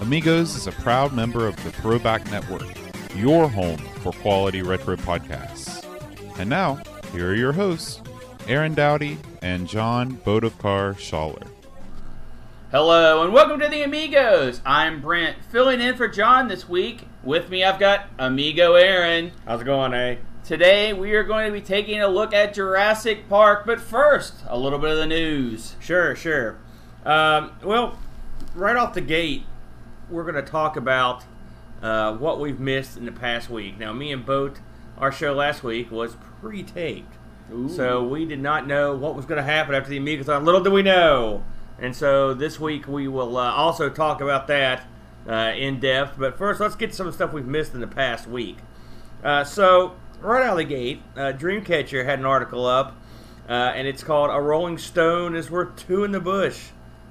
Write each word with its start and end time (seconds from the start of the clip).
Amigos 0.00 0.56
is 0.56 0.66
a 0.66 0.72
proud 0.72 1.12
member 1.12 1.46
of 1.46 1.62
the 1.62 1.70
Throwback 1.70 2.24
Network, 2.30 2.66
your 3.14 3.50
home 3.50 3.76
for 3.76 4.12
quality 4.12 4.62
retro 4.62 4.96
podcasts. 4.96 5.84
And 6.38 6.48
now, 6.48 6.80
here 7.12 7.32
are 7.32 7.34
your 7.34 7.52
hosts, 7.52 8.00
Aaron 8.48 8.72
Dowdy 8.72 9.18
and 9.42 9.68
John 9.68 10.16
Bodovkar 10.24 10.94
Schaller. 10.94 11.46
Hello 12.70 13.22
and 13.22 13.34
welcome 13.34 13.60
to 13.60 13.68
the 13.68 13.82
Amigos. 13.82 14.62
I'm 14.64 15.02
Brent, 15.02 15.36
filling 15.50 15.82
in 15.82 15.96
for 15.96 16.08
John 16.08 16.48
this 16.48 16.66
week. 16.66 17.06
With 17.22 17.50
me, 17.50 17.62
I've 17.62 17.78
got 17.78 18.06
Amigo 18.18 18.76
Aaron. 18.76 19.32
How's 19.44 19.60
it 19.60 19.64
going, 19.64 19.92
eh? 19.92 20.16
Today, 20.46 20.94
we 20.94 21.12
are 21.12 21.24
going 21.24 21.44
to 21.46 21.52
be 21.52 21.60
taking 21.60 22.00
a 22.00 22.08
look 22.08 22.32
at 22.32 22.54
Jurassic 22.54 23.28
Park, 23.28 23.66
but 23.66 23.78
first, 23.78 24.36
a 24.48 24.58
little 24.58 24.78
bit 24.78 24.92
of 24.92 24.96
the 24.96 25.06
news. 25.06 25.76
Sure, 25.78 26.16
sure. 26.16 26.56
Um, 27.04 27.52
well, 27.62 27.98
right 28.54 28.76
off 28.76 28.94
the 28.94 29.02
gate, 29.02 29.44
we're 30.10 30.24
going 30.24 30.42
to 30.42 30.50
talk 30.50 30.76
about 30.76 31.24
uh, 31.82 32.14
what 32.14 32.40
we've 32.40 32.60
missed 32.60 32.96
in 32.96 33.04
the 33.04 33.12
past 33.12 33.48
week. 33.48 33.78
Now, 33.78 33.92
me 33.92 34.12
and 34.12 34.24
Boat, 34.24 34.58
our 34.98 35.12
show 35.12 35.32
last 35.32 35.62
week 35.62 35.90
was 35.90 36.16
pre-taped, 36.40 37.16
Ooh. 37.52 37.68
so 37.68 38.02
we 38.02 38.24
did 38.24 38.40
not 38.40 38.66
know 38.66 38.94
what 38.94 39.14
was 39.14 39.24
going 39.24 39.38
to 39.38 39.42
happen 39.42 39.74
after 39.74 39.90
the 39.90 39.98
Amigathon. 39.98 40.44
Little 40.44 40.62
did 40.62 40.72
we 40.72 40.82
know. 40.82 41.44
And 41.78 41.96
so 41.96 42.34
this 42.34 42.60
week 42.60 42.86
we 42.86 43.08
will 43.08 43.38
uh, 43.38 43.50
also 43.52 43.88
talk 43.88 44.20
about 44.20 44.46
that 44.48 44.86
uh, 45.26 45.52
in 45.56 45.80
depth. 45.80 46.18
But 46.18 46.36
first, 46.36 46.60
let's 46.60 46.76
get 46.76 46.94
some 46.94 47.10
stuff 47.12 47.32
we've 47.32 47.46
missed 47.46 47.74
in 47.74 47.80
the 47.80 47.86
past 47.86 48.26
week. 48.26 48.58
Uh, 49.24 49.44
so, 49.44 49.94
right 50.20 50.42
out 50.42 50.52
of 50.52 50.58
the 50.58 50.64
gate, 50.64 51.02
uh, 51.16 51.32
Dreamcatcher 51.32 52.04
had 52.04 52.18
an 52.18 52.26
article 52.26 52.66
up, 52.66 52.96
uh, 53.48 53.52
and 53.52 53.86
it's 53.86 54.02
called 54.02 54.30
"A 54.30 54.40
Rolling 54.40 54.78
Stone 54.78 55.36
is 55.36 55.50
Worth 55.50 55.76
Two 55.76 56.04
in 56.04 56.12
the 56.12 56.20
Bush." 56.20 56.68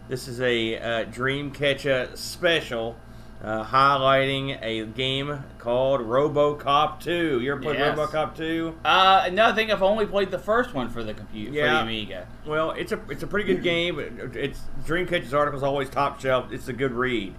This 0.10 0.28
is 0.28 0.42
a 0.42 0.78
uh, 0.78 1.06
Dreamcatcher 1.06 2.18
special. 2.18 2.98
Uh, 3.42 3.64
highlighting 3.64 4.60
a 4.62 4.86
game 4.86 5.46
called 5.60 6.02
RoboCop 6.02 7.00
2. 7.00 7.40
You 7.40 7.54
ever 7.54 7.62
played 7.62 7.80
Yes. 7.80 7.98
RoboCop 7.98 8.36
2? 8.36 8.76
Uh, 8.84 9.30
no, 9.32 9.46
I 9.46 9.54
think 9.54 9.72
I've 9.72 9.82
only 9.82 10.06
played 10.06 10.30
the 10.30 10.38
first 10.40 10.74
one 10.74 10.90
for 10.90 11.04
the 11.06 11.14
computer, 11.14 11.52
for 11.52 11.58
Yeah. 11.58 11.76
the 11.76 11.82
Amiga. 11.84 12.28
Well, 12.46 12.72
it's 12.72 12.92
a 12.92 13.00
it's 13.10 13.24
a 13.24 13.28
pretty 13.28 13.48
good 13.54 13.64
game. 13.64 13.98
It- 13.98 14.36
It's 14.36 14.60
Dreamcatcher's 14.86 15.34
article 15.34 15.58
is 15.58 15.64
always 15.64 15.90
top 15.90 16.20
shelf. 16.20 16.52
It's 16.52 16.68
a 16.68 16.74
good 16.74 16.92
read. 16.92 17.34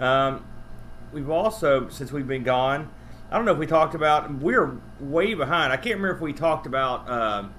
Um, 0.00 0.42
we've 1.12 1.28
also 1.28 1.90
since 1.90 2.12
we've 2.12 2.26
been 2.28 2.44
gone. 2.44 2.88
I 3.30 3.36
don't 3.36 3.44
know 3.44 3.52
if 3.52 3.58
we 3.58 3.66
talked 3.66 3.94
about. 3.94 4.32
We're 4.36 4.78
way 5.00 5.34
behind. 5.34 5.70
I 5.70 5.76
can't 5.76 5.96
remember 5.96 6.14
if 6.14 6.20
we 6.22 6.32
talked 6.32 6.66
about 6.66 7.10
um, 7.10 7.52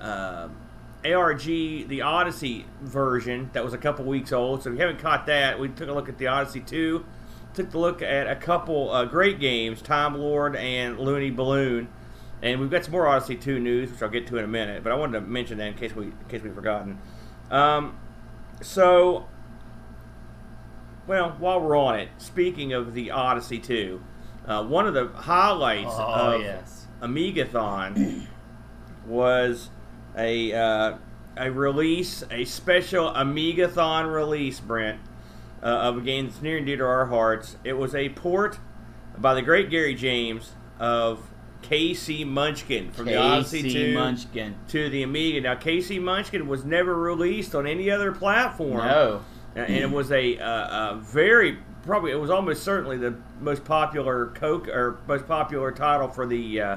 um 0.00 0.56
ARG, 1.04 1.42
the 1.42 2.02
Odyssey 2.02 2.66
version 2.80 3.50
that 3.52 3.64
was 3.64 3.74
a 3.74 3.78
couple 3.78 4.04
weeks 4.04 4.32
old. 4.32 4.62
So 4.62 4.70
if 4.70 4.74
you 4.76 4.80
haven't 4.80 5.00
caught 5.00 5.26
that, 5.26 5.58
we 5.58 5.68
took 5.68 5.88
a 5.88 5.92
look 5.92 6.08
at 6.08 6.18
the 6.18 6.26
Odyssey 6.28 6.60
2. 6.60 7.04
Took 7.54 7.74
a 7.74 7.78
look 7.78 8.02
at 8.02 8.26
a 8.28 8.36
couple 8.36 8.90
uh, 8.90 9.04
great 9.04 9.38
games, 9.40 9.82
Time 9.82 10.16
Lord 10.16 10.56
and 10.56 10.98
Looney 10.98 11.30
Balloon. 11.30 11.88
And 12.40 12.60
we've 12.60 12.70
got 12.70 12.84
some 12.84 12.92
more 12.92 13.06
Odyssey 13.06 13.36
2 13.36 13.58
news, 13.60 13.90
which 13.90 14.02
I'll 14.02 14.08
get 14.08 14.26
to 14.28 14.38
in 14.38 14.44
a 14.44 14.48
minute. 14.48 14.82
But 14.82 14.92
I 14.92 14.96
wanted 14.96 15.20
to 15.20 15.26
mention 15.26 15.58
that 15.58 15.66
in 15.68 15.74
case 15.74 15.94
we 15.94 16.06
in 16.06 16.14
case 16.28 16.42
we've 16.42 16.54
forgotten. 16.54 16.98
Um, 17.50 17.98
so, 18.60 19.26
well, 21.06 21.36
while 21.38 21.60
we're 21.60 21.76
on 21.76 21.98
it, 21.98 22.08
speaking 22.18 22.72
of 22.72 22.94
the 22.94 23.10
Odyssey 23.10 23.58
2, 23.58 24.02
uh, 24.46 24.64
one 24.64 24.86
of 24.86 24.94
the 24.94 25.08
highlights 25.08 25.90
Oh, 25.92 26.34
of 26.36 26.40
yes. 26.40 26.86
Amigathon 27.00 28.26
was 29.06 29.70
a 30.16 30.52
uh, 30.52 30.96
a 31.36 31.50
release, 31.50 32.24
a 32.30 32.44
special 32.44 33.10
Amigathon 33.10 34.12
release, 34.12 34.60
Brent, 34.60 35.00
uh, 35.62 35.66
of 35.66 35.98
a 35.98 36.00
game 36.00 36.26
that's 36.26 36.42
near 36.42 36.58
and 36.58 36.66
dear 36.66 36.76
to 36.76 36.84
our 36.84 37.06
hearts. 37.06 37.56
It 37.64 37.74
was 37.74 37.94
a 37.94 38.10
port 38.10 38.58
by 39.16 39.34
the 39.34 39.42
great 39.42 39.70
Gary 39.70 39.94
James 39.94 40.52
of 40.78 41.30
KC 41.62 42.26
Munchkin 42.26 42.90
from 42.92 43.06
the 43.06 43.16
Odyssey 43.16 43.62
KC 43.62 43.72
2 43.72 43.94
Munchkin. 43.94 44.54
to 44.68 44.90
the 44.90 45.02
Amiga. 45.02 45.40
Now, 45.40 45.54
KC 45.54 46.02
Munchkin 46.02 46.48
was 46.48 46.64
never 46.64 46.94
released 46.94 47.54
on 47.54 47.66
any 47.66 47.90
other 47.90 48.12
platform. 48.12 48.78
No. 48.78 49.20
and 49.54 49.74
it 49.74 49.90
was 49.90 50.10
a, 50.10 50.38
uh, 50.38 50.92
a 50.92 50.96
very 50.96 51.58
probably 51.84 52.12
it 52.12 52.20
was 52.20 52.30
almost 52.30 52.62
certainly 52.62 52.96
the 52.96 53.14
most 53.40 53.64
popular 53.64 54.26
Coke 54.26 54.68
or 54.68 54.98
most 55.06 55.26
popular 55.26 55.72
title 55.72 56.08
for 56.08 56.26
the 56.26 56.60
uh, 56.60 56.76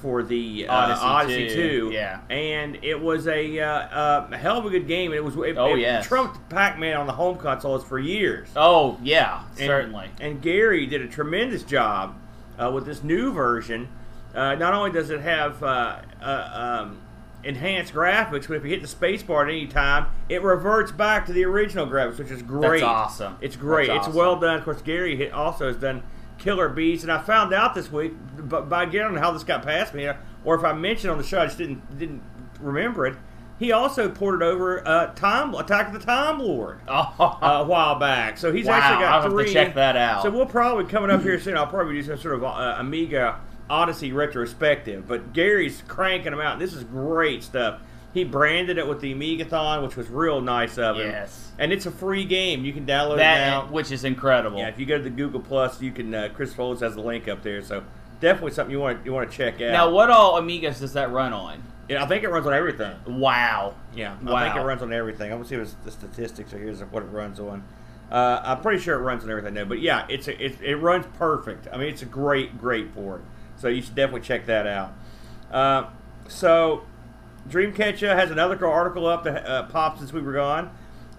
for 0.00 0.22
the 0.22 0.66
uh, 0.68 0.72
Odyssey 0.74 1.02
Odyssey, 1.04 1.54
2, 1.54 1.88
2. 1.90 1.90
yeah. 1.92 2.20
and 2.30 2.78
it 2.82 3.00
was 3.00 3.26
a, 3.26 3.60
uh, 3.60 3.66
uh, 3.66 4.36
hell 4.36 4.58
of 4.58 4.66
a 4.66 4.70
good 4.70 4.86
game. 4.86 5.12
It 5.12 5.22
was 5.24 5.36
it, 5.36 5.56
Oh, 5.56 5.74
it 5.74 5.80
yes. 5.80 6.06
trumped 6.06 6.48
Pac-Man 6.48 6.96
on 6.96 7.06
the 7.06 7.12
home 7.12 7.36
consoles 7.36 7.84
for 7.84 7.98
years. 7.98 8.48
Oh, 8.56 8.98
yeah, 9.02 9.42
And- 9.50 9.58
certainly. 9.58 10.08
And 10.20 10.40
Gary 10.42 10.86
did 10.86 11.02
a 11.02 11.06
tremendous 11.08 11.62
job 11.62 12.14
uh, 12.58 12.70
with 12.72 12.86
this 12.86 13.02
new 13.02 13.32
version. 13.32 13.88
Uh, 14.34 14.54
not 14.54 14.74
only 14.74 14.90
does 14.92 15.10
it 15.10 15.20
have 15.20 15.62
uh, 15.62 15.96
uh, 16.22 16.82
um, 16.84 17.00
enhanced 17.42 17.92
graphics, 17.92 18.46
but 18.48 18.52
if 18.56 18.64
you 18.64 18.70
hit 18.70 18.80
the 18.82 18.88
spacebar 18.88 19.42
at 19.42 19.48
any 19.48 19.66
time, 19.66 20.06
it 20.28 20.42
reverts 20.42 20.92
back 20.92 21.26
to 21.26 21.32
the 21.32 21.44
original 21.44 21.86
graphics, 21.86 22.18
which 22.18 22.30
is 22.30 22.42
great. 22.42 22.80
That's 22.80 22.82
awesome. 22.84 23.36
It's 23.40 23.56
great. 23.56 23.88
That's 23.88 24.06
it's 24.06 24.16
well 24.16 24.38
done. 24.38 24.56
Of 24.58 24.64
course, 24.64 24.82
Gary 24.82 25.30
also 25.30 25.66
has 25.66 25.76
done 25.76 26.02
killer 26.40 26.68
bees. 26.68 27.04
and 27.04 27.12
I 27.12 27.20
found 27.22 27.54
out 27.54 27.74
this 27.74 27.92
week, 27.92 28.12
but 28.36 28.68
by 28.68 28.86
getting 28.86 29.14
how 29.16 29.30
this 29.30 29.44
got 29.44 29.62
past 29.62 29.94
me, 29.94 30.10
or 30.44 30.56
if 30.56 30.64
I 30.64 30.72
mentioned 30.72 31.12
on 31.12 31.18
the 31.18 31.24
show, 31.24 31.40
I 31.40 31.46
just 31.46 31.58
didn't 31.58 31.98
didn't 31.98 32.22
remember 32.60 33.06
it. 33.06 33.16
He 33.60 33.72
also 33.72 34.08
ported 34.08 34.42
over 34.42 34.86
uh, 34.88 35.08
Time 35.14 35.54
Attack 35.54 35.88
of 35.88 35.92
the 35.92 35.98
Time 36.00 36.38
Lord 36.38 36.80
Oh, 36.88 37.14
uh, 37.42 37.60
a 37.62 37.64
while 37.64 37.98
back. 37.98 38.38
So 38.38 38.50
he's 38.52 38.66
Wow, 38.66 38.72
actually 38.72 39.02
got 39.04 39.12
I'll 39.12 39.22
have 39.22 39.30
to 39.30 39.36
three. 39.36 39.52
check 39.52 39.74
that 39.74 39.96
out. 39.96 40.22
So 40.22 40.30
we'll 40.30 40.46
probably 40.46 40.84
coming 40.86 41.10
up 41.10 41.20
here 41.22 41.38
soon. 41.38 41.56
I'll 41.58 41.66
probably 41.66 41.94
do 41.94 42.02
some 42.02 42.16
sort 42.16 42.34
of 42.36 42.42
uh, 42.44 42.76
Amiga 42.78 43.38
Odyssey 43.68 44.12
retrospective. 44.12 45.06
But 45.06 45.34
Gary's 45.34 45.82
cranking 45.86 46.30
them 46.30 46.40
out. 46.40 46.58
This 46.58 46.72
is 46.72 46.84
great 46.84 47.42
stuff. 47.42 47.80
He 48.12 48.24
branded 48.24 48.76
it 48.78 48.86
with 48.88 49.00
the 49.00 49.14
Amigathon, 49.14 49.82
which 49.84 49.96
was 49.96 50.08
real 50.08 50.40
nice 50.40 50.78
of 50.78 50.96
him. 50.96 51.10
Yes. 51.10 51.52
And 51.58 51.72
it's 51.72 51.86
a 51.86 51.90
free 51.92 52.24
game. 52.24 52.64
You 52.64 52.72
can 52.72 52.84
download 52.84 53.14
it 53.14 53.18
now. 53.18 53.66
which 53.70 53.92
is 53.92 54.04
incredible. 54.04 54.58
Yeah, 54.58 54.68
if 54.68 54.80
you 54.80 54.86
go 54.86 54.96
to 54.96 55.02
the 55.04 55.10
Google 55.10 55.40
Plus, 55.40 55.80
you 55.80 55.92
can. 55.92 56.12
Uh, 56.14 56.28
Chris 56.34 56.52
Folds 56.52 56.80
has 56.80 56.94
the 56.96 57.02
link 57.02 57.28
up 57.28 57.42
there, 57.42 57.62
so 57.62 57.84
definitely 58.20 58.50
something 58.52 58.72
you 58.72 58.80
want 58.80 59.04
you 59.06 59.12
want 59.12 59.30
to 59.30 59.36
check 59.36 59.54
out. 59.60 59.70
Now, 59.72 59.90
what 59.90 60.10
all 60.10 60.40
Amigas 60.40 60.80
does 60.80 60.94
that 60.94 61.12
run 61.12 61.32
on? 61.32 61.62
Yeah, 61.88 62.02
I 62.04 62.06
think 62.06 62.22
it 62.24 62.28
runs 62.30 62.46
on 62.46 62.54
everything. 62.54 62.94
Wow. 63.06 63.74
Yeah, 63.94 64.16
wow. 64.22 64.34
I 64.34 64.44
think 64.44 64.56
it 64.56 64.66
runs 64.66 64.82
on 64.82 64.92
everything. 64.92 65.30
I'm 65.32 65.38
gonna 65.38 65.48
see 65.48 65.56
if 65.56 65.84
the 65.84 65.90
statistics 65.90 66.52
are 66.52 66.58
here's 66.58 66.80
what 66.80 67.02
it 67.02 67.06
runs 67.06 67.38
on. 67.40 67.62
Uh, 68.10 68.40
I'm 68.44 68.60
pretty 68.60 68.80
sure 68.82 68.96
it 68.98 69.02
runs 69.02 69.22
on 69.22 69.30
everything 69.30 69.54
now, 69.54 69.64
but 69.64 69.78
yeah, 69.80 70.04
it's 70.08 70.26
a, 70.26 70.44
it, 70.44 70.60
it 70.60 70.76
runs 70.76 71.06
perfect. 71.16 71.68
I 71.72 71.76
mean, 71.76 71.88
it's 71.88 72.02
a 72.02 72.06
great 72.06 72.58
great 72.58 72.92
port. 72.94 73.22
So 73.56 73.68
you 73.68 73.82
should 73.82 73.94
definitely 73.94 74.26
check 74.26 74.46
that 74.46 74.66
out. 74.66 74.92
Uh, 75.52 75.90
so 76.28 76.82
Dreamcatcher 77.48 78.14
has 78.14 78.30
another 78.30 78.64
article 78.66 79.06
up 79.06 79.24
that 79.24 79.46
uh, 79.46 79.62
popped 79.64 79.98
since 79.98 80.12
we 80.12 80.20
were 80.20 80.32
gone, 80.32 80.70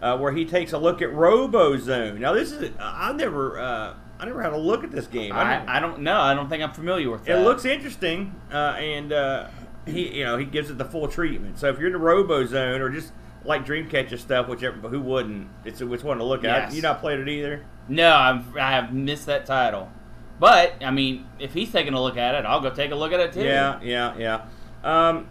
uh, 0.01 0.17
where 0.17 0.31
he 0.31 0.45
takes 0.45 0.73
a 0.73 0.77
look 0.77 1.01
at 1.01 1.09
RoboZone. 1.09 2.19
Now 2.19 2.33
this 2.33 2.51
is 2.51 2.71
I 2.79 3.11
never 3.13 3.59
uh, 3.59 3.93
I 4.19 4.25
never 4.25 4.41
had 4.41 4.53
a 4.53 4.57
look 4.57 4.83
at 4.83 4.91
this 4.91 5.07
game. 5.07 5.33
I 5.33 5.55
didn't- 5.57 5.69
I, 5.69 5.77
I 5.77 5.79
don't 5.79 6.01
know. 6.01 6.19
I 6.19 6.33
don't 6.33 6.49
think 6.49 6.63
I'm 6.63 6.73
familiar 6.73 7.09
with 7.09 7.21
it 7.21 7.33
that. 7.33 7.43
looks 7.43 7.65
interesting, 7.65 8.35
uh, 8.51 8.75
and 8.77 9.11
uh, 9.11 9.47
he, 9.85 10.19
you 10.19 10.23
know, 10.25 10.37
he 10.37 10.45
gives 10.45 10.69
it 10.69 10.77
the 10.77 10.85
full 10.85 11.07
treatment. 11.07 11.57
So 11.59 11.69
if 11.69 11.77
you're 11.79 11.87
in 11.87 11.93
the 11.93 11.99
Robo 11.99 12.45
Zone 12.45 12.81
or 12.81 12.89
just 12.89 13.11
like 13.43 13.65
Dreamcatcher 13.65 14.19
stuff, 14.19 14.47
whichever, 14.47 14.77
but 14.77 14.89
who 14.89 15.01
wouldn't? 15.01 15.47
It's 15.65 15.81
it's 15.81 16.03
one 16.03 16.19
to 16.19 16.23
look 16.23 16.43
at. 16.43 16.65
Yes. 16.65 16.75
You 16.75 16.81
not 16.83 16.99
played 16.99 17.19
it 17.19 17.27
either. 17.27 17.65
No, 17.89 18.13
I've, 18.13 18.55
I 18.55 18.71
have 18.71 18.93
missed 18.93 19.25
that 19.25 19.45
title. 19.47 19.91
But 20.39 20.73
I 20.83 20.91
mean, 20.91 21.27
if 21.39 21.53
he's 21.53 21.71
taking 21.71 21.93
a 21.93 22.01
look 22.01 22.17
at 22.17 22.35
it, 22.35 22.45
I'll 22.45 22.61
go 22.61 22.69
take 22.69 22.91
a 22.91 22.95
look 22.95 23.11
at 23.11 23.19
it 23.19 23.33
too. 23.33 23.41
Yeah, 23.43 23.79
yeah, 23.81 24.15
yeah. 24.17 24.45
Um, 24.83 25.27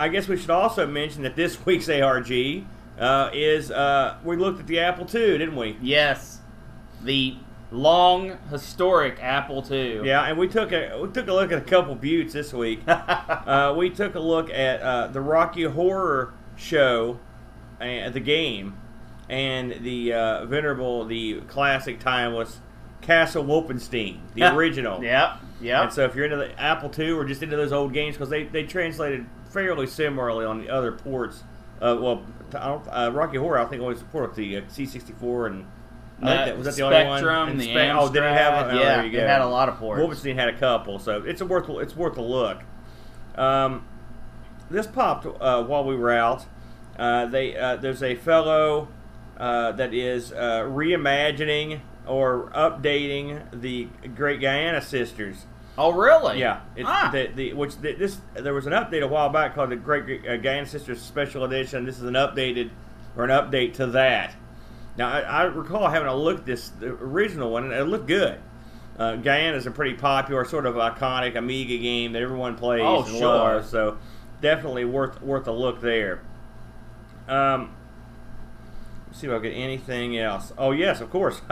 I 0.00 0.08
guess 0.08 0.28
we 0.28 0.38
should 0.38 0.50
also 0.50 0.86
mention 0.86 1.22
that 1.24 1.36
this 1.36 1.64
week's 1.66 1.88
ARG 1.88 2.64
uh, 2.98 3.30
is 3.34 3.70
uh, 3.70 4.16
we 4.24 4.36
looked 4.36 4.60
at 4.60 4.66
the 4.66 4.80
Apple 4.80 5.04
II, 5.04 5.38
didn't 5.38 5.56
we? 5.56 5.76
Yes, 5.82 6.40
the 7.02 7.36
long 7.70 8.38
historic 8.50 9.22
Apple 9.22 9.64
II. 9.70 10.06
Yeah, 10.06 10.24
and 10.24 10.38
we 10.38 10.48
took 10.48 10.72
a 10.72 10.98
we 11.00 11.08
took 11.08 11.28
a 11.28 11.32
look 11.32 11.52
at 11.52 11.58
a 11.58 11.64
couple 11.64 11.94
buttes 11.94 12.32
this 12.32 12.52
week. 12.52 12.80
uh, 12.88 13.74
we 13.76 13.90
took 13.90 14.14
a 14.14 14.20
look 14.20 14.50
at 14.50 14.80
uh, 14.80 15.06
the 15.08 15.20
Rocky 15.20 15.64
Horror 15.64 16.32
Show, 16.56 17.20
and 17.78 18.14
the 18.14 18.20
game, 18.20 18.78
and 19.28 19.84
the 19.84 20.14
uh, 20.14 20.46
venerable, 20.46 21.04
the 21.04 21.42
classic, 21.42 22.00
timeless 22.00 22.60
Castle 23.02 23.44
Wolfenstein, 23.44 24.20
the 24.34 24.44
original. 24.54 25.02
Yep. 25.02 25.36
Yep. 25.60 25.82
And 25.82 25.92
so 25.92 26.04
if 26.04 26.14
you're 26.14 26.24
into 26.24 26.36
the 26.36 26.58
Apple 26.58 26.90
II 26.98 27.10
or 27.12 27.24
just 27.26 27.42
into 27.42 27.56
those 27.56 27.72
old 27.72 27.92
games, 27.92 28.16
because 28.16 28.30
they, 28.30 28.44
they 28.44 28.64
translated 28.64 29.26
fairly 29.50 29.86
similarly 29.86 30.44
on 30.44 30.58
the 30.60 30.70
other 30.70 30.92
ports. 30.92 31.42
Uh, 31.80 31.96
well, 32.00 32.24
I 32.54 32.68
don't, 32.68 32.86
uh, 32.88 33.10
Rocky 33.12 33.38
Horror 33.38 33.58
I 33.58 33.64
think 33.64 33.82
only 33.82 33.96
supported 33.96 34.34
the 34.36 34.58
uh, 34.58 34.60
C64 34.62 35.46
and 35.46 35.66
I 36.22 36.26
think 36.36 36.46
that 36.46 36.58
was 36.58 36.66
that 36.66 36.76
the 36.76 36.82
only 36.82 37.24
one. 37.24 37.48
And 37.48 37.60
the 37.60 37.64
Spec- 37.64 37.96
oh, 37.96 38.12
did 38.12 38.22
it 38.22 38.32
have? 38.32 38.66
Amstrad, 38.66 38.72
Oh, 38.74 38.78
yeah, 38.78 38.96
there 38.96 39.06
you 39.06 39.12
go. 39.12 39.18
it 39.18 39.28
had 39.28 39.40
a 39.40 39.46
lot 39.48 39.68
of 39.70 39.76
ports. 39.76 40.02
Wolfenstein 40.02 40.34
had 40.34 40.48
a 40.48 40.58
couple, 40.58 40.98
so 40.98 41.22
it's 41.24 41.40
a 41.40 41.46
worth 41.46 41.68
it's 41.70 41.96
worth 41.96 42.18
a 42.18 42.22
look. 42.22 42.58
Um, 43.36 43.86
this 44.70 44.86
popped 44.86 45.26
uh, 45.40 45.64
while 45.64 45.84
we 45.84 45.96
were 45.96 46.10
out. 46.12 46.44
Uh, 46.98 47.24
they 47.26 47.56
uh, 47.56 47.76
there's 47.76 48.02
a 48.02 48.14
fellow 48.16 48.88
uh, 49.38 49.72
that 49.72 49.94
is 49.94 50.32
uh, 50.32 50.64
reimagining 50.68 51.80
or 52.06 52.50
updating 52.54 53.42
the 53.58 53.88
Great 54.14 54.40
Giana 54.40 54.82
Sisters. 54.82 55.46
Oh, 55.78 55.92
really? 55.92 56.38
Yeah, 56.40 56.60
it's 56.76 56.86
Ah. 56.88 57.10
the, 57.12 57.28
the 57.34 57.52
which 57.54 57.76
the, 57.78 57.92
this 57.94 58.18
there 58.34 58.52
was 58.52 58.66
an 58.66 58.72
update 58.72 59.02
a 59.02 59.06
while 59.08 59.28
back 59.30 59.54
called 59.54 59.70
the 59.70 59.76
Great 59.76 60.04
uh, 60.26 60.32
Giana 60.38 60.66
Sisters 60.66 61.00
Special 61.00 61.44
Edition. 61.44 61.84
This 61.84 61.96
is 61.96 62.04
an 62.04 62.14
updated 62.14 62.70
or 63.16 63.24
an 63.24 63.30
update 63.30 63.74
to 63.74 63.86
that. 63.86 64.34
Now 64.96 65.08
I, 65.10 65.20
I 65.20 65.42
recall 65.44 65.88
having 65.88 66.08
a 66.08 66.14
look 66.14 66.38
at 66.38 66.46
this 66.46 66.68
the 66.68 66.88
original 66.88 67.50
one 67.50 67.64
and 67.64 67.72
it 67.72 67.84
looked 67.84 68.06
good. 68.08 68.38
Uh, 68.98 69.12
Giana 69.16 69.54
is 69.56 69.66
a 69.66 69.70
pretty 69.70 69.94
popular, 69.94 70.44
sort 70.44 70.66
of 70.66 70.74
iconic 70.74 71.34
Amiga 71.36 71.78
game 71.78 72.12
that 72.12 72.20
everyone 72.20 72.56
plays 72.56 72.82
Oh, 72.84 73.06
sure. 73.06 73.20
loves. 73.20 73.70
So 73.70 73.96
definitely 74.42 74.84
worth 74.84 75.22
worth 75.22 75.46
a 75.48 75.52
look 75.52 75.80
there. 75.80 76.20
Um, 77.26 77.74
let's 79.06 79.20
see 79.20 79.28
if 79.28 79.32
I 79.32 79.38
get 79.38 79.52
anything 79.52 80.18
else. 80.18 80.52
Oh 80.58 80.72
yes, 80.72 81.00
of 81.00 81.08
course. 81.10 81.40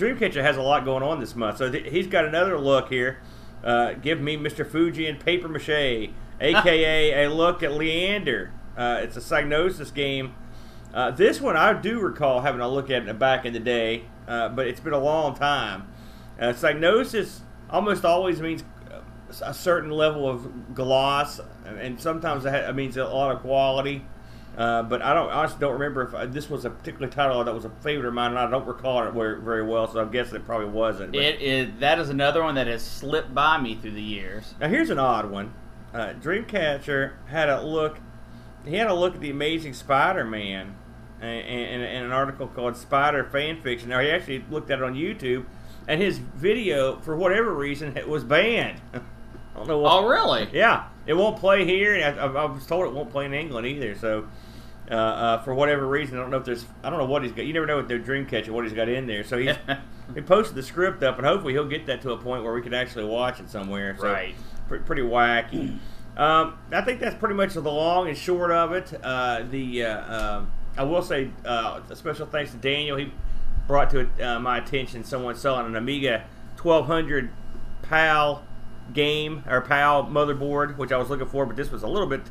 Dreamcatcher 0.00 0.42
has 0.42 0.56
a 0.56 0.62
lot 0.62 0.84
going 0.84 1.02
on 1.02 1.20
this 1.20 1.36
month, 1.36 1.58
so 1.58 1.70
th- 1.70 1.90
he's 1.90 2.06
got 2.06 2.24
another 2.24 2.58
look 2.58 2.88
here. 2.88 3.18
Uh, 3.62 3.92
give 3.92 4.20
me 4.20 4.36
Mr. 4.36 4.66
Fuji 4.66 5.06
and 5.06 5.20
Paper 5.20 5.46
Mache, 5.46 6.10
aka 6.40 7.24
a 7.24 7.28
look 7.30 7.62
at 7.62 7.72
Leander. 7.72 8.52
Uh, 8.76 9.00
it's 9.02 9.16
a 9.16 9.20
Psygnosis 9.20 9.92
game. 9.92 10.34
Uh, 10.94 11.10
this 11.10 11.40
one 11.40 11.56
I 11.56 11.74
do 11.74 12.00
recall 12.00 12.40
having 12.40 12.62
a 12.62 12.68
look 12.68 12.90
at 12.90 13.06
it 13.06 13.18
back 13.18 13.44
in 13.44 13.52
the 13.52 13.60
day, 13.60 14.04
uh, 14.26 14.48
but 14.48 14.66
it's 14.66 14.80
been 14.80 14.94
a 14.94 14.98
long 14.98 15.34
time. 15.34 15.86
Uh, 16.40 16.46
Psygnosis 16.46 17.40
almost 17.68 18.04
always 18.04 18.40
means 18.40 18.64
uh, 18.90 19.00
a 19.44 19.52
certain 19.52 19.90
level 19.90 20.26
of 20.26 20.74
gloss, 20.74 21.40
and 21.66 22.00
sometimes 22.00 22.46
it 22.46 22.54
it 22.54 22.74
means 22.74 22.96
a 22.96 23.04
lot 23.04 23.36
of 23.36 23.42
quality. 23.42 24.04
Uh, 24.58 24.82
but 24.82 25.00
I 25.00 25.14
don't 25.14 25.30
I 25.30 25.34
honestly 25.34 25.58
don't 25.60 25.72
remember 25.74 26.02
if 26.02 26.14
uh, 26.14 26.26
this 26.26 26.50
was 26.50 26.64
a 26.64 26.70
particular 26.70 27.08
title 27.08 27.42
that 27.44 27.54
was 27.54 27.64
a 27.64 27.70
favorite 27.82 28.08
of 28.08 28.14
mine, 28.14 28.30
and 28.32 28.38
I 28.38 28.50
don't 28.50 28.66
recall 28.66 29.02
it 29.06 29.12
very, 29.12 29.40
very 29.40 29.64
well. 29.64 29.86
So 29.90 30.00
I'm 30.00 30.10
guessing 30.10 30.36
it 30.36 30.44
probably 30.44 30.66
wasn't. 30.68 31.12
but- 31.12 31.20
It 31.22 31.40
is. 31.40 31.68
That 31.78 31.98
is 31.98 32.10
another 32.10 32.42
one 32.42 32.56
that 32.56 32.66
has 32.66 32.82
slipped 32.84 33.34
by 33.34 33.58
me 33.60 33.76
through 33.76 33.92
the 33.92 34.02
years. 34.02 34.54
Now 34.60 34.68
here's 34.68 34.90
an 34.90 34.98
odd 34.98 35.30
one. 35.30 35.54
Uh, 35.94 36.14
Dreamcatcher 36.20 37.12
had 37.28 37.48
a 37.48 37.62
look. 37.62 37.98
He 38.64 38.76
had 38.76 38.88
a 38.88 38.94
look 38.94 39.14
at 39.14 39.20
the 39.20 39.30
Amazing 39.30 39.72
Spider-Man, 39.74 40.74
in, 41.22 41.28
in, 41.28 41.80
in 41.80 42.02
an 42.04 42.12
article 42.12 42.46
called 42.46 42.76
Spider 42.76 43.24
Fan 43.24 43.60
Fiction. 43.62 43.88
Now 43.88 44.00
he 44.00 44.10
actually 44.10 44.44
looked 44.50 44.70
at 44.70 44.78
it 44.80 44.84
on 44.84 44.94
YouTube, 44.94 45.46
and 45.88 46.00
his 46.02 46.18
video, 46.18 46.98
for 47.00 47.16
whatever 47.16 47.54
reason, 47.54 47.96
was 48.06 48.24
banned. 48.24 48.80
I 49.54 49.58
don't 49.58 49.68
know 49.68 49.78
what. 49.78 49.92
Oh, 49.92 50.06
really? 50.08 50.48
Yeah, 50.52 50.84
it 51.06 51.14
won't 51.14 51.38
play 51.38 51.64
here. 51.64 51.94
and 51.94 52.18
I, 52.20 52.24
I, 52.24 52.42
I 52.42 52.44
was 52.46 52.66
told 52.66 52.86
it 52.86 52.92
won't 52.92 53.10
play 53.10 53.26
in 53.26 53.34
England 53.34 53.66
either. 53.66 53.94
So, 53.96 54.26
uh, 54.90 54.94
uh, 54.94 55.42
for 55.42 55.54
whatever 55.54 55.86
reason, 55.86 56.16
I 56.18 56.20
don't 56.20 56.30
know 56.30 56.36
if 56.38 56.44
there's. 56.44 56.64
I 56.82 56.90
don't 56.90 56.98
know 56.98 57.06
what 57.06 57.22
he's 57.22 57.32
got. 57.32 57.46
You 57.46 57.52
never 57.52 57.66
know 57.66 57.76
with 57.76 57.88
their 57.88 57.98
Dreamcatcher 57.98 58.50
what 58.50 58.64
he's 58.64 58.72
got 58.72 58.88
in 58.88 59.06
there. 59.06 59.24
So 59.24 59.38
he's 59.38 59.54
he 60.14 60.20
posted 60.20 60.54
the 60.56 60.62
script 60.62 61.02
up, 61.02 61.18
and 61.18 61.26
hopefully 61.26 61.52
he'll 61.52 61.68
get 61.68 61.86
that 61.86 62.00
to 62.02 62.12
a 62.12 62.16
point 62.16 62.44
where 62.44 62.52
we 62.54 62.62
can 62.62 62.74
actually 62.74 63.04
watch 63.04 63.40
it 63.40 63.50
somewhere. 63.50 63.96
So, 63.98 64.06
Right. 64.12 64.34
pre- 64.68 64.78
pretty 64.80 65.02
wacky. 65.02 65.78
Um, 66.16 66.58
I 66.72 66.82
think 66.82 67.00
that's 67.00 67.14
pretty 67.16 67.34
much 67.36 67.54
the 67.54 67.60
long 67.62 68.08
and 68.08 68.16
short 68.16 68.50
of 68.50 68.72
it. 68.72 68.92
Uh, 69.02 69.42
the 69.50 69.84
uh, 69.84 70.36
um 70.38 70.52
I 70.76 70.84
will 70.84 71.02
say 71.02 71.30
uh, 71.44 71.80
a 71.90 71.96
special 71.96 72.26
thanks 72.26 72.52
to 72.52 72.56
Daniel. 72.56 72.96
He 72.96 73.12
brought 73.66 73.90
to 73.90 74.08
uh, 74.20 74.38
my 74.38 74.58
attention 74.58 75.02
someone 75.04 75.34
selling 75.34 75.66
an 75.66 75.76
Amiga 75.76 76.24
1200 76.62 77.30
PAL 77.82 78.44
game 78.92 79.44
or 79.48 79.60
PAL 79.60 80.06
motherboard, 80.06 80.76
which 80.76 80.92
I 80.92 80.96
was 80.96 81.10
looking 81.10 81.26
for, 81.26 81.46
but 81.46 81.56
this 81.56 81.70
was 81.70 81.82
a 81.82 81.88
little 81.88 82.08
bit 82.08 82.22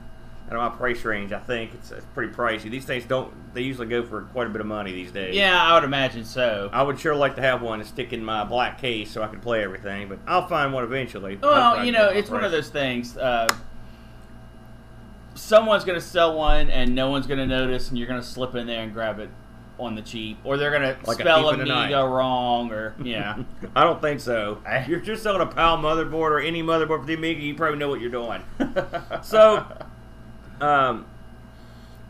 out 0.50 0.56
of 0.56 0.71
my 0.71 0.77
price 0.77 1.06
range. 1.06 1.31
I 1.31 1.39
think 1.39 1.73
it's, 1.73 1.91
it's 1.91 2.06
pretty 2.13 2.33
pricey. 2.33 2.69
These 2.69 2.85
things 2.85 3.06
don't 3.06 3.31
they 3.53 3.61
usually 3.61 3.88
go 3.88 4.03
for 4.03 4.23
quite 4.23 4.47
a 4.47 4.50
bit 4.50 4.61
of 4.61 4.67
money 4.67 4.91
these 4.91 5.11
days. 5.11 5.35
Yeah, 5.35 5.61
I 5.61 5.73
would 5.75 5.83
imagine 5.83 6.25
so. 6.25 6.69
I 6.71 6.81
would 6.81 7.00
sure 7.00 7.15
like 7.15 7.35
to 7.35 7.41
have 7.41 7.61
one 7.61 7.79
to 7.79 7.85
stick 7.85 8.13
in 8.13 8.23
my 8.23 8.44
black 8.44 8.79
case 8.79 9.11
so 9.11 9.21
I 9.21 9.27
can 9.27 9.39
play 9.39 9.63
everything, 9.63 10.09
but 10.09 10.19
I'll 10.27 10.47
find 10.47 10.73
one 10.73 10.83
eventually. 10.83 11.38
Well, 11.38 11.85
you 11.85 11.91
know, 11.91 12.09
it's 12.09 12.29
one 12.29 12.44
of 12.44 12.51
those 12.51 12.69
things. 12.69 13.17
Uh, 13.17 13.47
someone's 15.35 15.83
going 15.83 16.00
to 16.00 16.06
sell 16.06 16.35
one, 16.35 16.69
and 16.69 16.95
no 16.95 17.09
one's 17.09 17.27
going 17.27 17.39
to 17.39 17.47
notice, 17.47 17.89
and 17.89 17.97
you're 17.97 18.07
going 18.07 18.21
to 18.21 18.27
slip 18.27 18.56
in 18.56 18.67
there 18.67 18.81
and 18.83 18.94
grab 18.94 19.19
it 19.19 19.29
on 19.79 19.95
the 19.95 20.01
cheap, 20.01 20.37
or 20.43 20.57
they're 20.57 20.71
going 20.71 20.81
to 20.83 20.97
Like 21.07 21.19
spell 21.19 21.43
thief 21.43 21.53
in 21.53 21.59
the 21.59 21.65
night. 21.65 21.85
Amiga 21.93 22.07
wrong, 22.07 22.71
or 22.71 22.95
yeah. 23.03 23.37
I 23.75 23.83
don't 23.83 24.01
think 24.01 24.19
so. 24.19 24.61
I- 24.65 24.77
If 24.79 24.87
you're 24.87 24.99
just 24.99 25.23
selling 25.23 25.41
a 25.41 25.45
PAL 25.45 25.77
motherboard 25.77 26.31
or 26.31 26.39
any 26.39 26.61
motherboard 26.61 26.99
for 27.01 27.05
the 27.05 27.13
Amiga, 27.15 27.41
you 27.41 27.55
probably 27.55 27.79
know 27.79 27.89
what 27.89 28.01
you're 28.01 28.11
doing. 28.11 28.43
so, 29.23 29.65
um, 30.61 31.05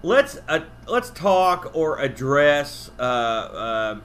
let's 0.02 0.40
uh, 0.48 0.62
let's 0.88 1.10
talk 1.12 1.72
or 1.76 2.00
address 2.00 2.90
uh, 3.00 3.02
uh, 3.04 4.00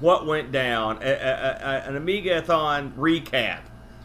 what 0.00 0.26
went 0.26 0.52
down. 0.52 0.98
A, 1.02 1.10
a, 1.10 1.12
a, 1.12 1.88
an 1.88 1.96
Amiga-thon 1.96 2.92
recap, 2.96 3.60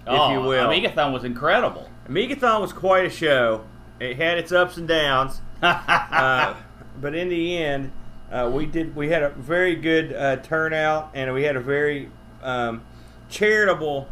oh, 0.08 0.26
if 0.26 0.32
you 0.34 0.42
will. 0.48 0.68
Amigathon 0.68 1.14
was 1.14 1.24
incredible. 1.24 1.90
Amigathon 2.10 2.62
was 2.62 2.74
quite 2.74 3.06
a 3.06 3.10
show. 3.10 3.66
It 4.00 4.18
had 4.18 4.38
its 4.38 4.52
ups 4.52 4.76
and 4.78 4.88
downs, 4.88 5.40
uh, 5.62 6.56
but 7.00 7.16
in 7.16 7.30
the 7.30 7.58
end, 7.58 7.92
uh, 8.36 8.50
we 8.50 8.66
did. 8.66 8.96
We 8.96 9.10
had 9.10 9.24
a 9.24 9.30
very 9.30 9.76
good 9.76 10.14
uh, 10.14 10.38
turnout, 10.38 11.12
and 11.14 11.34
we 11.34 11.44
had 11.44 11.56
a 11.56 11.62
very 11.62 12.10
um, 12.44 12.84
charitable 13.30 14.08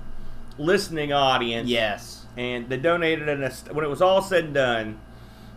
listening 0.58 1.12
audience. 1.12 1.68
yes. 1.70 2.26
and 2.38 2.70
they 2.70 2.78
donated 2.78 3.28
an 3.28 3.42
when 3.72 3.84
it 3.84 3.90
was 3.90 4.02
all 4.02 4.22
said 4.22 4.46
and 4.46 4.54
done, 4.54 5.00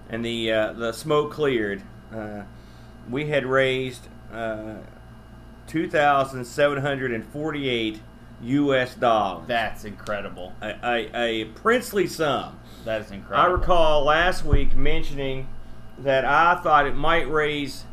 and 0.08 0.24
the 0.24 0.52
uh, 0.52 0.72
the 0.72 0.92
smoke 0.92 1.32
cleared. 1.32 1.82
Uh, 2.12 2.42
we 3.08 3.26
had 3.26 3.46
raised 3.46 4.08
uh, 4.32 4.76
two 5.66 5.88
thousand 5.88 6.44
seven 6.44 6.78
hundred 6.78 7.12
and 7.12 7.24
forty 7.24 7.68
eight 7.68 8.00
U.S. 8.42 8.94
dollars. 8.94 9.46
That's 9.46 9.84
incredible. 9.84 10.52
a, 10.60 10.74
a, 10.82 11.10
a 11.14 11.44
princely 11.46 12.06
sum. 12.06 12.58
That 12.84 13.00
is 13.02 13.10
incredible. 13.10 13.50
I 13.50 13.52
recall 13.52 14.04
last 14.04 14.44
week 14.44 14.76
mentioning 14.76 15.48
that 15.98 16.24
I 16.24 16.56
thought 16.56 16.86
it 16.86 16.94
might 16.94 17.30
raise, 17.30 17.84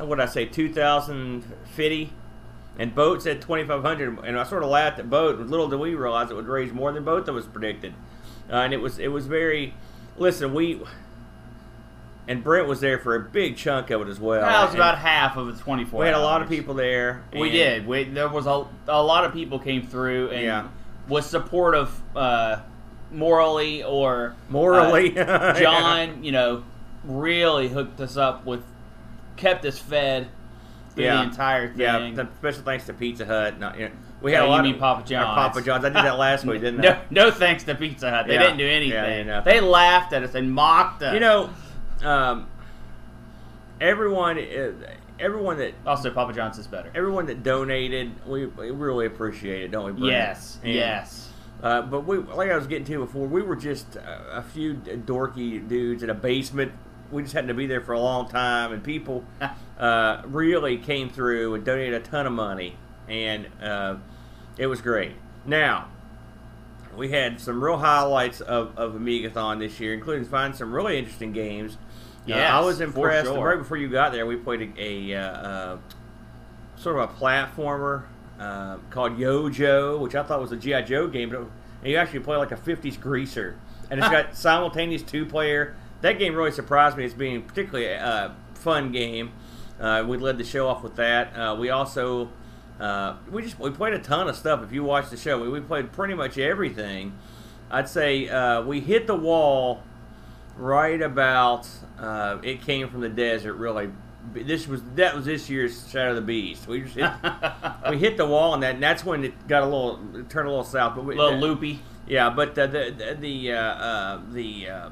what 0.00 0.08
would 0.08 0.20
I 0.20 0.26
say, 0.26 0.44
2,050, 0.46 2.12
and 2.78 2.94
Boat 2.94 3.22
said 3.22 3.40
2,500, 3.42 4.18
and 4.24 4.38
I 4.38 4.44
sort 4.44 4.62
of 4.62 4.70
laughed 4.70 4.98
at 4.98 5.10
Boat. 5.10 5.38
Little 5.40 5.68
did 5.68 5.78
we 5.78 5.94
realize 5.94 6.30
it 6.30 6.34
would 6.34 6.46
raise 6.46 6.72
more 6.72 6.92
than 6.92 7.04
both 7.04 7.28
of 7.28 7.36
us 7.36 7.46
predicted, 7.46 7.94
uh, 8.50 8.56
and 8.56 8.72
it 8.72 8.78
was 8.78 8.98
it 8.98 9.08
was 9.08 9.26
very. 9.26 9.74
Listen, 10.16 10.52
we 10.54 10.80
and 12.28 12.44
Brent 12.44 12.68
was 12.68 12.80
there 12.80 12.98
for 12.98 13.14
a 13.16 13.20
big 13.20 13.56
chunk 13.56 13.90
of 13.90 14.02
it 14.02 14.08
as 14.08 14.20
well. 14.20 14.40
That 14.42 14.62
was 14.62 14.70
and 14.70 14.78
about 14.78 14.98
half 14.98 15.36
of 15.36 15.46
the 15.46 15.62
24 15.62 16.00
we 16.00 16.06
had 16.06 16.14
a 16.14 16.20
lot 16.20 16.42
of 16.42 16.48
people 16.48 16.74
there. 16.74 17.24
We 17.32 17.50
did. 17.50 17.86
We, 17.86 18.04
there 18.04 18.28
was 18.28 18.46
a, 18.46 18.66
a 18.88 19.02
lot 19.02 19.24
of 19.24 19.32
people 19.32 19.58
came 19.58 19.86
through 19.86 20.30
and 20.30 20.42
Yeah. 20.42 20.68
was 21.08 21.26
supportive 21.26 21.90
uh, 22.14 22.60
morally 23.10 23.82
or 23.82 24.36
Morally. 24.48 25.18
uh, 25.18 25.54
John, 25.60 26.22
you 26.22 26.30
know, 26.32 26.62
really 27.04 27.68
hooked 27.68 28.00
us 28.00 28.16
up 28.16 28.44
with, 28.46 28.62
kept 29.40 29.64
us 29.64 29.78
fed 29.78 30.28
through 30.94 31.04
the 31.04 31.22
entire 31.22 31.68
thing. 31.68 31.80
Yeah, 32.16 32.24
special 32.38 32.62
thanks 32.62 32.86
to 32.86 32.92
Pizza 32.92 33.24
Hut. 33.26 33.58
No, 33.58 33.72
you 33.74 33.88
know, 33.88 33.94
we 34.22 34.32
had 34.32 34.42
Oh, 34.42 34.44
a 34.44 34.46
you 34.48 34.52
lot 34.52 34.64
mean 34.64 34.74
of 34.74 34.80
Papa 34.80 35.06
John's. 35.06 35.34
Papa 35.34 35.62
John's. 35.62 35.84
I 35.84 35.88
did 35.88 35.96
that 35.96 36.18
last 36.18 36.44
week, 36.46 36.60
didn't 36.60 36.80
no, 36.80 36.90
I? 36.90 37.00
no 37.10 37.24
no 37.26 37.30
thanks 37.30 37.64
to 37.64 37.74
Pizza 37.74 38.10
Hut. 38.10 38.26
They 38.26 38.34
Yeah. 38.34 38.40
didn't 38.42 38.58
do 38.58 38.64
Yeah, 38.66 38.70
anything. 38.70 39.26
yeah. 39.28 39.40
They 39.40 39.60
laughed 39.60 40.12
at 40.12 40.22
us 40.22 40.34
and 40.34 40.52
mocked 40.52 41.02
us. 41.02 41.14
You 41.14 41.20
know, 41.20 41.50
um, 42.04 42.46
everyone, 43.80 44.38
uh, 44.38 44.72
everyone 45.18 45.58
that 45.58 45.74
also 45.86 46.10
Papa 46.10 46.32
John's 46.32 46.58
is 46.58 46.66
better. 46.66 46.90
everyone 46.94 47.26
that 47.26 47.42
donated, 47.42 48.12
we, 48.26 48.46
we 48.46 48.70
really 48.70 49.06
appreciate 49.06 49.62
it, 49.62 49.70
don't 49.70 49.86
we? 49.86 49.92
Brent? 49.92 50.06
Yes, 50.12 50.58
And, 50.62 50.72
yes. 50.74 51.28
Uh, 51.62 51.82
but 51.82 52.06
we, 52.06 52.16
like 52.18 52.50
I 52.50 52.56
was 52.56 52.66
getting 52.66 52.86
to 52.86 52.98
before, 53.00 53.26
we 53.26 53.42
were 53.42 53.56
just 53.56 53.96
a, 53.96 54.38
a 54.38 54.42
few 54.42 54.74
dorky 54.74 55.66
dudes 55.66 56.02
in 56.02 56.08
a 56.10 56.14
basement. 56.14 56.72
We 57.10 57.22
just 57.22 57.34
happened 57.34 57.48
to 57.48 57.54
be 57.54 57.66
there 57.66 57.80
for 57.80 57.92
a 57.92 58.00
long 58.00 58.28
time, 58.28 58.72
and 58.72 58.82
people 58.82 59.24
uh, 59.78 60.22
really 60.26 60.78
came 60.78 61.10
through 61.10 61.54
and 61.54 61.64
donated 61.64 61.94
a 61.94 62.00
ton 62.00 62.26
of 62.26 62.32
money, 62.32 62.76
and 63.08 63.46
uh, 63.60 63.96
it 64.56 64.66
was 64.66 64.80
great. 64.80 65.12
Now, 65.44 65.88
we 66.96 67.10
had 67.10 67.40
some 67.40 67.62
real 67.62 67.78
highlights 67.78 68.40
of, 68.40 68.76
of 68.78 68.94
Amigathon 68.94 69.58
this 69.58 69.80
year, 69.80 69.94
including 69.94 70.24
finding 70.24 70.56
some 70.56 70.72
really 70.72 70.98
interesting 70.98 71.32
games. 71.32 71.78
Uh, 72.28 72.34
I 72.34 72.60
was 72.60 72.80
impressed. 72.80 73.28
sure. 73.28 73.44
Right 73.44 73.58
before 73.58 73.76
you 73.76 73.88
got 73.88 74.12
there, 74.12 74.26
we 74.26 74.36
played 74.36 74.72
a, 74.76 75.12
a 75.12 75.18
uh, 75.18 75.22
uh, 75.22 75.78
sort 76.76 76.98
of 76.98 77.10
a 77.10 77.12
platformer 77.14 78.04
uh, 78.38 78.76
called 78.90 79.18
Yo! 79.18 79.48
Joe!, 79.48 79.98
which 79.98 80.14
I 80.14 80.22
thought 80.22 80.40
was 80.40 80.52
a 80.52 80.56
GI 80.56 80.82
Joe 80.82 81.08
game, 81.08 81.30
but 81.30 81.40
it, 81.40 81.46
and 81.82 81.90
you 81.90 81.96
actually 81.96 82.20
play 82.20 82.36
like 82.36 82.52
a 82.52 82.56
'50s 82.56 83.00
greaser, 83.00 83.56
and 83.90 84.00
it's 84.00 84.08
got 84.10 84.36
simultaneous 84.36 85.02
two-player. 85.02 85.74
That 86.00 86.18
game 86.18 86.34
really 86.34 86.50
surprised 86.52 86.96
me 86.96 87.04
as 87.04 87.14
being 87.14 87.42
particularly 87.42 87.86
a 87.86 88.02
uh, 88.02 88.32
fun 88.54 88.92
game. 88.92 89.32
Uh, 89.78 90.04
we 90.06 90.16
led 90.18 90.38
the 90.38 90.44
show 90.44 90.68
off 90.68 90.82
with 90.82 90.96
that. 90.96 91.36
Uh, 91.36 91.56
we 91.58 91.70
also 91.70 92.30
uh, 92.78 93.16
we 93.30 93.42
just 93.42 93.58
we 93.58 93.70
played 93.70 93.92
a 93.92 93.98
ton 93.98 94.28
of 94.28 94.36
stuff. 94.36 94.62
If 94.62 94.72
you 94.72 94.82
watch 94.84 95.10
the 95.10 95.16
show, 95.16 95.40
we, 95.40 95.48
we 95.48 95.60
played 95.60 95.92
pretty 95.92 96.14
much 96.14 96.38
everything. 96.38 97.12
I'd 97.70 97.88
say 97.88 98.28
uh, 98.28 98.62
we 98.62 98.80
hit 98.80 99.06
the 99.06 99.14
wall 99.14 99.82
right 100.56 101.00
about 101.00 101.68
uh, 101.98 102.38
it 102.42 102.62
came 102.62 102.88
from 102.88 103.00
the 103.00 103.08
desert. 103.08 103.54
Really, 103.54 103.90
this 104.32 104.66
was 104.66 104.82
that 104.96 105.14
was 105.14 105.24
this 105.26 105.48
year's 105.50 105.90
Shadow 105.90 106.10
of 106.10 106.16
the 106.16 106.22
Beast. 106.22 106.66
We 106.66 106.80
just 106.82 106.94
hit, 106.94 107.10
we 107.90 107.98
hit 107.98 108.16
the 108.16 108.26
wall 108.26 108.52
on 108.52 108.60
that, 108.60 108.74
and 108.74 108.82
that's 108.82 109.04
when 109.04 109.24
it 109.24 109.46
got 109.46 109.62
a 109.62 109.66
little 109.66 110.00
it 110.16 110.30
turned 110.30 110.46
a 110.48 110.50
little 110.50 110.64
south. 110.64 110.94
But 110.96 111.04
we, 111.04 111.14
A 111.14 111.18
little 111.18 111.38
loopy. 111.38 111.80
yeah, 112.06 112.30
but 112.30 112.54
the 112.54 112.66
the 112.66 113.16
the 113.18 113.52
uh, 113.52 113.56
uh, 113.58 114.20
the 114.30 114.68
uh, 114.68 114.90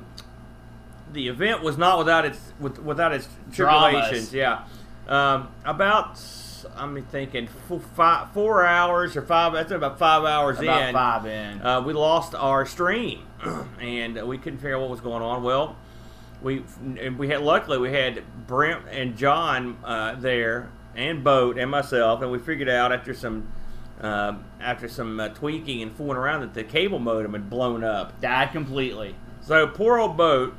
the 1.12 1.28
event 1.28 1.62
was 1.62 1.78
not 1.78 1.98
without 1.98 2.24
its 2.24 2.38
with, 2.60 2.78
without 2.78 3.12
its 3.12 3.28
tribulations. 3.52 4.30
Dramas. 4.30 4.34
Yeah, 4.34 4.64
um, 5.08 5.48
about 5.64 6.18
I'm 6.76 7.02
thinking 7.06 7.48
four, 7.68 7.80
five, 7.80 8.32
four 8.32 8.64
hours 8.64 9.16
or 9.16 9.22
five. 9.22 9.52
That's 9.52 9.70
about 9.72 9.98
five 9.98 10.24
hours 10.24 10.60
About 10.60 10.88
in. 10.88 10.92
five 10.94 11.26
in. 11.26 11.62
Uh, 11.62 11.80
we 11.82 11.92
lost 11.92 12.34
our 12.34 12.66
stream, 12.66 13.26
and 13.80 14.20
we 14.26 14.38
couldn't 14.38 14.58
figure 14.58 14.76
out 14.76 14.82
what 14.82 14.90
was 14.90 15.00
going 15.00 15.22
on. 15.22 15.42
Well, 15.42 15.76
we 16.42 16.64
and 16.98 17.18
we 17.18 17.28
had 17.28 17.40
luckily 17.42 17.78
we 17.78 17.92
had 17.92 18.22
Brent 18.46 18.84
and 18.90 19.16
John 19.16 19.78
uh, 19.84 20.14
there, 20.16 20.70
and 20.94 21.24
Boat 21.24 21.58
and 21.58 21.70
myself, 21.70 22.22
and 22.22 22.30
we 22.30 22.38
figured 22.38 22.68
out 22.68 22.92
after 22.92 23.14
some 23.14 23.52
uh, 24.00 24.34
after 24.60 24.88
some 24.88 25.18
uh, 25.20 25.28
tweaking 25.28 25.82
and 25.82 25.92
fooling 25.96 26.16
around 26.16 26.40
that 26.42 26.54
the 26.54 26.64
cable 26.64 26.98
modem 26.98 27.32
had 27.32 27.50
blown 27.50 27.82
up. 27.82 28.20
Died 28.20 28.52
completely. 28.52 29.14
So 29.40 29.66
poor 29.66 29.98
old 29.98 30.16
Boat 30.16 30.54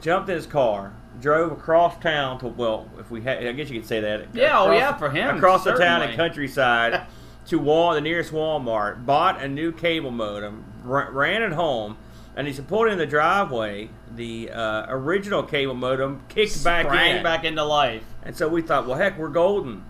jumped 0.00 0.28
in 0.28 0.36
his 0.36 0.46
car, 0.46 0.92
drove 1.20 1.52
across 1.52 1.98
town 1.98 2.38
to 2.40 2.48
well, 2.48 2.88
if 2.98 3.10
we 3.10 3.22
had, 3.22 3.46
I 3.46 3.52
guess 3.52 3.70
you 3.70 3.80
could 3.80 3.88
say 3.88 4.00
that. 4.00 4.34
Yeah, 4.34 4.58
oh, 4.58 4.64
across- 4.64 4.78
yeah, 4.78 4.96
for 4.96 5.10
him, 5.10 5.36
across 5.36 5.64
the 5.64 5.74
town 5.74 6.02
and 6.02 6.16
countryside 6.16 7.02
to 7.46 7.58
Wal, 7.58 7.94
the 7.94 8.00
nearest 8.00 8.32
Walmart, 8.32 9.06
bought 9.06 9.42
a 9.42 9.48
new 9.48 9.72
cable 9.72 10.10
modem, 10.10 10.64
ran 10.84 11.42
it 11.42 11.52
home, 11.52 11.96
and 12.36 12.46
as 12.46 12.56
he 12.56 12.62
pulled 12.62 12.88
in 12.88 12.98
the 12.98 13.06
driveway, 13.06 13.88
the 14.14 14.50
uh, 14.50 14.86
original 14.88 15.42
cable 15.42 15.74
modem 15.74 16.22
kicked 16.28 16.62
back 16.62 16.86
in. 16.86 17.22
back 17.22 17.44
into 17.44 17.64
life. 17.64 18.02
And 18.22 18.36
so 18.36 18.48
we 18.48 18.62
thought, 18.62 18.86
well, 18.86 18.98
heck, 18.98 19.18
we're 19.18 19.28
golden. 19.28 19.84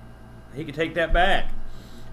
He 0.54 0.64
could 0.64 0.74
take 0.74 0.94
that 0.94 1.12
back. 1.12 1.50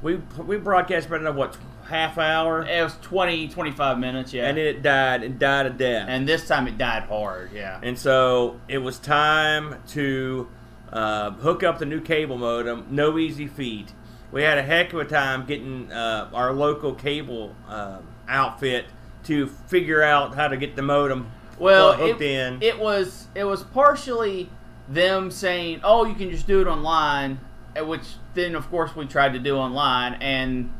We 0.01 0.15
we 0.37 0.57
broadcast 0.57 1.07
about 1.07 1.21
another 1.21 1.37
what 1.37 1.57
half 1.85 2.17
hour, 2.17 2.65
It 2.65 2.83
was 2.83 2.95
20, 3.01 3.47
25 3.49 3.99
minutes, 3.99 4.33
yeah. 4.33 4.47
and 4.47 4.57
then 4.57 4.65
it 4.65 4.81
died 4.81 5.23
and 5.23 5.37
died 5.39 5.65
a 5.65 5.69
death. 5.69 6.07
and 6.09 6.27
this 6.27 6.47
time 6.47 6.67
it 6.67 6.77
died 6.77 7.03
hard, 7.03 7.51
yeah. 7.53 7.79
And 7.81 7.97
so 7.97 8.59
it 8.67 8.79
was 8.79 8.99
time 8.99 9.75
to 9.89 10.47
uh, 10.91 11.31
hook 11.31 11.63
up 11.63 11.79
the 11.79 11.85
new 11.85 12.01
cable 12.01 12.37
modem. 12.37 12.87
No 12.89 13.17
easy 13.17 13.47
feat. 13.47 13.93
We 14.31 14.43
had 14.43 14.57
a 14.57 14.63
heck 14.63 14.93
of 14.93 14.99
a 14.99 15.05
time 15.05 15.45
getting 15.45 15.91
uh, 15.91 16.29
our 16.33 16.53
local 16.53 16.93
cable 16.95 17.55
uh, 17.67 17.99
outfit 18.27 18.85
to 19.25 19.47
figure 19.47 20.01
out 20.03 20.35
how 20.35 20.47
to 20.47 20.57
get 20.57 20.75
the 20.75 20.81
modem 20.81 21.31
well, 21.59 21.93
hooked 21.93 22.21
it, 22.21 22.31
in. 22.31 22.61
it 22.63 22.79
was 22.79 23.27
it 23.35 23.43
was 23.43 23.63
partially 23.63 24.49
them 24.89 25.29
saying, 25.31 25.81
"Oh, 25.83 26.03
you 26.05 26.15
can 26.15 26.29
just 26.31 26.47
do 26.47 26.59
it 26.61 26.67
online," 26.67 27.39
uh, 27.79 27.85
which 27.85 28.15
then 28.33 28.55
of 28.55 28.69
course 28.69 28.95
we 28.95 29.05
tried 29.05 29.33
to 29.33 29.39
do 29.39 29.55
online, 29.55 30.15
and 30.15 30.73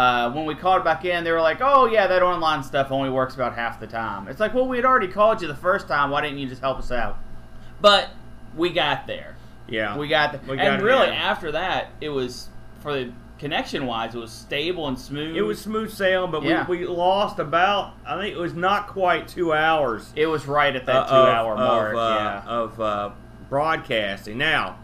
uh, 0.00 0.32
when 0.32 0.46
we 0.46 0.54
called 0.54 0.82
back 0.84 1.04
in, 1.04 1.24
they 1.24 1.32
were 1.32 1.40
like, 1.40 1.58
"Oh 1.60 1.86
yeah, 1.86 2.06
that 2.06 2.22
online 2.22 2.62
stuff 2.62 2.90
only 2.90 3.10
works 3.10 3.34
about 3.34 3.54
half 3.54 3.78
the 3.80 3.86
time." 3.86 4.28
It's 4.28 4.40
like, 4.40 4.54
well, 4.54 4.66
we 4.66 4.76
had 4.76 4.84
already 4.86 5.08
called 5.08 5.42
you 5.42 5.48
the 5.48 5.54
first 5.54 5.88
time. 5.88 6.10
Why 6.10 6.22
didn't 6.22 6.38
you 6.38 6.48
just 6.48 6.60
help 6.62 6.78
us 6.78 6.90
out? 6.90 7.18
But 7.80 8.08
we 8.56 8.70
got 8.70 9.06
there. 9.06 9.36
yeah, 9.68 9.96
We 9.96 10.08
got 10.08 10.32
there. 10.46 10.56
And 10.58 10.82
really, 10.82 11.08
after 11.08 11.52
that, 11.52 11.88
it 12.00 12.08
was 12.08 12.48
for 12.80 12.92
the 12.94 13.12
connection 13.38 13.86
wise, 13.86 14.14
it 14.14 14.18
was 14.18 14.32
stable 14.32 14.86
and 14.88 14.98
smooth. 14.98 15.34
it 15.36 15.42
was 15.42 15.58
smooth 15.60 15.90
sailing, 15.90 16.30
but 16.30 16.42
Yeah. 16.42 16.66
we, 16.66 16.78
we 16.80 16.86
lost 16.86 17.38
about 17.38 17.94
I 18.06 18.18
think 18.20 18.34
it 18.36 18.38
was 18.40 18.52
not 18.54 18.88
quite 18.88 19.28
two 19.28 19.52
hours. 19.54 20.12
It 20.16 20.26
was 20.26 20.46
right 20.46 20.74
at 20.76 20.84
that 20.86 20.96
uh, 20.96 21.08
two 21.08 21.14
of- 21.14 21.28
hour 21.34 21.56
mark. 21.56 21.92
of, 21.92 21.98
uh, 21.98 22.16
yeah. 22.18 22.42
of 22.50 22.80
uh, 22.80 23.10
broadcasting. 23.48 24.36
Now, 24.38 24.78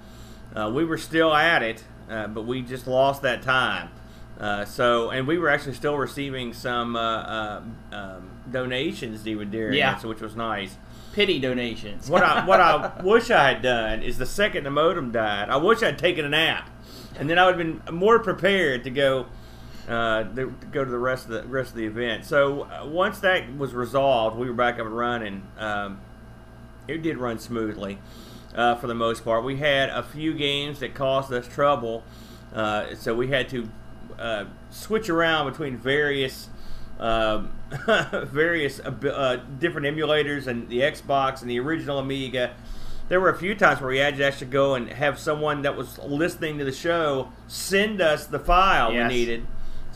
uh, 0.55 0.71
we 0.75 0.85
were 0.85 0.99
still 0.99 1.35
at 1.35 1.63
it, 1.63 1.85
uh, 2.11 2.29
but 2.29 2.43
we 2.47 2.63
just 2.63 2.87
lost 2.87 3.23
that 3.23 3.43
time. 3.43 3.91
Uh, 4.39 4.65
so, 4.65 5.11
and 5.11 5.27
we 5.27 5.39
were 5.39 5.49
actually 5.49 5.73
still 5.75 5.97
receiving 5.97 6.53
some 6.53 6.95
uh, 6.95 7.01
uh, 7.01 7.63
um, 7.93 8.31
donations 8.51 9.23
during 9.23 9.75
Yeah. 9.75 9.97
so 9.97 10.09
which 10.09 10.21
was 10.21 10.37
nice. 10.37 10.77
Pity 11.15 11.39
donations. 11.41 12.11
What 12.11 12.23
I 12.23 12.45
what 12.45 12.61
I 12.61 13.01
wish 13.03 13.31
I 13.31 13.49
had 13.55 13.63
done 13.63 14.03
is 14.03 14.19
the 14.19 14.27
second 14.27 14.65
the 14.65 14.71
modem 14.71 15.11
died, 15.13 15.49
I 15.49 15.57
wish 15.57 15.83
I'd 15.83 15.99
taken 15.99 16.27
a 16.27 16.29
nap, 16.29 16.69
and 17.19 17.31
then 17.31 17.39
I 17.39 17.47
would 17.47 17.59
have 17.59 17.87
been 17.87 17.95
more 17.97 18.19
prepared 18.19 18.85
to 18.85 18.91
go 18.91 19.27
uh, 19.89 20.25
to 20.25 20.55
go 20.71 20.85
to 20.85 20.91
the 20.91 20.99
rest 20.99 21.25
of 21.25 21.31
the 21.31 21.45
rest 21.45 21.71
of 21.71 21.77
the 21.77 21.87
event. 21.87 22.27
So 22.27 22.63
uh, 22.65 22.85
once 22.87 23.19
that 23.21 23.57
was 23.57 23.73
resolved, 23.73 24.37
we 24.37 24.47
were 24.49 24.55
back 24.55 24.75
up 24.79 24.85
and 24.87 24.95
running. 24.97 25.47
Um, 25.59 26.01
it 26.87 27.01
did 27.03 27.17
run 27.17 27.39
smoothly 27.39 27.99
uh, 28.55 28.75
for 28.75 28.87
the 28.87 28.95
most 28.95 29.25
part. 29.25 29.43
We 29.45 29.57
had 29.57 29.89
a 29.89 30.03
few 30.03 30.35
games 30.35 30.81
that 30.81 30.95
caused 30.95 31.33
us 31.33 31.49
trouble, 31.49 32.05
uh, 32.55 32.95
so 32.95 33.15
we 33.15 33.29
had 33.29 33.49
to 33.49 33.71
uh, 34.19 34.45
switch 34.71 35.09
around 35.09 35.51
between 35.51 35.77
various 35.77 36.49
um, 36.99 37.53
various 38.27 38.81
uh, 38.81 39.41
different 39.59 39.87
emulators 39.87 40.47
and 40.47 40.69
the 40.69 40.81
Xbox 40.81 41.43
and 41.43 41.51
the 41.51 41.61
original 41.61 41.99
Amiga. 41.99 42.55
There 43.09 43.21
were 43.21 43.29
a 43.29 43.37
few 43.39 43.55
times 43.55 43.81
where 43.81 43.91
we 43.91 43.99
had 43.99 44.17
to 44.17 44.25
actually 44.25 44.49
go 44.49 44.75
and 44.75 44.89
have 44.91 45.19
someone 45.19 45.63
that 45.63 45.77
was 45.77 45.99
listening 45.99 46.59
to 46.59 46.65
the 46.65 46.73
show 46.73 47.31
send 47.47 48.01
us 48.01 48.27
the 48.27 48.39
file 48.41 48.93
Yes. 48.93 49.11
we 49.11 49.15
needed 49.17 49.47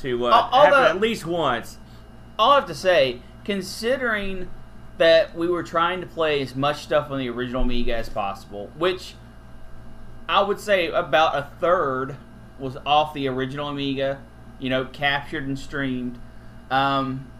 to 0.03 0.27
uh, 0.27 0.49
Al- 0.53 0.65
happen 0.65 0.97
at 0.97 1.01
least 1.01 1.27
once. 1.27 1.79
All 2.39 2.53
I 2.53 2.55
have 2.57 2.67
to 2.69 2.75
say, 2.75 3.21
considering 3.45 4.49
that 4.99 5.35
we 5.35 5.49
were 5.49 5.63
trying 5.63 6.01
to 6.03 6.07
play 6.07 6.41
as 6.43 6.55
much 6.55 6.83
stuff 6.83 7.11
on 7.11 7.19
the 7.19 7.29
original 7.31 7.63
Amiga 7.63 7.97
as 7.97 8.09
possible, 8.09 8.71
which 8.77 9.15
I 10.29 10.43
would 10.43 10.61
say 10.61 10.89
about 10.89 11.35
a 11.35 11.51
third 11.61 12.17
was 12.61 12.77
off 12.87 13.15
the 13.15 13.29
original 13.29 13.69
Amiga, 13.69 14.21
you 14.59 14.71
know, 14.71 14.85
captured 14.85 15.47
and 15.47 15.59
streamed. 15.59 16.19
Um, 16.71 17.31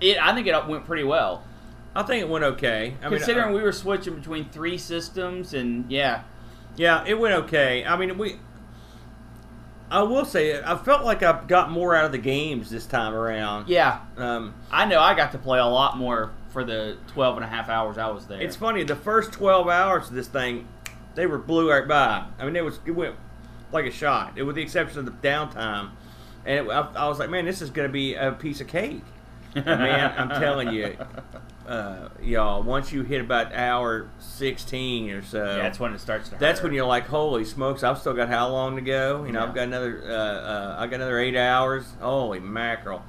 it, 0.00 0.18
I 0.20 0.34
think 0.34 0.46
it 0.46 0.66
went 0.66 0.84
pretty 0.84 1.04
well. 1.04 1.44
I 1.94 2.02
think 2.02 2.22
it 2.22 2.28
went 2.28 2.44
okay. 2.44 2.94
I 3.02 3.08
Considering 3.08 3.46
mean, 3.48 3.54
uh, 3.54 3.58
we 3.58 3.62
were 3.62 3.72
switching 3.72 4.14
between 4.14 4.48
three 4.50 4.78
systems, 4.78 5.54
and 5.54 5.90
yeah, 5.90 6.22
Yeah, 6.76 7.04
it 7.06 7.18
went 7.18 7.34
okay. 7.44 7.84
I 7.84 7.96
mean, 7.96 8.16
we. 8.18 8.36
I 9.90 10.02
will 10.04 10.24
say, 10.24 10.62
I 10.62 10.76
felt 10.76 11.04
like 11.04 11.24
I 11.24 11.42
got 11.48 11.70
more 11.72 11.96
out 11.96 12.04
of 12.04 12.12
the 12.12 12.18
games 12.18 12.70
this 12.70 12.86
time 12.86 13.12
around. 13.12 13.68
yeah, 13.68 14.00
Um, 14.16 14.54
I 14.70 14.84
know 14.84 15.00
I 15.00 15.14
got 15.14 15.32
to 15.32 15.38
play 15.38 15.58
a 15.58 15.66
lot 15.66 15.98
more 15.98 16.30
for 16.50 16.62
the 16.62 16.96
12 17.08 17.38
and 17.38 17.44
a 17.44 17.48
half 17.48 17.68
hours 17.68 17.98
I 17.98 18.08
was 18.08 18.26
there. 18.28 18.40
it's 18.40 18.54
funny. 18.54 18.84
The 18.84 18.94
first 18.94 19.32
twelve 19.32 19.68
hours 19.68 20.08
of 20.08 20.14
this 20.14 20.28
thing, 20.28 20.68
they 21.16 21.26
were 21.26 21.38
blew 21.38 21.70
right 21.70 21.88
by. 21.88 22.24
I 22.38 22.44
mean, 22.44 22.54
it 22.54 22.64
was 22.64 22.78
it 22.86 22.92
went 22.92 23.16
like 23.72 23.86
a 23.86 23.90
shot. 23.90 24.32
It, 24.36 24.42
with 24.42 24.56
the 24.56 24.62
exception 24.62 25.00
of 25.00 25.06
the 25.06 25.28
downtime, 25.28 25.90
and 26.44 26.66
it, 26.66 26.70
I, 26.70 26.80
I 26.94 27.08
was 27.08 27.18
like, 27.18 27.30
man, 27.30 27.44
this 27.44 27.60
is 27.62 27.70
going 27.70 27.88
to 27.88 27.92
be 27.92 28.14
a 28.14 28.32
piece 28.32 28.60
of 28.60 28.66
cake. 28.66 29.02
Man, 29.54 30.14
I'm 30.16 30.28
telling 30.40 30.70
you, 30.72 30.96
uh, 31.66 32.08
y'all, 32.22 32.62
once 32.62 32.92
you 32.92 33.02
hit 33.02 33.20
about 33.20 33.52
hour 33.52 34.08
sixteen 34.20 35.10
or 35.10 35.22
so, 35.22 35.44
yeah, 35.44 35.56
that's 35.56 35.80
when 35.80 35.92
it 35.92 35.98
starts 35.98 36.28
to 36.28 36.36
hurt. 36.36 36.40
That's 36.40 36.62
when 36.62 36.72
you're 36.72 36.86
like, 36.86 37.06
holy 37.08 37.44
smokes! 37.44 37.82
I've 37.82 37.98
still 37.98 38.14
got 38.14 38.28
how 38.28 38.48
long 38.48 38.76
to 38.76 38.82
go? 38.82 39.24
You 39.24 39.32
know, 39.32 39.40
Yeah. 39.40 39.46
I've 39.46 39.54
got 39.54 39.64
another, 39.64 40.02
uh, 40.04 40.12
uh, 40.12 40.76
I 40.78 40.86
got 40.86 40.96
another 40.96 41.18
eight 41.18 41.36
hours. 41.36 41.84
Holy 42.00 42.38
mackerel! 42.38 43.02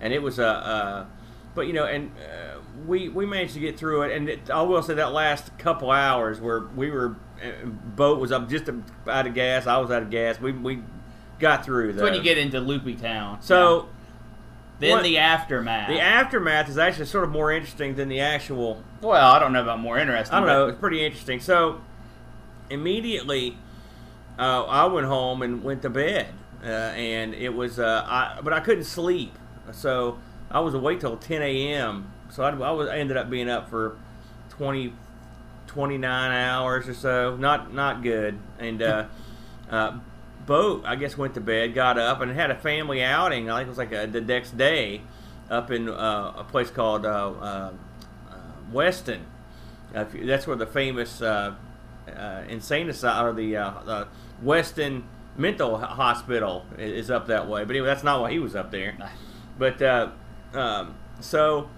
And 0.00 0.14
it 0.14 0.22
was 0.22 0.38
a, 0.38 0.46
uh, 0.46 1.06
but 1.54 1.66
you 1.66 1.74
know, 1.74 1.84
and 1.84 2.10
uh, 2.18 2.58
we 2.86 3.10
we 3.10 3.26
managed 3.26 3.52
to 3.54 3.60
get 3.60 3.78
through 3.78 4.02
it. 4.04 4.16
And 4.16 4.30
it, 4.30 4.50
I 4.50 4.62
will 4.62 4.82
say 4.82 4.94
that 4.94 5.12
last 5.12 5.56
couple 5.58 5.90
hours 5.90 6.40
where 6.40 6.60
we 6.74 6.90
were, 6.90 7.08
uh, 7.10 7.31
boat 7.96 8.18
was 8.20 8.32
up 8.32 8.48
just 8.48 8.68
out 9.08 9.26
of 9.26 9.34
gas. 9.34 9.66
I 9.66 9.78
was 9.78 9.90
out 9.90 10.02
of 10.02 10.10
gas. 10.10 10.40
We 10.40 10.52
we 10.52 10.82
got 11.38 11.64
through. 11.64 11.92
That's 11.92 12.02
when 12.02 12.14
you 12.14 12.22
get 12.22 12.38
into 12.38 12.60
Loopy 12.60 12.94
Town. 12.96 13.40
so. 13.42 13.76
Yeah. 13.76 13.88
then 14.80 14.90
what- 14.92 15.02
the 15.04 15.18
aftermath. 15.18 15.88
The 15.88 16.00
aftermath 16.00 16.68
is 16.68 16.78
actually 16.78 17.06
sort 17.06 17.24
of 17.24 17.30
more 17.30 17.52
interesting 17.52 17.94
than 17.94 18.08
the 18.08 18.20
actual 18.20 18.82
well, 19.00 19.32
I 19.32 19.38
don't 19.38 19.52
know 19.52 19.62
about 19.62 19.80
more 19.80 19.98
interesting. 19.98 20.34
I 20.34 20.40
don't 20.40 20.48
know. 20.48 20.66
It's 20.68 20.78
pretty 20.78 21.04
interesting. 21.04 21.40
So 21.40 21.80
immediately, 22.70 23.56
uh, 24.38 24.64
I 24.64 24.86
went 24.86 25.06
home 25.06 25.42
and 25.42 25.62
went 25.62 25.82
to 25.82 25.90
bed, 25.90 26.28
uh, 26.64 26.66
and 26.66 27.34
it 27.34 27.50
was. 27.54 27.78
Uh, 27.78 28.04
I 28.06 28.40
but 28.42 28.52
I 28.52 28.60
couldn't 28.60 28.84
sleep, 28.84 29.38
so 29.72 30.18
I 30.50 30.60
was 30.60 30.74
awake 30.74 31.00
till 31.00 31.16
10 31.16 31.42
a.m. 31.42 32.12
So 32.30 32.42
I, 32.42 32.50
I 32.50 32.70
was 32.70 32.88
I 32.88 32.98
ended 32.98 33.16
up 33.16 33.28
being 33.30 33.48
up 33.50 33.68
for 33.68 33.96
20, 34.50 34.94
29 35.72 36.32
hours 36.32 36.88
or 36.88 36.94
so. 36.94 37.36
Not 37.36 37.72
not 37.72 38.02
good. 38.02 38.38
And 38.58 38.82
uh, 38.82 39.06
uh, 39.70 39.98
boat, 40.46 40.82
I 40.84 40.96
guess, 40.96 41.16
went 41.16 41.34
to 41.34 41.40
bed, 41.40 41.74
got 41.74 41.98
up, 41.98 42.20
and 42.20 42.30
had 42.32 42.50
a 42.50 42.54
family 42.56 43.02
outing. 43.02 43.50
I 43.50 43.58
think 43.58 43.66
it 43.66 43.68
was 43.70 43.78
like 43.78 43.92
a, 43.92 44.06
the 44.06 44.20
next 44.20 44.56
day, 44.56 45.00
up 45.50 45.70
in 45.70 45.88
uh, 45.88 46.34
a 46.36 46.44
place 46.44 46.70
called 46.70 47.06
uh, 47.06 47.08
uh, 47.08 47.72
uh, 48.30 48.34
Weston. 48.72 49.24
Uh, 49.94 50.04
you- 50.12 50.26
that's 50.26 50.46
where 50.46 50.56
the 50.56 50.66
famous 50.66 51.20
uh, 51.22 51.54
uh, 52.14 52.42
insane 52.48 52.88
asylum 52.90 53.26
or 53.26 53.32
the, 53.32 53.56
uh, 53.56 53.72
the 53.84 54.08
Weston 54.42 55.04
Mental 55.36 55.78
Hospital 55.78 56.66
is 56.78 57.10
up 57.10 57.26
that 57.28 57.48
way. 57.48 57.64
But 57.64 57.70
anyway, 57.76 57.86
that's 57.86 58.04
not 58.04 58.20
why 58.20 58.30
he 58.30 58.38
was 58.38 58.54
up 58.54 58.70
there. 58.70 58.94
But 59.58 59.80
uh, 59.80 60.08
um, 60.54 60.94
so 61.20 61.68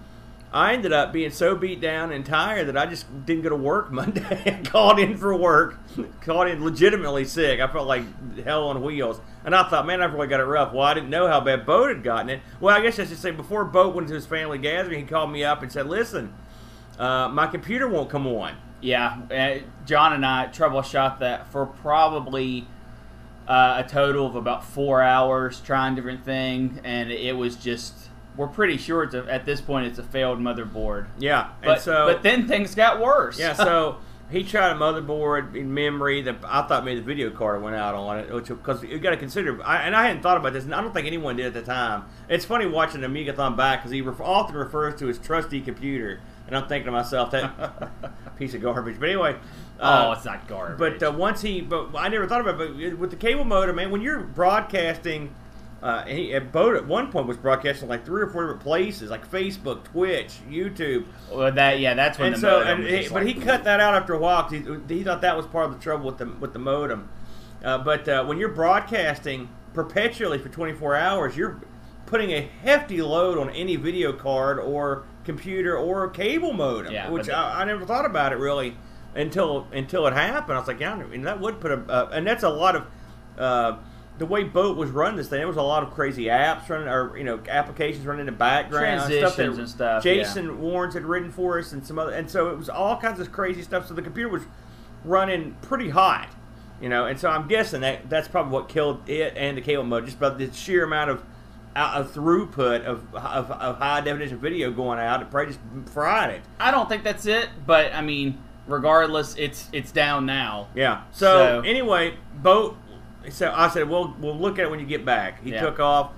I 0.55 0.73
ended 0.73 0.93
up 0.93 1.13
being 1.13 1.33
so 1.33 1.57
beat 1.57 1.81
down 1.81 2.13
and 2.13 2.25
tired 2.25 2.69
that 2.69 2.77
I 2.77 2.87
just 2.87 3.27
didn't 3.27 3.43
go 3.43 3.49
to 3.49 3.57
work 3.57 3.91
Monday. 3.93 4.23
I 4.47 4.63
called 4.65 5.01
in 5.01 5.19
for 5.19 5.37
work, 5.37 5.81
called 6.21 6.47
in 6.47 6.65
legitimately 6.65 7.25
sick. 7.25 7.59
I 7.59 7.67
felt 7.67 7.89
like 7.89 8.05
hell 8.45 8.69
on 8.69 8.81
wheels. 8.81 9.21
And 9.45 9.53
I 9.53 9.69
thought, 9.69 9.85
man, 9.85 10.01
I've 10.01 10.15
really 10.15 10.29
got 10.29 10.39
it 10.39 10.45
rough. 10.45 10.73
Well, 10.73 10.85
I 10.85 10.95
didn't 10.95 11.11
know 11.11 11.27
how 11.27 11.41
bad 11.41 11.67
Boat 11.67 11.89
had 11.89 12.05
gotten 12.05 12.31
it. 12.31 12.41
Well, 12.61 12.75
I 12.75 12.81
guess 12.81 13.01
I 13.01 13.05
should 13.05 13.19
say 13.19 13.33
before 13.33 13.65
Boat 13.65 13.97
went 13.97 14.07
to 14.09 14.15
his 14.15 14.27
family 14.27 14.59
gathering, 14.59 15.01
he 15.01 15.07
called 15.07 15.33
me 15.33 15.43
up 15.43 15.61
and 15.63 15.73
said, 15.73 15.89
listen, 15.89 16.33
uh, 17.01 17.29
my 17.29 17.49
computer 17.49 17.89
won't 17.89 18.09
come 18.09 18.25
on. 18.29 18.57
Yeah, 18.81 19.23
uh, 19.33 19.67
John 19.87 20.13
and 20.13 20.25
I 20.25 20.47
troubleshot 20.47 21.19
that 21.19 21.51
for 21.51 21.67
probably 21.67 22.69
uh, 23.49 23.83
a 23.85 23.89
total 23.89 24.27
of 24.27 24.37
about 24.37 24.65
four 24.65 25.03
hours 25.03 25.61
trying 25.61 25.97
different 25.97 26.25
things, 26.25 26.79
and 26.85 27.11
it 27.11 27.37
was 27.37 27.57
just. 27.57 28.11
We're 28.37 28.49
pretty 28.49 28.77
sure 28.79 29.05
it's 29.05 29.15
a, 29.15 29.25
at 29.31 29.45
this 29.45 29.61
point 29.61 29.87
it's 29.87 29.99
a 29.99 30.03
failed 30.03 30.41
motherboard. 30.41 31.07
Yeah. 31.19 31.51
and 31.63 31.65
But, 31.65 31.81
so, 31.83 32.07
but 32.07 32.23
then 32.23 32.49
things 32.49 32.75
got 32.75 33.01
worse. 33.01 33.39
Yeah, 33.39 33.53
so 33.53 33.99
he 34.31 34.43
tried 34.43 34.71
a 34.71 34.75
motherboard 34.75 35.55
in 35.55 35.73
memory 35.73 36.23
that 36.23 36.37
I 36.45 36.63
thought 36.63 36.85
maybe 36.85 37.01
the 37.01 37.07
video 37.07 37.31
card 37.31 37.63
went 37.63 37.77
out 37.77 37.95
on 37.95 38.19
it, 38.19 38.33
which 38.33 38.49
because 38.49 38.83
you 38.83 38.99
got 38.99 39.11
to 39.11 39.17
consider. 39.17 39.63
I, 39.65 39.83
and 39.83 39.95
I 39.95 40.07
hadn't 40.07 40.23
thought 40.23 40.37
about 40.37 40.53
this, 40.53 40.65
and 40.65 40.75
I 40.75 40.81
don't 40.81 40.93
think 40.93 41.07
anyone 41.07 41.37
did 41.37 41.47
at 41.47 41.55
the 41.55 41.63
time. 41.63 42.05
It's 42.29 42.45
funny 42.45 42.67
watching 42.67 43.03
Amigathon 43.03 43.57
back 43.57 43.81
because 43.81 43.93
he 43.93 44.01
ref- 44.01 44.21
often 44.21 44.57
refers 44.57 44.99
to 45.01 45.07
his 45.07 45.19
trusty 45.19 45.61
computer, 45.61 46.21
and 46.47 46.57
I'm 46.57 46.67
thinking 46.67 46.87
to 46.87 46.93
myself 46.93 47.31
that 47.31 47.93
piece 48.39 48.55
of 48.55 48.63
garbage. 48.63 48.99
But 48.99 49.11
anyway. 49.11 49.37
oh, 49.79 50.11
uh, 50.11 50.15
it's 50.17 50.25
not 50.25 50.49
garbage. 50.49 50.79
but 51.01 51.03
uh, 51.07 51.13
once 51.13 51.41
he, 51.43 51.61
but 51.61 51.95
I 51.95 52.09
never 52.09 52.27
thought 52.27 52.41
about 52.41 52.61
it. 52.61 52.77
But 52.91 52.99
with 52.99 53.11
the 53.11 53.17
cable 53.17 53.45
modem, 53.45 53.77
man, 53.77 53.91
when 53.93 54.01
you're 54.01 54.21
broadcasting, 54.21 55.35
uh, 55.85 56.05
he, 56.07 56.33
at 56.33 56.51
Boat 56.51 56.77
at 56.77 56.87
one 56.87 57.13
point 57.13 57.27
was 57.27 57.37
broadcasting 57.37 57.89
like 57.91 58.07
three 58.07 58.23
or 58.23 58.29
four 58.29 58.43
different 58.45 58.63
places, 58.63 59.11
like 59.11 59.31
Facebook, 59.31 59.85
Twitch, 59.85 60.33
YouTube, 60.51 61.05
Well, 61.31 61.53
that 61.53 61.79
yeah, 61.79 61.93
that's 61.93 62.19
when 62.19 62.29
and 62.29 62.37
the 62.37 62.41
so, 62.41 62.59
modem 62.61 62.69
and 62.69 62.85
was 62.85 62.93
he, 62.93 63.09
but 63.09 63.25
like, 63.25 63.27
he 63.27 63.35
cut 63.35 63.65
that 63.65 63.81
out 63.81 63.95
after 63.95 64.15
a 64.15 64.19
while 64.19 64.45
'cause 64.45 64.53
he, 64.53 64.95
he 64.97 65.05
thought 65.05 65.21
that 65.21 65.37
was 65.37 65.47
part 65.47 65.67
of 65.67 65.75
the 65.75 65.79
trouble 65.79 66.07
with 66.07 66.17
the 66.19 66.27
with 66.41 66.55
the 66.55 66.59
modem. 66.59 67.11
Uh, 67.63 67.79
but 67.79 68.09
uh, 68.09 68.25
when 68.25 68.39
you're 68.39 68.49
broadcasting 68.49 69.49
perpetually 69.75 70.39
for 70.39 70.49
24 70.49 70.97
hours, 70.97 71.37
you're 71.37 71.61
putting 72.07 72.31
a 72.31 72.41
hefty 72.63 73.03
load 73.03 73.37
on 73.39 73.51
any 73.51 73.77
video 73.77 74.13
card 74.13 74.59
or 74.59 75.05
computer 75.25 75.77
or 75.77 76.09
cable 76.09 76.53
modem, 76.55 76.93
Yeah, 76.93 77.11
which 77.11 77.29
I, 77.29 77.61
I 77.61 77.65
never 77.65 77.85
thought 77.85 78.07
about 78.07 78.33
it 78.33 78.37
really 78.39 78.77
until 79.15 79.67
until 79.73 80.07
it 80.07 80.15
happened. 80.15 80.57
I 80.57 80.61
was 80.61 80.69
like, 80.69 80.81
yeah, 80.81 80.95
I 80.95 81.05
mean, 81.05 81.23
that 81.23 81.41
would 81.41 81.61
put 81.61 81.73
a, 81.73 81.81
uh, 81.91 82.11
and 82.13 82.27
that's 82.27 82.43
a 82.43 82.49
lot 82.51 82.75
of. 82.77 82.87
The 84.17 84.27
way 84.27 84.45
Boat 84.45 84.77
was 84.77 84.91
running 84.91 85.17
this 85.17 85.29
thing, 85.29 85.39
there 85.39 85.49
was 85.49 85.57
a 85.57 85.63
lot 85.63 85.83
of 85.83 85.93
crazy 85.93 86.27
apps 86.27 86.69
running, 86.69 86.87
or 86.87 87.17
you 87.19 87.25
know, 87.25 87.41
applications 87.49 88.07
running 88.07 88.21
in 88.21 88.27
the 88.27 88.33
background, 88.33 89.01
stuff 89.01 89.11
that 89.11 89.21
Transitions 89.21 89.59
and 89.59 89.69
stuff, 89.69 90.05
yeah. 90.05 90.15
Jason 90.15 90.61
Warrens 90.61 90.95
had 90.95 91.05
written 91.05 91.33
for 91.33 91.59
us, 91.59 91.73
and 91.73 91.85
some 91.85 91.99
other, 91.99 92.13
and 92.13 92.31
so 92.31 92.49
it 92.51 92.57
was 92.57 92.69
all 92.69 92.97
kinds 92.97 93.19
of 93.19 93.33
crazy 93.33 93.63
stuff. 93.63 93.89
So 93.89 93.95
the 93.95 94.03
computer 94.03 94.29
was 94.29 94.43
running 95.05 95.57
pretty 95.63 95.89
hot, 95.91 96.29
you 96.81 96.89
know, 96.89 97.07
and 97.07 97.19
so 97.19 97.29
I'm 97.29 97.49
guessing 97.49 97.81
that 97.81 98.09
that's 98.09 98.29
probably 98.29 98.53
what 98.53 98.69
killed 98.69 99.09
it 99.09 99.35
and 99.37 99.57
the 99.57 99.61
cable 99.63 99.83
mode, 99.85 100.05
just 100.05 100.19
about 100.19 100.39
the 100.39 100.53
sheer 100.53 100.85
amount 100.85 101.11
of 101.11 101.23
out 101.77 102.01
of 102.01 102.13
throughput 102.15 102.85
of, 102.85 103.13
of, 103.17 103.51
of 103.51 103.79
high 103.79 104.01
definition 104.01 104.39
video 104.39 104.71
going 104.71 105.01
out. 105.01 105.23
It 105.23 105.31
probably 105.31 105.55
just 105.55 105.93
fried 105.93 106.31
it. 106.31 106.43
I 106.61 106.71
don't 106.71 106.89
think 106.89 107.03
that's 107.03 107.27
it, 107.27 107.49
but 107.67 107.93
I 107.93 108.01
mean, 108.01 108.39
regardless, 108.69 109.35
it's 109.37 109.69
it's 109.73 109.91
down 109.91 110.25
now. 110.25 110.69
Yeah. 110.77 111.03
So, 111.11 111.27
So- 111.27 111.69
anyway, 111.69 112.17
boat. 112.37 112.77
So 113.31 113.53
I 113.55 113.69
said, 113.69 113.89
"We'll 113.89 114.15
we'll 114.21 114.37
look 114.39 114.59
at 114.59 114.67
it 114.67 114.71
when 114.71 114.81
you 114.81 114.87
get 114.87 115.05
back." 115.05 115.43
He 115.43 115.51
Yeah. 115.51 115.63
took 115.63 115.81
off. 115.81 116.13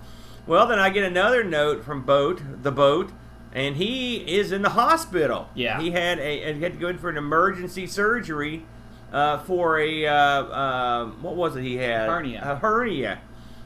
Well, 0.47 0.67
then 0.67 0.79
I 0.79 0.91
get 0.91 1.05
another 1.05 1.43
note 1.43 1.85
from 1.85 2.03
boat, 2.03 2.41
the 2.63 2.71
boat, 2.73 3.11
and 3.53 3.77
he 3.77 4.17
is 4.17 4.53
in 4.53 4.63
the 4.63 4.71
hospital. 4.71 5.49
Yeah. 5.55 5.81
He 5.81 5.91
had 5.91 6.19
a 6.19 6.43
and 6.43 6.57
he 6.59 6.63
had 6.63 6.73
to 6.75 6.79
go 6.79 6.89
in 6.89 6.99
for 6.99 7.09
an 7.09 7.17
emergency 7.17 7.87
surgery 7.87 8.65
uh, 9.13 9.39
for 9.39 9.79
a 9.79 10.07
uh, 10.07 10.13
uh, 10.13 11.07
what 11.21 11.37
was 11.37 11.57
it? 11.57 11.63
He 11.63 11.77
had 11.77 12.09
Hernia. 12.09 12.43
A 12.45 12.57
hernia 12.57 13.19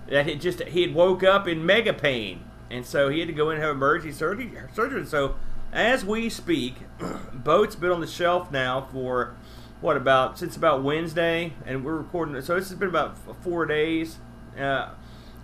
that 0.09 0.27
he 0.27 0.35
just 0.37 0.63
he 0.65 0.83
had 0.83 0.95
woke 0.95 1.23
up 1.23 1.47
in 1.47 1.65
mega 1.65 1.93
pain, 1.93 2.45
and 2.71 2.85
so 2.85 3.09
he 3.09 3.21
had 3.21 3.29
to 3.29 3.35
go 3.35 3.51
in 3.51 3.57
and 3.57 3.65
have 3.65 3.75
emergency 3.77 4.17
surgery. 4.17 4.51
Surgery. 4.75 5.05
So 5.07 5.37
as 5.73 6.05
we 6.05 6.29
speak, 6.29 6.77
boat's 7.33 7.77
been 7.77 7.91
on 7.91 8.01
the 8.01 8.07
shelf 8.07 8.51
now 8.51 8.89
for 8.93 9.35
what 9.81 9.97
about 9.97 10.39
since 10.39 10.57
about 10.57 10.83
Wednesday, 10.83 11.53
and 11.67 11.85
we're 11.85 11.97
recording. 11.97 12.41
So 12.43 12.55
this 12.57 12.69
has 12.69 12.79
been 12.79 12.89
about 12.89 13.17
four 13.43 13.67
days, 13.67 14.19
uh, 14.59 14.91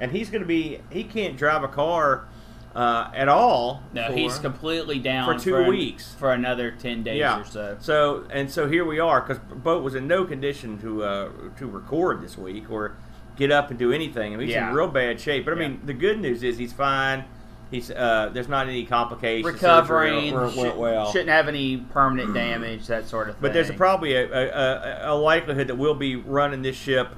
and 0.00 0.12
he's 0.12 0.30
going 0.30 0.42
to 0.42 0.48
be 0.48 0.80
he 0.90 1.04
can't 1.04 1.36
drive 1.36 1.62
a 1.64 1.68
car 1.68 2.26
uh, 2.74 3.10
at 3.14 3.28
all. 3.28 3.82
No, 3.92 4.08
for- 4.08 4.12
he's 4.14 4.38
completely 4.38 4.98
down 4.98 5.38
for 5.38 5.42
two 5.42 5.56
an- 5.56 5.68
weeks. 5.68 6.14
for 6.14 6.32
another 6.32 6.70
ten 6.70 7.02
days 7.02 7.18
yeah. 7.20 7.40
or 7.40 7.44
so. 7.44 7.76
So 7.80 8.24
and 8.30 8.50
so 8.50 8.68
here 8.68 8.84
we 8.84 8.98
are 8.98 9.20
because 9.20 9.38
Boat 9.38 9.82
was 9.82 9.94
in 9.94 10.06
no 10.06 10.24
condition 10.24 10.78
to 10.80 11.04
uh, 11.04 11.30
to 11.58 11.66
record 11.66 12.20
this 12.20 12.36
week 12.36 12.70
or 12.70 12.96
get 13.36 13.50
up 13.50 13.70
and 13.70 13.78
do 13.78 13.92
anything. 13.92 14.32
I 14.32 14.36
mean, 14.36 14.46
he's 14.46 14.54
Yeah. 14.54 14.70
in 14.70 14.74
real 14.74 14.88
bad 14.88 15.20
shape. 15.20 15.44
But 15.44 15.54
I 15.58 15.60
Yeah. 15.60 15.68
mean, 15.68 15.80
the 15.84 15.92
good 15.94 16.20
news 16.20 16.42
is 16.42 16.58
he's 16.58 16.72
fine. 16.72 17.24
He's 17.70 17.90
uh, 17.90 18.30
there's 18.32 18.48
not 18.48 18.68
any 18.68 18.84
complications. 18.84 19.52
Recovering, 19.54 20.30
Surgery 20.30 20.32
went 20.32 20.54
should, 20.54 20.76
well. 20.76 21.10
shouldn't 21.10 21.30
have 21.30 21.48
any 21.48 21.78
permanent 21.78 22.32
damage, 22.34 22.86
that 22.86 23.08
sort 23.08 23.28
of 23.28 23.34
thing. 23.34 23.42
But 23.42 23.52
there's 23.52 23.70
a, 23.70 23.74
probably 23.74 24.14
a, 24.14 24.26
a, 24.30 25.10
a, 25.10 25.12
a 25.12 25.14
likelihood 25.14 25.66
that 25.68 25.74
we'll 25.76 25.94
be 25.94 26.14
running 26.16 26.62
this 26.62 26.76
ship 26.76 27.08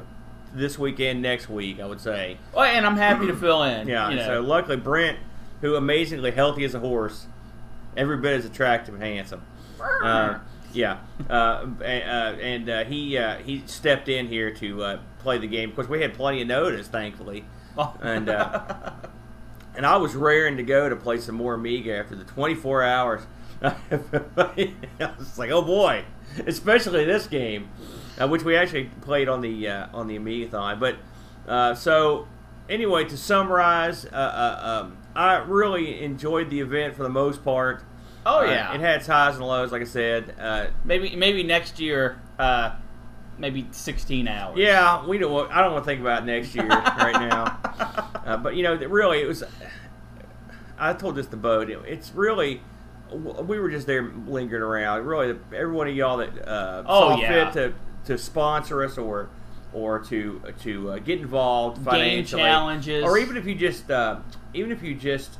this 0.54 0.78
weekend, 0.78 1.20
next 1.20 1.48
week. 1.48 1.80
I 1.80 1.86
would 1.86 2.00
say. 2.00 2.38
Well, 2.54 2.64
and 2.64 2.86
I'm 2.86 2.96
happy 2.96 3.26
to 3.26 3.36
fill 3.36 3.62
in. 3.62 3.88
Yeah. 3.88 4.08
you 4.10 4.16
know. 4.16 4.26
So 4.26 4.40
luckily, 4.40 4.76
Brent, 4.76 5.18
who 5.60 5.74
amazingly 5.76 6.30
healthy 6.30 6.64
as 6.64 6.74
a 6.74 6.80
horse, 6.80 7.26
every 7.96 8.16
bit 8.16 8.38
as 8.38 8.44
attractive 8.46 8.94
and 8.94 9.02
handsome. 9.02 9.42
Uh, 10.02 10.38
yeah, 10.72 10.98
uh, 11.30 11.66
and, 11.84 12.10
uh, 12.10 12.40
and 12.42 12.68
uh, 12.70 12.84
he 12.84 13.16
uh, 13.18 13.36
he 13.38 13.62
stepped 13.66 14.08
in 14.08 14.28
here 14.28 14.50
to 14.54 14.82
uh, 14.82 15.00
play 15.20 15.38
the 15.38 15.46
game. 15.46 15.70
Of 15.70 15.76
course, 15.76 15.88
we 15.88 16.00
had 16.00 16.14
plenty 16.14 16.42
of 16.42 16.48
notice, 16.48 16.88
thankfully, 16.88 17.44
and 18.00 18.28
uh, 18.28 18.92
and 19.78 19.86
I 19.86 19.96
was 19.96 20.14
raring 20.14 20.58
to 20.58 20.62
go 20.62 20.88
to 20.90 20.96
play 20.96 21.16
some 21.18 21.36
more 21.36 21.54
Amiga 21.54 21.96
after 21.96 22.14
the 22.16 22.24
24 22.24 22.82
hours. 22.82 23.22
I 23.62 23.74
was 25.18 25.38
like, 25.38 25.50
oh 25.50 25.62
boy, 25.62 26.04
especially 26.46 27.04
this 27.04 27.26
game, 27.26 27.70
uh, 28.20 28.28
which 28.28 28.42
we 28.42 28.56
actually 28.56 28.90
played 29.00 29.28
on 29.28 29.40
the 29.40 29.68
uh, 29.68 29.86
on 29.94 30.06
the 30.08 30.18
Amigathon. 30.18 30.78
But 30.78 30.96
uh, 31.46 31.74
so 31.74 32.28
anyway, 32.68 33.04
to 33.04 33.16
summarize, 33.16 34.04
uh, 34.04 34.08
uh, 34.16 34.82
um, 34.84 34.98
I 35.14 35.36
really 35.38 36.02
enjoyed 36.02 36.50
the 36.50 36.60
event 36.60 36.94
for 36.96 37.02
the 37.04 37.08
most 37.08 37.44
part. 37.44 37.82
Oh, 38.26 38.40
Uh, 38.40 38.44
yeah. 38.44 38.74
it 38.74 38.80
had 38.80 38.96
its 38.96 39.06
highs 39.06 39.36
and 39.36 39.46
lows, 39.46 39.72
like 39.72 39.82
I 39.82 39.86
said. 39.86 40.34
Uh, 40.38 40.66
maybe 40.84 41.16
maybe 41.16 41.42
next 41.42 41.80
year, 41.80 42.20
uh, 42.38 42.72
maybe 43.38 43.66
16 43.70 44.28
hours. 44.28 44.58
Yeah, 44.58 45.06
we 45.06 45.18
don't. 45.18 45.50
I 45.50 45.62
don't 45.62 45.72
want 45.72 45.84
to 45.84 45.88
think 45.90 46.00
about 46.00 46.26
next 46.26 46.54
year 46.54 46.66
right 46.68 47.28
now. 47.28 47.87
Uh, 48.28 48.36
but 48.36 48.54
you 48.56 48.62
know, 48.62 48.74
really, 48.74 49.20
it 49.22 49.26
was. 49.26 49.42
I 50.78 50.92
told 50.92 51.16
this 51.16 51.26
to 51.28 51.36
Bo. 51.36 51.60
it- 51.62 51.70
It's 51.86 52.12
really. 52.14 52.60
We 53.10 53.58
were 53.58 53.70
just 53.70 53.86
there 53.86 54.02
lingering 54.26 54.62
around. 54.62 55.06
Really, 55.06 55.30
every 55.54 55.72
one 55.72 55.88
of 55.88 55.94
y'all 55.96 56.18
that 56.18 56.46
uh, 56.46 56.82
Oh, 56.86 57.14
saw 57.14 57.20
yeah. 57.20 57.50
fit 57.50 57.74
to, 58.04 58.12
to 58.12 58.18
sponsor 58.18 58.84
us 58.84 58.98
or 58.98 59.30
or 59.72 59.98
to 60.00 60.42
to 60.60 60.90
uh, 60.92 60.98
get 60.98 61.20
involved 61.20 61.76
Game 61.78 61.84
financially, 61.84 62.42
challenges. 62.42 63.04
or 63.04 63.16
even 63.18 63.36
if 63.38 63.46
you 63.46 63.54
just 63.54 63.90
uh, 63.90 64.18
even 64.52 64.70
if 64.72 64.82
you 64.82 64.94
just 64.94 65.38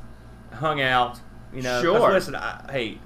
hung 0.53 0.81
out, 0.81 1.19
you 1.53 1.61
know. 1.61 1.79
Sure. 1.81 2.11
Listen, 2.11 2.35
I, 2.35 2.63
hey, 2.71 2.97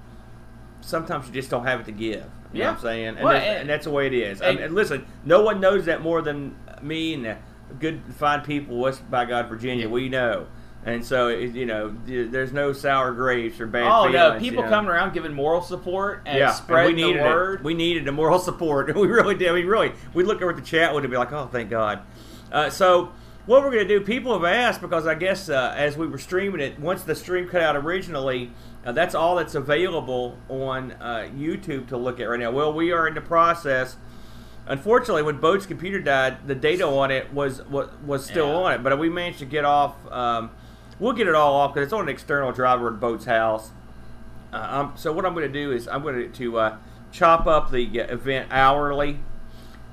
sometimes 0.81 1.27
you 1.27 1.33
just 1.33 1.49
don't 1.49 1.65
have 1.65 1.81
it 1.81 1.85
to 1.87 1.91
give. 1.91 2.23
You 2.53 2.59
know 2.59 2.65
Yeah. 2.65 2.67
what 2.69 2.75
I'm 2.77 2.81
saying? 2.83 3.07
And, 3.07 3.17
Well, 3.19 3.33
that's, 3.33 3.45
and- 3.45 3.57
and 3.61 3.69
that's 3.69 3.83
the 3.85 3.91
way 3.91 4.07
it 4.07 4.13
is. 4.13 4.41
I 4.41 4.49
and- 4.49 4.59
mean, 4.59 4.73
listen, 4.75 5.05
no 5.25 5.41
one 5.41 5.59
knows 5.59 5.85
that 5.85 6.01
more 6.01 6.21
than 6.21 6.55
me 6.81 7.13
and 7.15 7.35
good, 7.79 8.01
fine 8.15 8.41
people 8.41 8.77
west 8.77 9.09
by 9.09 9.25
God, 9.25 9.49
Virginia. 9.49 9.89
We 9.89 10.09
know. 10.09 10.47
And 10.85 11.05
so, 11.05 11.29
it, 11.29 11.55
you 11.55 11.65
know, 11.65 11.95
there's 12.05 12.51
no 12.51 12.73
sour 12.73 13.13
grapes 13.13 13.59
or 13.61 13.67
bad 13.67 13.83
Oh 13.89 14.03
feelings. 14.03 14.13
no, 14.15 14.33
you 14.33 14.39
people 14.39 14.63
know. 14.63 14.69
coming 14.69 14.91
around 14.91 15.13
giving 15.13 15.33
moral 15.33 15.61
support 15.61 16.23
and 16.25 16.37
yeah, 16.37 16.47
and 16.49 16.55
spreading 16.57 16.95
we 16.97 17.01
the 17.01 17.07
needed 17.07 17.23
word. 17.23 17.59
It. 17.59 17.63
We 17.63 17.73
needed 17.73 18.05
the 18.05 18.11
moral 18.11 18.39
support. 18.39 18.93
We 19.03 19.07
really 19.07 19.35
did. 19.35 19.51
We 19.53 19.63
really, 19.63 19.93
we 20.13 20.23
look 20.23 20.41
over 20.41 20.49
at 20.49 20.57
the 20.57 20.61
chat 20.61 20.93
would 20.93 21.09
be 21.09 21.17
like, 21.17 21.31
oh, 21.31 21.47
thank 21.47 21.69
God. 21.69 22.01
Uh, 22.51 22.69
so, 22.69 23.13
what 23.45 23.63
we're 23.63 23.71
going 23.71 23.87
to 23.87 23.99
do, 23.99 24.05
people 24.05 24.33
have 24.33 24.43
asked 24.43 24.81
because 24.81 25.07
I 25.07 25.15
guess 25.15 25.47
uh, 25.49 25.73
as 25.75 25.97
we 25.97 26.05
were 26.07 26.17
streaming 26.17 26.59
it, 26.59 26.79
once 26.79 27.03
the 27.03 27.15
stream 27.15 27.47
cut 27.47 27.61
out 27.61 27.75
originally, 27.77 28.51
uh, 28.85 28.91
that's 28.91 29.15
all 29.15 29.35
that's 29.37 29.55
available 29.55 30.37
on 30.49 30.91
uh, 30.93 31.29
YouTube 31.33 31.87
to 31.87 31.97
look 31.97 32.19
at 32.19 32.25
right 32.25 32.39
now. 32.39 32.51
Well, 32.51 32.73
we 32.73 32.91
are 32.91 33.07
in 33.07 33.13
the 33.15 33.21
process 33.21 33.95
unfortunately, 34.67 35.23
when 35.23 35.37
Boat's 35.37 35.65
computer 35.65 35.99
died, 35.99 36.47
the 36.47 36.55
data 36.55 36.85
on 36.85 37.11
it 37.11 37.33
was 37.33 37.61
was, 37.67 37.89
was 38.05 38.25
still 38.25 38.47
Yeah. 38.47 38.55
on 38.55 38.73
it. 38.73 38.83
But 38.83 38.97
we 38.99 39.09
managed 39.09 39.39
to 39.39 39.45
get 39.45 39.65
off. 39.65 39.95
Um, 40.11 40.51
we'll 40.99 41.13
get 41.13 41.27
it 41.27 41.35
all 41.35 41.55
off 41.55 41.73
because 41.73 41.87
it's 41.87 41.93
on 41.93 42.01
an 42.01 42.09
external 42.09 42.51
driver 42.51 42.87
at 42.93 42.99
Boat's 42.99 43.25
house. 43.25 43.71
Uh, 44.51 44.67
um, 44.69 44.93
so 44.95 45.11
what 45.11 45.25
I'm 45.25 45.33
going 45.33 45.51
to 45.51 45.53
do 45.53 45.71
is 45.71 45.87
I'm 45.87 46.03
going 46.03 46.31
to 46.31 46.57
uh, 46.59 46.77
chop 47.11 47.47
up 47.47 47.71
the 47.71 48.01
uh, 48.01 48.13
event 48.13 48.49
hourly, 48.51 49.19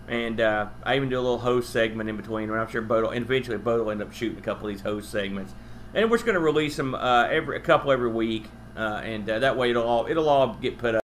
and 0.06 0.40
uh, 0.40 0.66
I 0.82 0.96
even 0.96 1.08
do 1.08 1.16
a 1.18 1.22
little 1.22 1.38
host 1.38 1.70
segment 1.70 2.08
in 2.10 2.16
between. 2.16 2.50
And 2.50 2.58
I'm 2.60 2.68
sure 2.68 2.82
Boat 2.82 3.04
will, 3.04 3.10
eventually 3.12 3.56
Boat 3.56 3.82
will 3.82 3.90
end 3.90 4.02
up 4.02 4.12
shooting 4.12 4.38
a 4.38 4.42
couple 4.42 4.68
of 4.68 4.74
these 4.74 4.82
host 4.82 5.10
segments, 5.10 5.54
and 5.94 6.10
we're 6.10 6.18
just 6.18 6.26
going 6.26 6.34
to 6.34 6.40
release 6.40 6.76
them 6.76 6.94
uh, 6.94 7.24
every 7.30 7.56
a 7.56 7.60
couple 7.60 7.90
every 7.90 8.10
week, 8.10 8.44
uh, 8.76 9.00
and 9.02 9.28
uh, 9.30 9.38
that 9.38 9.56
way 9.56 9.70
it'll 9.70 9.82
all 9.86 10.06
it'll 10.06 10.28
all 10.28 10.54
get 10.60 10.76
put 10.76 10.94
up. 10.94 11.00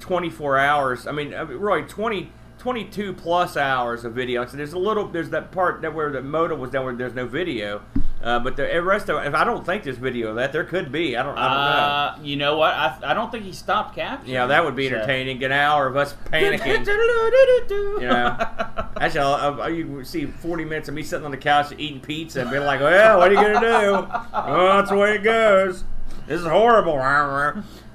24 0.00 0.58
hours. 0.58 1.06
I 1.06 1.12
mean, 1.12 1.30
really 1.30 1.82
20, 1.82 2.32
22 2.58 3.12
plus 3.14 3.56
hours 3.56 4.04
of 4.04 4.14
video. 4.14 4.44
So 4.46 4.56
there's 4.56 4.72
a 4.72 4.78
little, 4.78 5.08
there's 5.08 5.30
that 5.30 5.50
part 5.52 5.82
that 5.82 5.94
where 5.94 6.10
the 6.10 6.22
modem 6.22 6.60
was 6.60 6.70
down 6.70 6.84
where 6.84 6.94
there's 6.94 7.14
no 7.14 7.26
video. 7.26 7.82
Uh, 8.22 8.38
but 8.38 8.54
the 8.56 8.80
rest 8.82 9.08
of 9.08 9.16
it, 9.24 9.34
I 9.34 9.42
don't 9.42 9.66
think 9.66 9.82
there's 9.82 9.96
video 9.96 10.28
of 10.28 10.36
that. 10.36 10.52
There 10.52 10.62
could 10.62 10.92
be. 10.92 11.16
I 11.16 11.24
don't, 11.24 11.36
I 11.36 11.48
don't 11.48 11.56
know. 11.56 12.22
Uh, 12.24 12.28
you 12.28 12.36
know 12.36 12.56
what? 12.56 12.72
I, 12.72 12.96
I 13.02 13.14
don't 13.14 13.32
think 13.32 13.44
he 13.44 13.52
stopped 13.52 13.96
capturing. 13.96 14.32
Yeah, 14.32 14.46
that 14.46 14.64
would 14.64 14.76
be 14.76 14.88
so- 14.88 14.94
entertaining. 14.94 15.42
An 15.42 15.50
hour 15.50 15.88
of 15.88 15.96
us 15.96 16.14
panicking. 16.26 16.86
you 16.86 18.06
know, 18.08 18.36
actually, 19.00 19.20
I'll, 19.20 19.62
I'll, 19.62 19.70
you 19.70 20.04
see 20.04 20.26
40 20.26 20.64
minutes 20.64 20.88
of 20.88 20.94
me 20.94 21.02
sitting 21.02 21.24
on 21.24 21.32
the 21.32 21.36
couch 21.36 21.72
eating 21.76 22.00
pizza 22.00 22.42
and 22.42 22.50
being 22.50 22.62
like, 22.64 22.78
well, 22.80 23.18
what 23.18 23.32
are 23.32 23.34
you 23.34 23.40
going 23.40 23.54
to 23.54 23.60
do? 23.60 23.66
oh, 24.34 24.76
that's 24.76 24.90
the 24.90 24.96
way 24.96 25.16
it 25.16 25.24
goes. 25.24 25.82
This 26.28 26.40
is 26.40 26.46
horrible. 26.46 26.96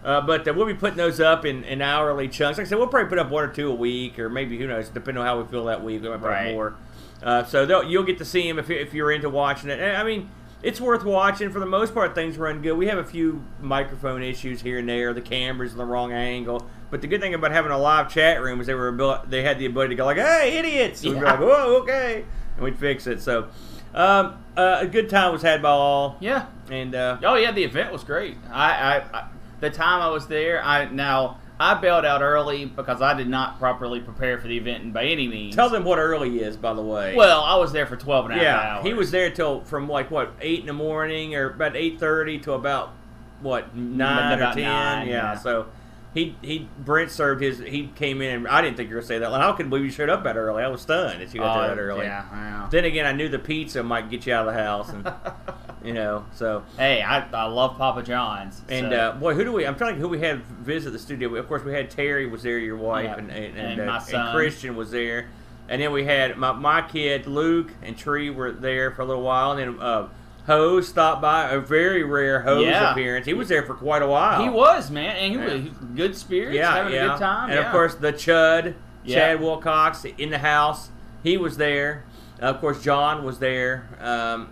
Uh, 0.08 0.22
but 0.22 0.48
uh, 0.48 0.54
we'll 0.54 0.66
be 0.66 0.74
putting 0.74 0.96
those 0.96 1.20
up 1.20 1.44
in, 1.46 1.66
in 1.66 1.82
hourly 1.82 2.30
chunks. 2.30 2.58
Like 2.58 2.66
I 2.68 2.70
said, 2.70 2.78
we'll 2.78 2.88
probably 2.88 3.10
put 3.10 3.20
up 3.20 3.30
one 3.30 3.44
or 3.44 3.50
two 3.50 3.70
a 3.70 3.76
week, 3.76 4.18
or 4.18 4.30
maybe, 4.30 4.58
who 4.58 4.66
knows, 4.66 4.88
depending 4.88 5.20
on 5.20 5.26
how 5.28 5.42
we 5.42 5.46
feel 5.50 5.66
that 5.66 5.84
week. 5.84 6.02
We 6.02 6.08
might 6.10 6.20
put 6.22 6.28
Right. 6.30 6.48
up 6.48 6.54
more. 6.54 6.76
Uh, 7.22 7.44
so 7.44 7.82
you'll 7.82 8.04
get 8.04 8.18
to 8.20 8.26
see 8.26 8.48
them 8.48 8.58
if, 8.58 8.70
if 8.70 8.94
you're 8.94 9.12
into 9.12 9.30
watching 9.30 9.70
it. 9.70 9.80
And, 9.82 9.98
I 9.98 10.04
mean, 10.06 10.30
it's 10.64 10.80
worth 10.80 11.04
watching. 11.04 11.50
For 11.52 11.60
the 11.60 11.66
most 11.66 11.94
part, 11.94 12.16
things 12.16 12.38
run 12.38 12.62
good. 12.62 12.78
We 12.78 12.88
have 12.88 13.00
a 13.00 13.04
few 13.04 13.44
microphone 13.60 14.24
issues 14.24 14.62
here 14.62 14.80
and 14.80 14.88
there. 14.88 15.14
The 15.14 15.20
camera's 15.22 15.74
in 15.74 15.78
the 15.78 15.86
wrong 15.86 16.14
angle. 16.14 16.66
But 16.90 17.02
the 17.02 17.08
good 17.08 17.20
thing 17.20 17.34
about 17.34 17.52
having 17.52 17.72
a 17.74 17.78
live 17.78 18.10
chat 18.10 18.42
room 18.42 18.62
is 18.62 18.68
they 18.68 18.74
were 18.76 18.88
abil- 18.94 19.26
they 19.28 19.44
had 19.44 19.60
the 19.60 19.66
ability 19.66 19.90
to 19.90 19.96
go 19.96 20.06
like, 20.06 20.16
"Hey, 20.18 20.58
idiots!" 20.58 21.04
And 21.04 21.16
we'd 21.16 21.20
be 21.20 21.26
like, 21.26 21.40
"Whoa, 21.42 21.80
okay," 21.82 22.24
and 22.56 22.64
we'd 22.64 22.78
fix 22.80 23.08
it. 23.08 23.22
So 23.22 23.50
um, 23.94 24.42
uh, 24.56 24.78
a 24.80 24.88
good 24.88 25.10
time 25.10 25.34
was 25.34 25.42
had 25.42 25.62
by 25.62 25.70
all. 25.70 26.16
Yeah. 26.22 26.46
And 26.72 26.96
uh, 26.96 27.18
Oh 27.24 27.36
yeah, 27.36 27.52
the 27.52 27.64
event 27.66 27.92
was 27.92 28.06
great. 28.06 28.38
I, 28.50 28.72
I, 28.72 28.98
I 29.20 29.28
the 29.60 29.70
time 29.70 30.02
I 30.02 30.10
was 30.10 30.28
there, 30.28 30.64
I 30.64 30.86
now 30.90 31.40
I 31.60 31.74
bailed 31.76 32.06
out 32.06 32.22
early 32.22 32.66
because 32.66 33.02
I 33.02 33.14
did 33.16 33.28
not 33.28 33.58
properly 33.58 34.00
prepare 34.00 34.38
for 34.38 34.48
the 34.48 34.58
event 34.58 34.94
by 34.94 35.06
any 35.06 35.28
means. 35.28 35.56
tell 35.56 35.70
them 35.70 35.84
what 35.84 35.98
early 35.98 36.40
is, 36.40 36.56
by 36.56 36.74
the 36.74 36.82
way. 36.84 37.16
Well, 37.16 37.42
I 37.42 37.56
was 37.56 37.72
there 37.72 37.88
for 37.88 37.96
12 37.96 38.26
and 38.26 38.34
a 38.34 38.38
half 38.38 38.44
yeah, 38.44 38.76
hours. 38.78 38.86
he 38.86 38.94
was 38.94 39.10
there 39.12 39.32
till 39.32 39.62
from 39.62 39.90
like 39.90 40.12
what 40.12 40.34
eight 40.42 40.60
in 40.60 40.66
the 40.68 40.74
morning 40.74 41.36
or 41.36 41.50
about 41.52 41.76
eight 41.76 42.00
thirty 42.00 42.38
to 42.40 42.54
about 42.54 42.94
what 43.42 43.76
mm, 43.76 43.96
nine 43.96 44.38
About 44.40 44.52
or 44.52 44.56
ten. 44.56 44.64
nine, 44.64 45.08
yeah. 45.08 45.14
yeah. 45.14 45.36
so 45.36 45.68
he 46.14 46.36
he 46.42 46.68
Brent 46.80 47.12
served 47.12 47.42
his. 47.42 47.60
He 47.60 47.88
came 47.96 48.22
in. 48.22 48.36
and 48.36 48.48
I 48.48 48.62
didn't 48.62 48.78
think 48.78 48.90
you 48.90 48.96
were 48.96 49.02
gonna 49.02 49.08
say 49.08 49.20
that. 49.20 49.32
Like, 49.32 49.42
how 49.42 49.52
couldn't 49.54 49.70
believe 49.70 49.86
you 49.86 49.92
showed 49.92 50.10
up 50.10 50.24
that 50.24 50.36
early? 50.38 50.64
I 50.64 50.68
was 50.68 50.82
stunned 50.82 51.22
that 51.22 51.34
you 51.34 51.40
got 51.42 51.62
there 51.62 51.72
Oh, 51.72 51.76
that 51.76 51.82
early. 51.82 52.06
Yeah, 52.06 52.26
yeah. 52.32 52.68
Then 52.72 52.86
again, 52.86 53.06
I 53.06 53.12
knew 53.12 53.30
the 53.30 53.40
pizza 53.40 53.84
might 53.84 54.10
get 54.10 54.26
you 54.26 54.34
out 54.34 54.48
of 54.48 54.54
the 54.54 54.60
house, 54.64 54.90
and 54.90 55.08
you 55.84 55.94
know, 55.94 56.26
so 56.34 56.64
Hey, 56.78 57.02
I, 57.04 57.28
I 57.32 57.46
love 57.46 57.78
Papa 57.78 58.02
John's. 58.04 58.62
and 58.70 58.92
so- 58.92 58.98
uh, 58.98 59.12
boy, 59.16 59.34
who 59.36 59.44
do 59.44 59.52
we? 59.52 59.66
I'm 59.68 59.76
trying 59.76 59.92
to 59.96 60.00
think 60.00 60.02
who 60.02 60.08
we 60.10 60.20
had 60.20 60.44
visit 60.44 60.92
the 60.92 61.00
studio. 61.00 61.36
Of 61.36 61.48
course, 61.48 61.64
we 61.64 61.74
had 61.74 61.90
Terry 61.92 62.26
was 62.26 62.42
there, 62.44 62.58
your 62.58 62.78
wife, 62.78 63.06
Yeah, 63.06 63.18
and 63.18 63.32
and, 63.32 63.58
and 63.58 63.82
uh, 63.82 63.86
my 63.86 63.98
and. 64.20 64.36
Christian 64.36 64.76
was 64.76 64.90
there, 64.92 65.28
and 65.70 65.82
then 65.82 65.92
we 65.92 66.04
had 66.06 66.36
my, 66.38 66.52
my 66.54 66.82
kid 66.82 67.28
Luke 67.28 67.72
and 67.84 67.98
Tree 67.98 68.30
were 68.30 68.52
there 68.52 68.92
for 68.92 69.04
a 69.04 69.06
little 69.06 69.24
while, 69.24 69.52
and 69.52 69.60
then 69.60 69.80
uh, 69.82 70.08
Hose 70.48 70.88
stopped 70.88 71.22
by, 71.22 71.50
a 71.52 71.60
very 71.60 72.04
rare 72.04 72.42
Hose 72.42 72.66
Yeah. 72.66 72.92
appearance. 72.92 73.26
He 73.26 73.34
was 73.34 73.48
there 73.50 73.64
for 73.64 73.76
quite 73.76 74.02
a 74.02 74.08
while. 74.08 74.42
he 74.42 74.50
was 74.50 74.90
man, 74.90 75.16
and 75.18 75.32
he 75.32 75.38
was 75.38 75.62
was 75.70 75.72
good 75.96 76.16
spirits, 76.18 76.56
yeah, 76.56 76.74
having 76.74 76.94
yeah. 76.94 77.06
a 77.06 77.10
good 77.10 77.20
time. 77.20 77.50
and 77.52 77.60
of 77.60 77.72
course 77.72 77.96
the 77.96 78.12
Chud. 78.14 78.74
Chad 79.08 79.40
Wilcox 79.40 80.04
in 80.18 80.32
the 80.32 80.40
house. 80.40 80.90
He 81.24 81.38
was 81.38 81.56
there. 81.58 82.04
of 82.42 82.60
course, 82.60 82.84
John 82.84 83.24
was 83.24 83.40
there. 83.40 83.88
Um, 84.02 84.50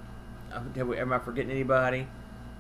we- 0.76 0.98
am 0.98 1.12
I 1.12 1.20
forgetting 1.20 1.52
anybody? 1.52 2.08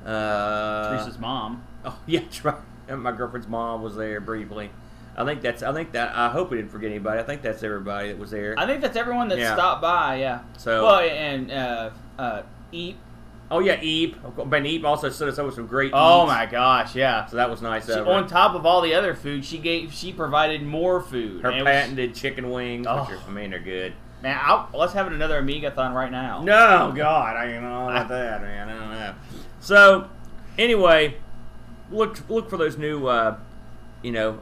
Uh, 0.06 0.89
Teresa's 0.98 1.17
mom. 1.19 1.63
Oh 1.86 1.98
yeah, 2.06 2.19
that's 2.21 2.43
right. 2.45 2.56
My 2.89 3.12
girlfriend's 3.12 3.48
mom 3.48 3.82
was 3.82 3.95
there 3.95 4.19
briefly. 4.19 4.69
I 5.17 5.24
think 5.24 5.41
that's. 5.41 5.63
I 5.63 5.71
think 5.74 5.93
that. 5.93 6.15
I 6.15 6.30
hope 6.30 6.52
we 6.52 6.58
didn't 6.58 6.71
forget 6.71 6.89
anybody. 6.91 7.19
I 7.19 7.24
think 7.24 7.41
that's 7.41 7.63
everybody 7.63 8.10
that 8.10 8.19
was 8.19 8.32
there. 8.32 8.56
I 8.58 8.65
think 8.65 8.82
that's 8.82 8.98
everyone 8.98 9.30
that 9.30 9.39
Yeah. 9.39 9.54
stopped 9.56 9.82
by. 9.82 10.17
Yeah. 10.17 10.39
So- 10.58 10.84
well, 10.86 11.00
and 11.00 11.52
uh, 11.52 11.89
uh, 12.19 12.41
Eep. 12.71 12.98
Oh 13.52 13.60
yeah, 13.60 13.80
Eep. 13.82 14.16
Ben 14.48 14.66
Eep 14.66 14.84
also 14.86 15.10
set 15.10 15.28
us 15.28 15.38
up 15.40 15.46
with 15.46 15.56
some 15.56 15.68
great. 15.68 15.92
Oh 15.94 16.24
eats. 16.24 16.28
my 16.34 16.46
gosh, 16.46 16.96
yeah. 16.96 17.26
So 17.26 17.38
that 17.38 17.50
was 17.50 17.62
nice. 17.62 17.86
She, 17.86 17.94
on 17.94 18.28
top 18.28 18.56
of 18.56 18.66
all 18.66 18.82
the 18.82 18.94
other 18.94 19.14
food, 19.14 19.44
she 19.46 19.58
gave 19.58 19.94
she 19.94 20.12
provided 20.14 20.62
more 20.64 21.02
food. 21.02 21.42
her 21.44 21.52
it 21.52 21.56
was- 21.58 21.64
patented 21.66 22.16
chicken 22.16 22.50
wings, 22.52 22.86
Oh. 22.90 23.02
which 23.02 23.12
are, 23.12 23.20
I 23.28 23.32
mean, 23.32 23.52
they're 23.52 23.60
good. 23.60 23.94
Man, 24.24 24.40
I'll, 24.42 24.70
let's 24.74 24.94
have 24.94 25.08
another 25.08 25.42
Amigathon 25.42 25.94
right 25.94 26.12
now. 26.12 26.42
No, 26.42 26.92
God, 26.96 27.36
I 27.36 27.52
don't 27.52 27.62
know 27.64 27.90
about 27.90 28.08
that, 28.10 28.42
man. 28.42 28.70
I 28.70 28.80
don't 28.80 28.90
know. 28.90 29.14
So, 29.60 30.10
anyway, 30.58 31.18
look 31.92 32.28
look 32.30 32.50
for 32.50 32.58
those 32.58 32.78
new, 32.78 33.08
uh, 33.08 33.38
you 34.02 34.12
know, 34.12 34.40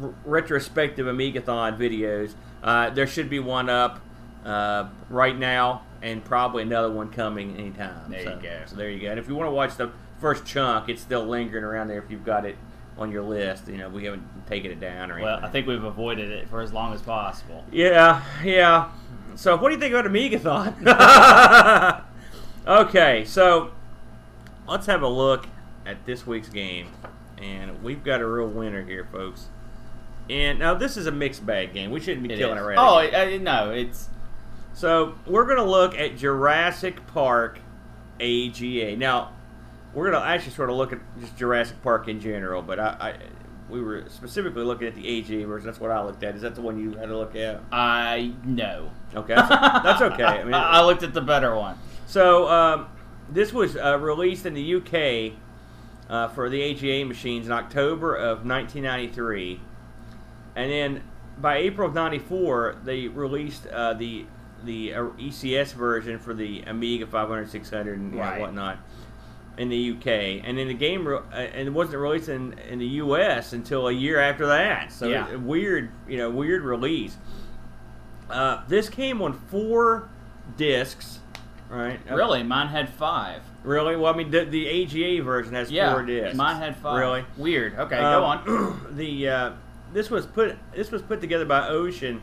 r- 0.00 0.14
retrospective 0.24 1.06
Amigathon 1.06 1.76
videos. 1.78 2.34
Uh, 2.62 2.90
there 2.90 3.06
should 3.06 3.28
be 3.30 3.38
one 3.40 3.68
up 3.68 4.00
uh, 4.46 4.88
right 5.10 5.36
now, 5.36 5.82
and 6.02 6.24
probably 6.24 6.62
another 6.62 6.90
one 6.90 7.10
coming 7.10 7.56
anytime. 7.56 8.10
There 8.10 8.22
so, 8.22 8.34
you 8.36 8.42
go. 8.42 8.60
So 8.66 8.76
there 8.76 8.90
you 8.90 9.00
go. 9.00 9.10
And 9.10 9.18
if 9.18 9.28
you 9.28 9.34
want 9.34 9.48
to 9.48 9.52
watch 9.52 9.76
the 9.76 9.90
first 10.20 10.46
chunk, 10.46 10.88
it's 10.88 11.02
still 11.02 11.24
lingering 11.26 11.64
around 11.64 11.88
there. 11.88 11.98
If 11.98 12.10
you've 12.10 12.24
got 12.24 12.44
it 12.46 12.56
on 12.96 13.10
your 13.10 13.22
list, 13.22 13.68
you 13.68 13.76
know, 13.76 13.88
we 13.88 14.04
haven't 14.04 14.24
taken 14.46 14.70
it 14.70 14.80
down 14.80 15.10
or 15.10 15.14
anything. 15.14 15.24
Well, 15.24 15.44
I 15.44 15.48
think 15.50 15.66
we've 15.66 15.82
avoided 15.82 16.30
it 16.30 16.48
for 16.48 16.62
as 16.62 16.72
long 16.72 16.94
as 16.94 17.02
possible. 17.02 17.64
Yeah, 17.72 18.22
yeah. 18.44 18.90
So, 19.34 19.56
what 19.56 19.68
do 19.68 19.74
you 19.74 19.80
think 19.80 19.92
about 19.92 20.06
Amigathon? 20.10 22.04
okay, 22.66 23.24
so 23.24 23.72
let's 24.68 24.86
have 24.86 25.02
a 25.02 25.08
look 25.08 25.46
at 25.84 26.06
this 26.06 26.26
week's 26.26 26.48
game, 26.48 26.88
and 27.36 27.82
we've 27.82 28.02
got 28.02 28.20
a 28.20 28.26
real 28.26 28.48
winner 28.48 28.84
here, 28.84 29.06
folks. 29.10 29.48
And 30.30 30.58
now 30.58 30.74
this 30.74 30.96
is 30.96 31.06
a 31.06 31.12
mixed 31.12 31.44
bag 31.46 31.72
game. 31.72 31.90
We 31.90 32.00
shouldn't 32.00 32.26
be 32.26 32.34
It 32.34 32.38
killing 32.38 32.56
is. 32.56 32.62
it 32.62 32.66
right. 32.66 32.78
Oh 32.78 32.98
it- 32.98 33.14
uh, 33.14 33.42
no, 33.42 33.70
it's 33.70 34.08
So 34.76 35.14
we're 35.26 35.46
gonna 35.46 35.64
look 35.64 35.98
at 35.98 36.18
Jurassic 36.18 37.06
Park 37.06 37.60
AGA. 38.20 38.94
Now 38.96 39.32
we're 39.94 40.10
gonna 40.10 40.22
actually 40.22 40.52
sort 40.52 40.68
of 40.68 40.76
look 40.76 40.92
at 40.92 40.98
just 41.18 41.34
Jurassic 41.34 41.82
Park 41.82 42.08
in 42.08 42.20
general, 42.20 42.60
but 42.60 42.78
I, 42.78 42.96
I 43.00 43.14
we 43.70 43.80
were 43.80 44.04
specifically 44.10 44.64
looking 44.64 44.86
at 44.86 44.94
the 44.94 45.18
AGA 45.18 45.46
version. 45.46 45.64
That's 45.64 45.80
what 45.80 45.90
I 45.90 46.04
looked 46.04 46.22
at. 46.22 46.34
Is 46.34 46.42
that 46.42 46.54
the 46.54 46.60
one 46.60 46.78
you 46.78 46.90
had 46.90 47.06
to 47.06 47.16
look 47.16 47.34
at? 47.34 47.62
I 47.72 48.34
no. 48.44 48.90
Okay, 49.14 49.34
that's, 49.34 49.48
that's 49.48 50.02
okay. 50.02 50.24
I 50.24 50.44
mean, 50.44 50.52
I 50.54 50.84
looked 50.84 51.02
at 51.02 51.14
the 51.14 51.22
better 51.22 51.56
one. 51.56 51.78
So 52.06 52.46
um, 52.46 52.88
this 53.30 53.54
was 53.54 53.78
uh, 53.78 53.98
released 53.98 54.44
in 54.44 54.52
the 54.52 54.74
UK 54.74 55.38
uh, 56.10 56.28
for 56.28 56.50
the 56.50 56.62
AGA 56.62 57.06
machines 57.06 57.46
in 57.46 57.52
October 57.52 58.14
of 58.14 58.44
1993, 58.44 59.58
and 60.54 60.70
then 60.70 61.02
by 61.38 61.56
April 61.56 61.88
of 61.88 61.94
'94 61.94 62.76
they 62.84 63.08
released 63.08 63.66
uh, 63.68 63.94
the 63.94 64.26
the 64.64 64.94
uh, 64.94 65.02
ECS 65.18 65.72
version 65.74 66.18
for 66.18 66.34
the 66.34 66.62
Amiga 66.66 67.06
500, 67.06 67.48
600, 67.50 67.98
and 67.98 68.14
Right. 68.14 68.40
whatnot 68.40 68.78
in 69.58 69.68
the 69.68 69.92
UK. 69.92 70.42
And 70.44 70.58
then 70.58 70.68
the 70.68 70.74
game 70.74 71.06
uh, 71.06 71.20
and 71.34 71.66
it 71.68 71.70
wasn't 71.72 71.98
released 71.98 72.28
in, 72.28 72.54
in 72.68 72.78
the 72.78 72.86
US 73.02 73.52
until 73.52 73.88
a 73.88 73.92
year 73.92 74.18
after 74.20 74.46
that. 74.46 74.92
So 74.92 75.08
Yeah. 75.08 75.32
a 75.32 75.38
weird, 75.38 75.90
you 76.08 76.18
know, 76.18 76.30
weird 76.30 76.62
release. 76.62 77.16
Uh, 78.28 78.62
this 78.68 78.88
came 78.88 79.22
on 79.22 79.32
four 79.32 80.08
discs, 80.56 81.20
right? 81.70 82.00
Uh, 82.10 82.14
Really, 82.16 82.42
mine 82.42 82.68
had 82.68 82.88
five. 82.88 83.42
Really? 83.62 83.96
Well, 83.96 84.12
I 84.12 84.16
mean, 84.16 84.30
the, 84.30 84.44
the 84.44 84.66
AGA 84.68 85.22
version 85.22 85.54
has 85.54 85.70
Yeah, 85.70 85.92
four 85.92 86.02
discs. 86.02 86.36
mine 86.36 86.56
had 86.56 86.76
five. 86.76 86.98
Really? 86.98 87.24
Weird. 87.36 87.78
Okay, 87.78 87.98
go 88.00 88.24
Um, 88.24 88.24
on. 88.48 88.86
the 88.96 89.28
uh, 89.28 89.50
this 89.92 90.10
was 90.10 90.26
put 90.26 90.56
this 90.74 90.90
was 90.90 91.02
put 91.02 91.20
together 91.20 91.44
by 91.44 91.68
Ocean, 91.68 92.20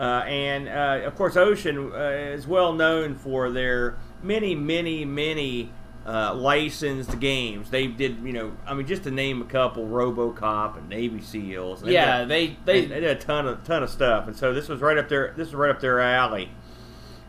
and 0.00 0.68
uh, 0.68 1.06
of 1.06 1.14
course 1.16 1.36
Ocean 1.36 1.92
uh, 1.92 1.96
is 2.34 2.46
well 2.46 2.72
known 2.72 3.14
for 3.14 3.50
their 3.50 3.96
many, 4.22 4.54
many, 4.54 5.04
many 5.04 5.70
uh, 6.06 6.34
licensed 6.34 7.18
games. 7.18 7.70
They 7.70 7.86
did, 7.88 8.18
you 8.20 8.32
know, 8.32 8.52
I 8.66 8.74
mean, 8.74 8.86
just 8.86 9.02
to 9.04 9.10
name 9.10 9.42
a 9.42 9.44
couple: 9.44 9.86
RoboCop 9.86 10.78
and 10.78 10.88
Navy 10.88 11.20
SEAls. 11.20 11.80
They 11.82 11.92
Yeah, 11.94 12.20
did- 12.20 12.28
they 12.28 12.46
they, 12.64 12.86
they 12.86 13.00
did 13.00 13.16
a 13.16 13.20
ton 13.20 13.46
of 13.48 13.64
ton 13.64 13.82
of 13.82 13.90
stuff, 13.90 14.26
and 14.28 14.36
so 14.36 14.52
this 14.54 14.68
was 14.68 14.80
right 14.80 14.96
up 14.98 15.08
there. 15.08 15.32
This 15.36 15.46
was 15.48 15.54
right 15.54 15.70
up 15.70 15.80
their 15.80 16.00
alley. 16.00 16.50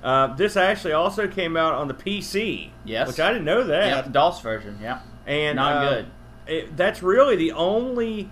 Uh, 0.04 0.36
this 0.36 0.56
actually 0.56 0.94
also 0.94 1.28
came 1.28 1.58
out 1.58 1.74
on 1.74 1.88
the 1.88 1.94
PC. 1.94 2.70
Yes. 2.86 3.08
Which 3.08 3.20
I 3.20 3.30
didn't 3.34 3.46
know 3.46 3.64
that. 3.64 3.88
Yeah, 3.88 4.02
the 4.02 4.12
DOS 4.12 4.42
version. 4.42 4.78
Yeah. 4.82 5.00
And 5.26 5.56
Not 5.56 5.74
uh, 5.74 5.90
good. 5.90 6.06
It, 6.46 6.78
that's 6.78 7.02
really 7.02 7.36
the 7.36 7.52
only 7.54 8.30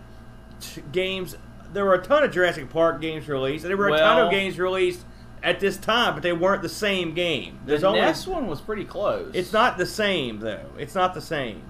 t- 0.61 0.83
games. 0.91 1.35
There 1.75 1.83
were 1.83 1.95
a 1.95 2.01
ton 2.01 2.23
of 2.23 2.31
Jurassic 2.31 2.69
Park 2.69 3.01
games 3.01 3.27
released, 3.27 3.65
and 3.65 3.69
there 3.69 3.77
were 3.77 3.89
a 3.89 3.97
ton 3.97 4.21
of 4.25 4.31
games 4.31 4.57
released 4.57 5.05
at 5.43 5.59
this 5.59 5.75
time, 5.75 6.13
but 6.13 6.23
they 6.23 6.31
weren't 6.31 6.61
the 6.61 6.69
same 6.69 7.13
game. 7.13 7.59
The 7.65 7.85
only 7.85 7.99
NES 7.99 8.25
one 8.27 8.47
was 8.47 8.61
pretty 8.61 8.85
close. 8.85 9.31
it's 9.35 9.51
not 9.51 9.77
the 9.77 9.85
same 9.85 10.39
though. 10.39 10.65
It's 10.79 10.95
not 10.95 11.13
the 11.13 11.21
same. 11.21 11.61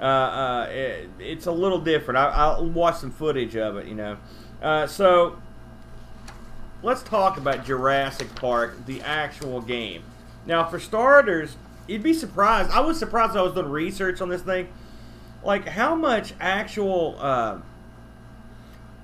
Uh, 0.00 0.04
uh, 0.04 0.66
it, 0.70 1.10
it's 1.18 1.44
a 1.44 1.52
little 1.52 1.78
different. 1.78 2.16
I, 2.16 2.30
I'll 2.30 2.66
watch 2.66 2.96
some 2.96 3.10
footage 3.10 3.54
of 3.54 3.76
it. 3.76 3.86
You 3.86 3.94
know. 3.94 4.16
Uh, 4.62 4.86
so 4.86 5.36
let's 6.82 7.02
talk 7.02 7.36
about 7.36 7.66
Jurassic 7.66 8.34
Park, 8.34 8.86
the 8.86 9.02
actual 9.02 9.60
game. 9.60 10.02
Now, 10.46 10.64
for 10.64 10.80
starters, 10.80 11.56
you'd 11.86 12.02
be 12.02 12.14
surprised. 12.14 12.70
I 12.70 12.80
was 12.80 12.98
surprised 12.98 13.36
I 13.36 13.42
was 13.42 13.52
doing 13.52 13.68
research 13.68 14.22
on 14.22 14.30
this 14.30 14.42
thing. 14.42 14.68
Like 15.44 15.68
how 15.68 15.94
much 15.94 16.32
actual. 16.40 17.18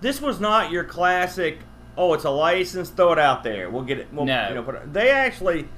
This 0.01 0.21
was 0.21 0.39
not 0.41 0.71
your 0.71 0.85
classic. 0.85 1.59
Oh, 1.97 2.15
it's 2.15 2.25
a 2.25 2.31
license. 2.31 2.91
Throw 2.91 3.13
it 3.13 3.19
out 3.19 3.43
there. 3.43 3.69
We'll 3.71 3.83
get 3.83 3.99
it. 3.99 4.09
We'll, 4.13 4.25
No. 4.27 4.49
You 4.49 4.55
know, 4.55 4.63
put 4.63 4.77
it, 4.77 4.93
they 4.93 5.11
actually 5.11 5.69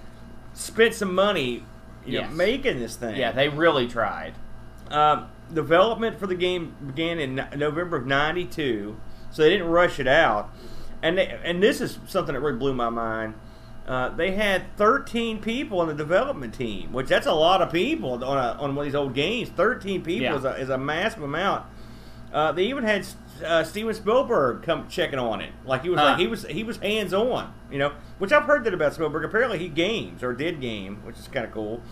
spent 0.52 0.94
some 0.94 1.14
money. 1.14 1.64
You 2.04 2.14
Yes. 2.14 2.30
know, 2.30 2.36
making 2.36 2.78
this 2.80 2.96
thing. 2.96 3.16
Yeah, 3.16 3.32
they 3.32 3.48
really 3.48 3.86
tried. 3.86 4.34
Um, 4.90 5.28
development 5.52 6.18
for 6.18 6.26
the 6.26 6.34
game 6.34 6.74
began 6.86 7.18
in 7.18 7.34
November 7.56 7.96
of 7.98 8.06
'92, 8.06 8.96
so 9.30 9.42
they 9.42 9.50
didn't 9.50 9.68
rush 9.68 10.00
it 10.00 10.08
out. 10.08 10.50
And 11.02 11.16
they, 11.18 11.38
and 11.44 11.62
this 11.62 11.80
is 11.80 11.98
something 12.06 12.34
that 12.34 12.40
really 12.40 12.58
blew 12.58 12.74
my 12.74 12.88
mind. 12.90 13.34
Uh, 13.86 14.08
they 14.10 14.32
had 14.32 14.62
13 14.76 15.40
people 15.40 15.80
on 15.80 15.88
the 15.88 15.94
development 15.94 16.54
team, 16.54 16.92
which 16.92 17.08
that's 17.08 17.26
a 17.26 17.32
lot 17.32 17.60
of 17.62 17.72
people 17.72 18.12
on 18.24 18.36
a, 18.38 18.60
on 18.60 18.74
one 18.74 18.78
of 18.78 18.84
these 18.84 18.94
old 18.94 19.14
games. 19.14 19.48
13 19.50 20.02
people 20.02 20.22
Yeah. 20.24 20.36
is, 20.36 20.44
a, 20.44 20.50
is 20.56 20.68
a 20.68 20.78
massive 20.78 21.22
amount. 21.22 21.64
Uh, 22.32 22.52
they 22.52 22.64
even 22.64 22.84
had 22.84 23.04
uh, 23.42 23.64
Steven 23.64 23.92
Spielberg 23.94 24.62
come 24.62 24.88
checking 24.88 25.18
on 25.18 25.40
it, 25.40 25.52
like 25.64 25.82
he 25.82 25.88
was 25.90 25.98
Huh. 25.98 26.04
like 26.06 26.18
he 26.18 26.26
was 26.26 26.44
he 26.46 26.64
was 26.64 26.76
hands 26.78 27.12
on, 27.12 27.52
you 27.70 27.78
know. 27.78 27.92
Which 28.18 28.32
I've 28.32 28.44
heard 28.44 28.64
that 28.64 28.74
about 28.74 28.94
Spielberg. 28.94 29.24
Apparently 29.24 29.58
he 29.58 29.68
games 29.68 30.22
or 30.22 30.32
did 30.32 30.60
game, 30.60 31.00
which 31.04 31.18
is 31.18 31.28
kind 31.28 31.44
of 31.46 31.52
cool. 31.52 31.82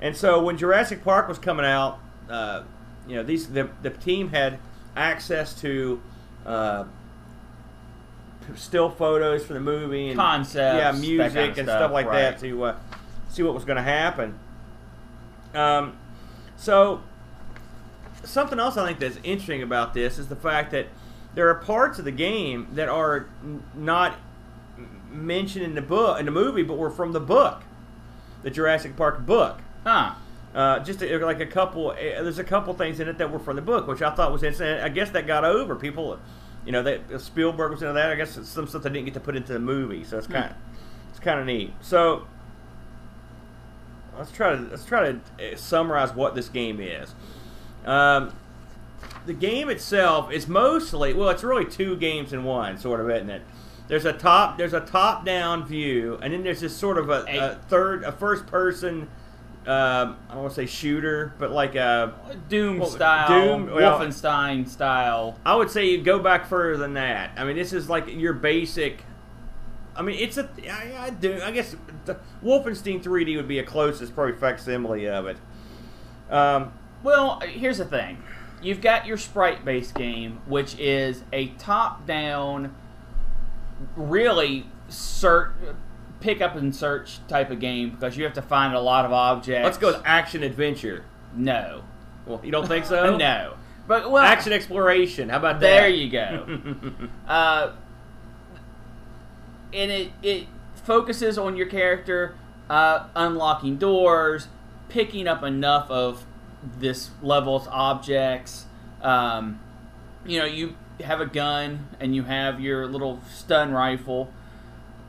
And 0.00 0.16
so 0.16 0.42
when 0.42 0.56
Jurassic 0.56 1.02
Park 1.04 1.28
was 1.28 1.38
coming 1.38 1.66
out, 1.66 1.98
uh, 2.30 2.62
you 3.06 3.16
know, 3.16 3.22
these 3.22 3.48
the, 3.48 3.68
the 3.82 3.90
team 3.90 4.28
had 4.30 4.58
access 4.96 5.58
to 5.60 6.00
uh, 6.46 6.84
still 8.54 8.90
photos 8.90 9.44
for 9.44 9.52
the 9.54 9.60
movie 9.60 10.08
and 10.08 10.18
Concepts, 10.18 10.78
yeah, 10.78 10.92
music 10.92 11.34
kind 11.34 11.50
of 11.52 11.58
and 11.58 11.66
stuff, 11.68 11.78
stuff 11.80 11.92
like 11.92 12.10
that 12.10 12.38
to 12.40 12.64
uh, 12.64 12.76
see 13.28 13.42
what 13.42 13.54
was 13.54 13.64
going 13.64 13.76
to 13.76 13.82
happen. 13.82 14.38
Um, 15.54 15.96
so 16.56 17.02
something 18.24 18.58
else 18.58 18.76
I 18.76 18.86
think 18.86 18.98
that's 18.98 19.18
interesting 19.22 19.62
about 19.62 19.94
this 19.94 20.18
is 20.18 20.28
the 20.28 20.36
fact 20.36 20.70
that 20.72 20.86
there 21.34 21.48
are 21.48 21.54
parts 21.54 21.98
of 21.98 22.04
the 22.04 22.12
game 22.12 22.68
that 22.72 22.88
are 22.88 23.28
not 23.74 24.16
mentioned 25.10 25.64
in 25.64 25.74
the 25.74 25.82
book 25.82 26.18
in 26.18 26.26
the 26.26 26.32
movie, 26.32 26.62
but 26.62 26.76
were 26.78 26.90
from 26.90 27.12
the 27.12 27.20
book, 27.20 27.62
the 28.42 28.50
Jurassic 28.50 28.96
Park 28.96 29.24
book. 29.24 29.60
Huh. 29.84 30.14
Uh, 30.54 30.80
just 30.80 31.02
a, 31.02 31.18
like 31.18 31.40
a 31.40 31.46
couple, 31.46 31.90
uh, 31.90 31.94
there's 31.94 32.38
a 32.38 32.44
couple 32.44 32.72
things 32.74 33.00
in 33.00 33.08
it 33.08 33.18
that 33.18 33.30
were 33.30 33.38
from 33.38 33.56
the 33.56 33.62
book, 33.62 33.86
which 33.86 34.02
I 34.02 34.14
thought 34.14 34.32
was 34.32 34.42
interesting. 34.42 34.80
I 34.82 34.88
guess 34.88 35.10
that 35.10 35.26
got 35.26 35.44
over 35.44 35.76
people. 35.76 36.18
You 36.64 36.72
know, 36.72 36.82
that 36.82 37.20
Spielberg 37.20 37.70
was 37.70 37.82
into 37.82 37.94
that. 37.94 38.10
I 38.10 38.14
guess 38.14 38.36
it's 38.36 38.48
some 38.48 38.66
stuff 38.66 38.82
they 38.82 38.90
didn't 38.90 39.06
get 39.06 39.14
to 39.14 39.20
put 39.20 39.36
into 39.36 39.52
the 39.52 39.58
movie, 39.58 40.04
so 40.04 40.18
it's 40.18 40.26
kind 40.26 40.46
of 40.46 40.56
it's 41.10 41.20
kind 41.20 41.40
of 41.40 41.46
neat. 41.46 41.72
So 41.80 42.26
let's 44.18 44.30
try 44.32 44.54
to 44.54 44.62
let's 44.62 44.84
try 44.84 45.12
to 45.12 45.20
uh, 45.40 45.56
summarize 45.56 46.14
what 46.14 46.34
this 46.34 46.48
game 46.48 46.80
is. 46.80 47.14
Um, 47.84 48.32
the 49.26 49.32
game 49.34 49.68
itself 49.68 50.32
is 50.32 50.48
mostly 50.48 51.12
well, 51.14 51.28
it's 51.30 51.44
really 51.44 51.64
two 51.66 51.96
games 51.96 52.32
in 52.32 52.44
one, 52.44 52.78
sort 52.78 53.00
of, 53.00 53.10
isn't 53.10 53.30
it? 53.30 53.42
There's 53.88 54.04
a 54.04 54.12
top 54.12 54.58
there's 54.58 54.74
a 54.74 54.80
top 54.80 55.24
down 55.24 55.66
view, 55.66 56.18
and 56.22 56.32
then 56.32 56.42
there's 56.42 56.60
this 56.60 56.76
sort 56.76 56.98
of 56.98 57.08
a, 57.10 57.24
a 57.28 57.54
third 57.68 58.04
a 58.04 58.12
first 58.12 58.46
person. 58.46 59.08
Um, 59.66 60.16
I 60.28 60.32
don't 60.34 60.42
want 60.44 60.54
to 60.54 60.54
say 60.62 60.66
shooter, 60.66 61.34
but 61.38 61.50
like 61.50 61.74
a 61.74 62.14
Doom 62.48 62.78
Well, 62.78 62.88
style, 62.88 63.28
Doom, 63.58 63.74
well- 63.74 63.98
Wolfenstein 64.00 64.66
style. 64.66 65.38
I 65.44 65.54
would 65.56 65.70
say 65.70 65.90
you 65.90 66.00
go 66.02 66.18
back 66.18 66.46
further 66.46 66.78
than 66.78 66.94
that. 66.94 67.32
I 67.36 67.44
mean, 67.44 67.56
this 67.56 67.74
is 67.74 67.88
like 67.88 68.06
your 68.08 68.32
basic. 68.32 69.02
I 69.94 70.00
mean, 70.02 70.18
it's 70.18 70.38
a. 70.38 70.48
I, 70.70 71.06
I 71.06 71.10
do. 71.10 71.40
I 71.42 71.50
guess 71.50 71.76
the 72.06 72.18
Wolfenstein 72.42 73.02
3D 73.02 73.36
would 73.36 73.48
be 73.48 73.58
a 73.58 73.64
closest 73.64 74.14
probably 74.14 74.36
facsimile 74.36 75.06
of 75.08 75.26
it. 75.26 75.36
Um, 76.30 76.72
Well, 77.02 77.40
here's 77.40 77.78
the 77.78 77.84
thing. 77.84 78.22
You've 78.60 78.80
got 78.80 79.06
your 79.06 79.16
sprite 79.16 79.64
based 79.64 79.94
game, 79.94 80.40
which 80.46 80.78
is 80.78 81.22
a 81.32 81.48
top 81.48 82.06
down, 82.06 82.74
really 83.96 84.66
search, 84.88 85.52
pick 86.20 86.40
up 86.40 86.56
and 86.56 86.74
search 86.74 87.20
type 87.28 87.50
of 87.50 87.60
game 87.60 87.90
because 87.90 88.16
you 88.16 88.24
have 88.24 88.32
to 88.34 88.42
find 88.42 88.74
a 88.74 88.80
lot 88.80 89.04
of 89.04 89.12
objects. 89.12 89.64
let's 89.64 89.78
go 89.78 89.92
with 89.92 90.02
action 90.04 90.42
adventure. 90.42 91.04
No. 91.34 91.84
Well, 92.26 92.40
you 92.42 92.50
don't 92.50 92.66
think 92.66 92.84
so? 92.84 93.16
no. 93.18 93.54
But, 93.86 94.10
well, 94.10 94.22
Action 94.22 94.52
exploration. 94.52 95.30
How 95.30 95.38
about 95.38 95.60
that? 95.60 95.60
there 95.60 95.88
you 95.88 96.10
go. 96.10 96.58
uh, 97.26 97.72
and 99.72 99.90
it 99.90 100.12
it 100.22 100.46
focuses 100.74 101.38
on 101.38 101.56
your 101.56 101.66
character 101.66 102.34
uh, 102.68 103.06
unlocking 103.16 103.76
doors, 103.78 104.48
picking 104.90 105.26
up 105.26 105.42
enough 105.42 105.90
of 105.90 106.26
this 106.62 107.10
level's 107.22 107.66
objects. 107.68 108.66
Um, 109.02 109.60
you 110.26 110.38
know, 110.38 110.46
you 110.46 110.76
have 111.04 111.20
a 111.20 111.26
gun 111.26 111.88
and 112.00 112.14
you 112.14 112.24
have 112.24 112.60
your 112.60 112.86
little 112.86 113.20
stun 113.32 113.72
rifle 113.72 114.32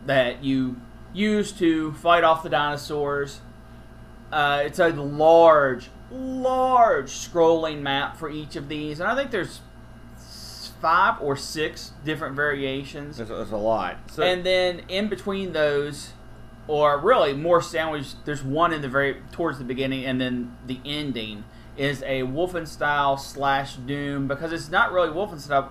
that 0.05 0.43
you 0.43 0.79
use 1.13 1.51
to 1.53 1.93
fight 1.93 2.23
off 2.23 2.43
the 2.43 2.49
dinosaurs. 2.49 3.41
Uh, 4.31 4.61
it's 4.65 4.79
a 4.79 4.89
large, 4.89 5.89
large 6.11 7.09
scrolling 7.11 7.81
map 7.81 8.17
for 8.17 8.29
each 8.29 8.55
of 8.55 8.69
these, 8.69 8.99
and 8.99 9.09
I 9.09 9.15
think 9.15 9.31
there's 9.31 9.61
five 10.79 11.21
or 11.21 11.35
six 11.35 11.93
different 12.05 12.35
variations. 12.35 13.17
There's, 13.17 13.29
there's 13.29 13.51
a 13.51 13.57
lot. 13.57 13.97
So, 14.11 14.23
and 14.23 14.45
then 14.45 14.83
in 14.87 15.09
between 15.09 15.53
those, 15.53 16.13
or 16.69 16.99
really 16.99 17.33
more 17.33 17.61
sandwiched, 17.63 18.25
there's 18.25 18.43
one 18.43 18.71
in 18.71 18.81
the 18.83 18.87
very 18.87 19.17
towards 19.31 19.57
the 19.57 19.63
beginning, 19.63 20.05
and 20.05 20.21
then 20.21 20.55
the 20.67 20.79
ending 20.85 21.43
is 21.75 22.03
a 22.03 22.21
Wolfenstyle 22.21 23.19
slash 23.19 23.75
Doom 23.75 24.27
because 24.27 24.51
it's 24.53 24.69
not 24.69 24.91
really 24.91 25.09
Wolfenstyle 25.09 25.69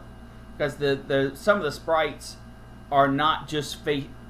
because 0.57 0.77
the, 0.79 0.99
the 1.07 1.33
some 1.37 1.57
of 1.57 1.63
the 1.63 1.71
sprites 1.71 2.37
are 2.91 3.07
not 3.07 3.47
just 3.47 3.79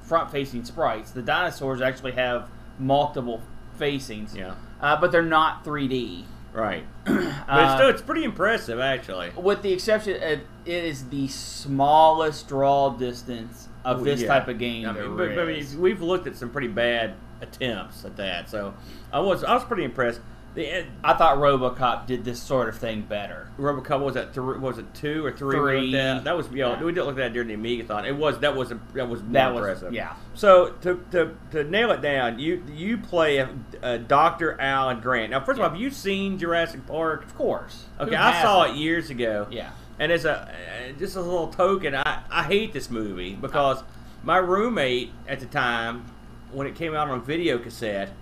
front 0.03 0.31
facing 0.31 0.63
sprites. 0.65 1.11
The 1.11 1.23
dinosaurs 1.23 1.81
actually 1.81 2.13
have 2.13 2.51
multiple 2.79 3.41
facings, 3.79 4.37
yeah, 4.37 4.55
uh, 4.83 5.01
but 5.01 5.11
they're 5.11 5.23
not 5.23 5.65
3D. 5.65 6.25
right. 6.53 6.85
But 7.07 7.15
it's 7.15 7.39
Uh, 7.49 7.77
still, 7.77 7.89
it's 7.89 8.03
pretty 8.03 8.25
impressive, 8.25 8.79
actually. 8.79 9.31
with 9.37 9.63
the 9.63 9.73
exception 9.73 10.17
of 10.17 10.23
it 10.23 10.41
is 10.67 11.09
the 11.09 11.29
smallest 11.29 12.47
draw 12.49 12.91
distance 12.91 13.68
of 13.97 14.05
this 14.05 14.21
Yeah. 14.23 14.29
type 14.29 14.49
of 14.49 14.59
game 14.59 14.89
I 14.89 14.93
mean, 14.93 15.17
but, 15.17 15.39
I 15.39 15.45
mean, 15.45 15.67
we've 15.81 16.03
looked 16.03 16.27
at 16.27 16.37
some 16.37 16.51
pretty 16.51 16.69
bad 16.69 17.15
attempts 17.41 18.05
at 18.05 18.17
that, 18.17 18.49
so 18.51 18.75
I 19.13 19.21
was 19.21 19.45
I 19.45 19.55
was 19.55 19.65
pretty 19.65 19.85
impressed. 19.85 20.21
The 20.55 20.81
uh, 20.81 20.83
I 21.05 21.13
thought 21.13 21.37
RoboCop 21.37 22.07
did 22.07 22.25
this 22.25 22.41
sort 22.43 22.69
of 22.71 22.77
thing 22.79 23.03
better. 23.03 23.51
RoboCop 23.59 24.01
was 24.01 24.15
that 24.15 24.33
three, 24.33 24.59
was 24.59 24.79
it 24.79 24.93
two 24.95 25.25
or 25.25 25.31
three? 25.31 25.57
Three. 25.57 25.81
looked 25.83 25.95
at? 25.95 26.25
That 26.25 26.37
was 26.37 26.49
yeah, 26.51 26.71
Yeah. 26.71 26.83
we 26.83 26.91
did 26.91 27.03
look 27.03 27.11
at 27.11 27.17
that 27.17 27.33
during 27.35 27.49
the 27.49 27.55
Amigathon. 27.57 28.07
It 28.09 28.17
was 28.17 28.39
that 28.41 28.57
was 28.57 28.73
a, 28.73 28.81
that 28.95 29.09
was 29.09 29.23
more 29.23 29.33
That 29.35 29.55
was- 29.55 29.61
impressive. 29.61 29.93
yeah. 29.93 30.15
So 30.35 30.71
to, 30.81 31.05
to 31.13 31.35
to 31.53 31.65
nail 31.65 31.91
it 31.93 32.01
down, 32.01 32.39
you 32.39 32.65
you 32.73 32.97
play 32.99 33.39
a, 33.39 33.49
a 33.83 33.99
Doctor 33.99 34.59
Alan 34.61 35.01
Grant. 35.01 35.31
Now, 35.31 35.41
first 35.41 35.59
of 35.59 35.65
all, 35.65 35.71
have 35.71 35.79
you 35.79 35.91
seen 35.91 36.39
Jurassic 36.39 36.87
Park? 36.87 37.25
Of 37.25 37.37
course. 37.37 37.85
Okay, 38.01 38.17
I 38.17 38.43
saw 38.43 38.65
it 38.65 38.75
years 38.75 39.11
ago. 39.11 39.47
Yeah. 39.51 39.71
And 39.99 40.13
as 40.13 40.25
a 40.25 40.53
just 40.99 41.17
a 41.17 41.21
little 41.21 41.49
token, 41.49 41.95
I, 41.95 42.23
I 42.31 42.43
hate 42.45 42.73
this 42.73 42.91
movie 42.91 43.35
because 43.35 43.83
my 44.23 44.39
roommate 44.39 45.13
at 45.27 45.41
the 45.41 45.47
time, 45.47 46.07
when 46.53 46.67
it 46.67 46.75
came 46.75 46.95
out 46.95 47.09
on 47.09 47.23
video 47.23 47.59
cassette, 47.59 48.13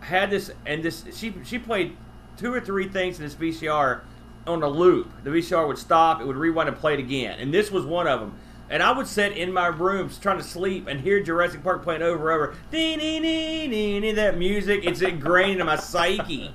had 0.00 0.30
this 0.30 0.50
and 0.64 0.82
this 0.82 1.04
she 1.16 1.34
she 1.44 1.58
played 1.58 1.96
two 2.36 2.52
or 2.52 2.60
three 2.60 2.88
things 2.88 3.18
in 3.18 3.24
this 3.24 3.34
VCR 3.34 4.02
on 4.46 4.62
a 4.62 4.68
loop. 4.68 5.10
The 5.24 5.30
VCR 5.30 5.66
would 5.66 5.78
stop, 5.78 6.20
it 6.20 6.26
would 6.26 6.36
rewind 6.36 6.68
and 6.68 6.78
play 6.78 6.94
it 6.94 7.00
again, 7.00 7.38
and 7.40 7.52
this 7.52 7.70
was 7.70 7.84
one 7.84 8.06
of 8.06 8.20
them. 8.20 8.38
And 8.68 8.82
I 8.82 8.90
would 8.90 9.06
sit 9.06 9.36
in 9.36 9.52
my 9.52 9.68
room 9.68 10.10
trying 10.20 10.38
to 10.38 10.44
sleep 10.44 10.88
and 10.88 11.00
hear 11.00 11.22
Jurassic 11.22 11.62
Park 11.62 11.84
playing 11.84 12.02
over 12.02 12.32
and 12.32 12.42
over. 12.42 12.58
Dee, 12.72 12.96
dee, 12.96 13.20
dee, 13.20 14.12
that 14.12 14.36
music, 14.36 14.84
it's 14.84 15.02
ingrained 15.02 15.52
into 15.52 15.64
my 15.64 15.76
psyche. 15.76 16.52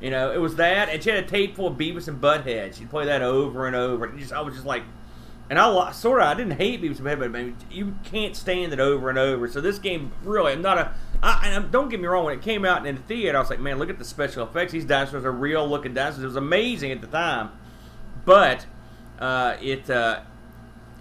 You 0.00 0.10
know, 0.10 0.32
it 0.32 0.38
was 0.38 0.56
that, 0.56 0.88
and 0.88 1.02
she 1.02 1.10
had 1.10 1.22
a 1.22 1.26
tape 1.26 1.56
full 1.56 1.66
of 1.66 1.76
Beavis 1.76 2.08
and 2.08 2.20
Butthead. 2.20 2.76
She'd 2.76 2.88
play 2.88 3.04
that 3.06 3.20
over 3.20 3.66
and 3.66 3.76
over. 3.76 4.06
And 4.06 4.18
just, 4.18 4.32
I 4.32 4.40
was 4.40 4.54
just 4.54 4.66
like, 4.66 4.84
And 5.50 5.58
I 5.58 5.92
sort 5.92 6.22
of 6.22 6.28
I 6.28 6.34
didn't 6.34 6.58
hate 6.58 6.80
Beavis 6.80 6.98
and 6.98 7.06
Butthead, 7.06 7.32
but 7.32 7.72
you 7.72 7.96
can't 8.04 8.36
stand 8.36 8.72
it 8.72 8.80
over 8.80 9.10
and 9.10 9.18
over. 9.18 9.48
So 9.48 9.60
this 9.60 9.78
game 9.78 10.12
really, 10.22 10.52
I'm 10.52 10.62
not 10.62 10.78
a. 10.78 10.94
I, 11.22 11.48
and 11.48 11.70
don't 11.70 11.90
get 11.90 12.00
me 12.00 12.06
wrong. 12.06 12.24
When 12.24 12.38
it 12.38 12.42
came 12.42 12.64
out 12.64 12.86
in 12.86 12.94
the 12.94 13.02
theater, 13.02 13.36
I 13.36 13.40
was 13.40 13.50
like, 13.50 13.60
man, 13.60 13.78
look 13.78 13.90
at 13.90 13.98
the 13.98 14.04
special 14.06 14.46
effects. 14.46 14.72
These 14.72 14.86
dinosaurs 14.86 15.26
are 15.26 15.32
real 15.32 15.68
looking 15.68 15.92
dinosaurs. 15.92 16.22
It 16.22 16.26
was 16.26 16.36
amazing 16.36 16.92
at 16.92 17.02
the 17.02 17.06
time, 17.06 17.50
but 18.24 18.64
uh, 19.18 19.56
it. 19.60 19.90
Uh, 19.90 20.20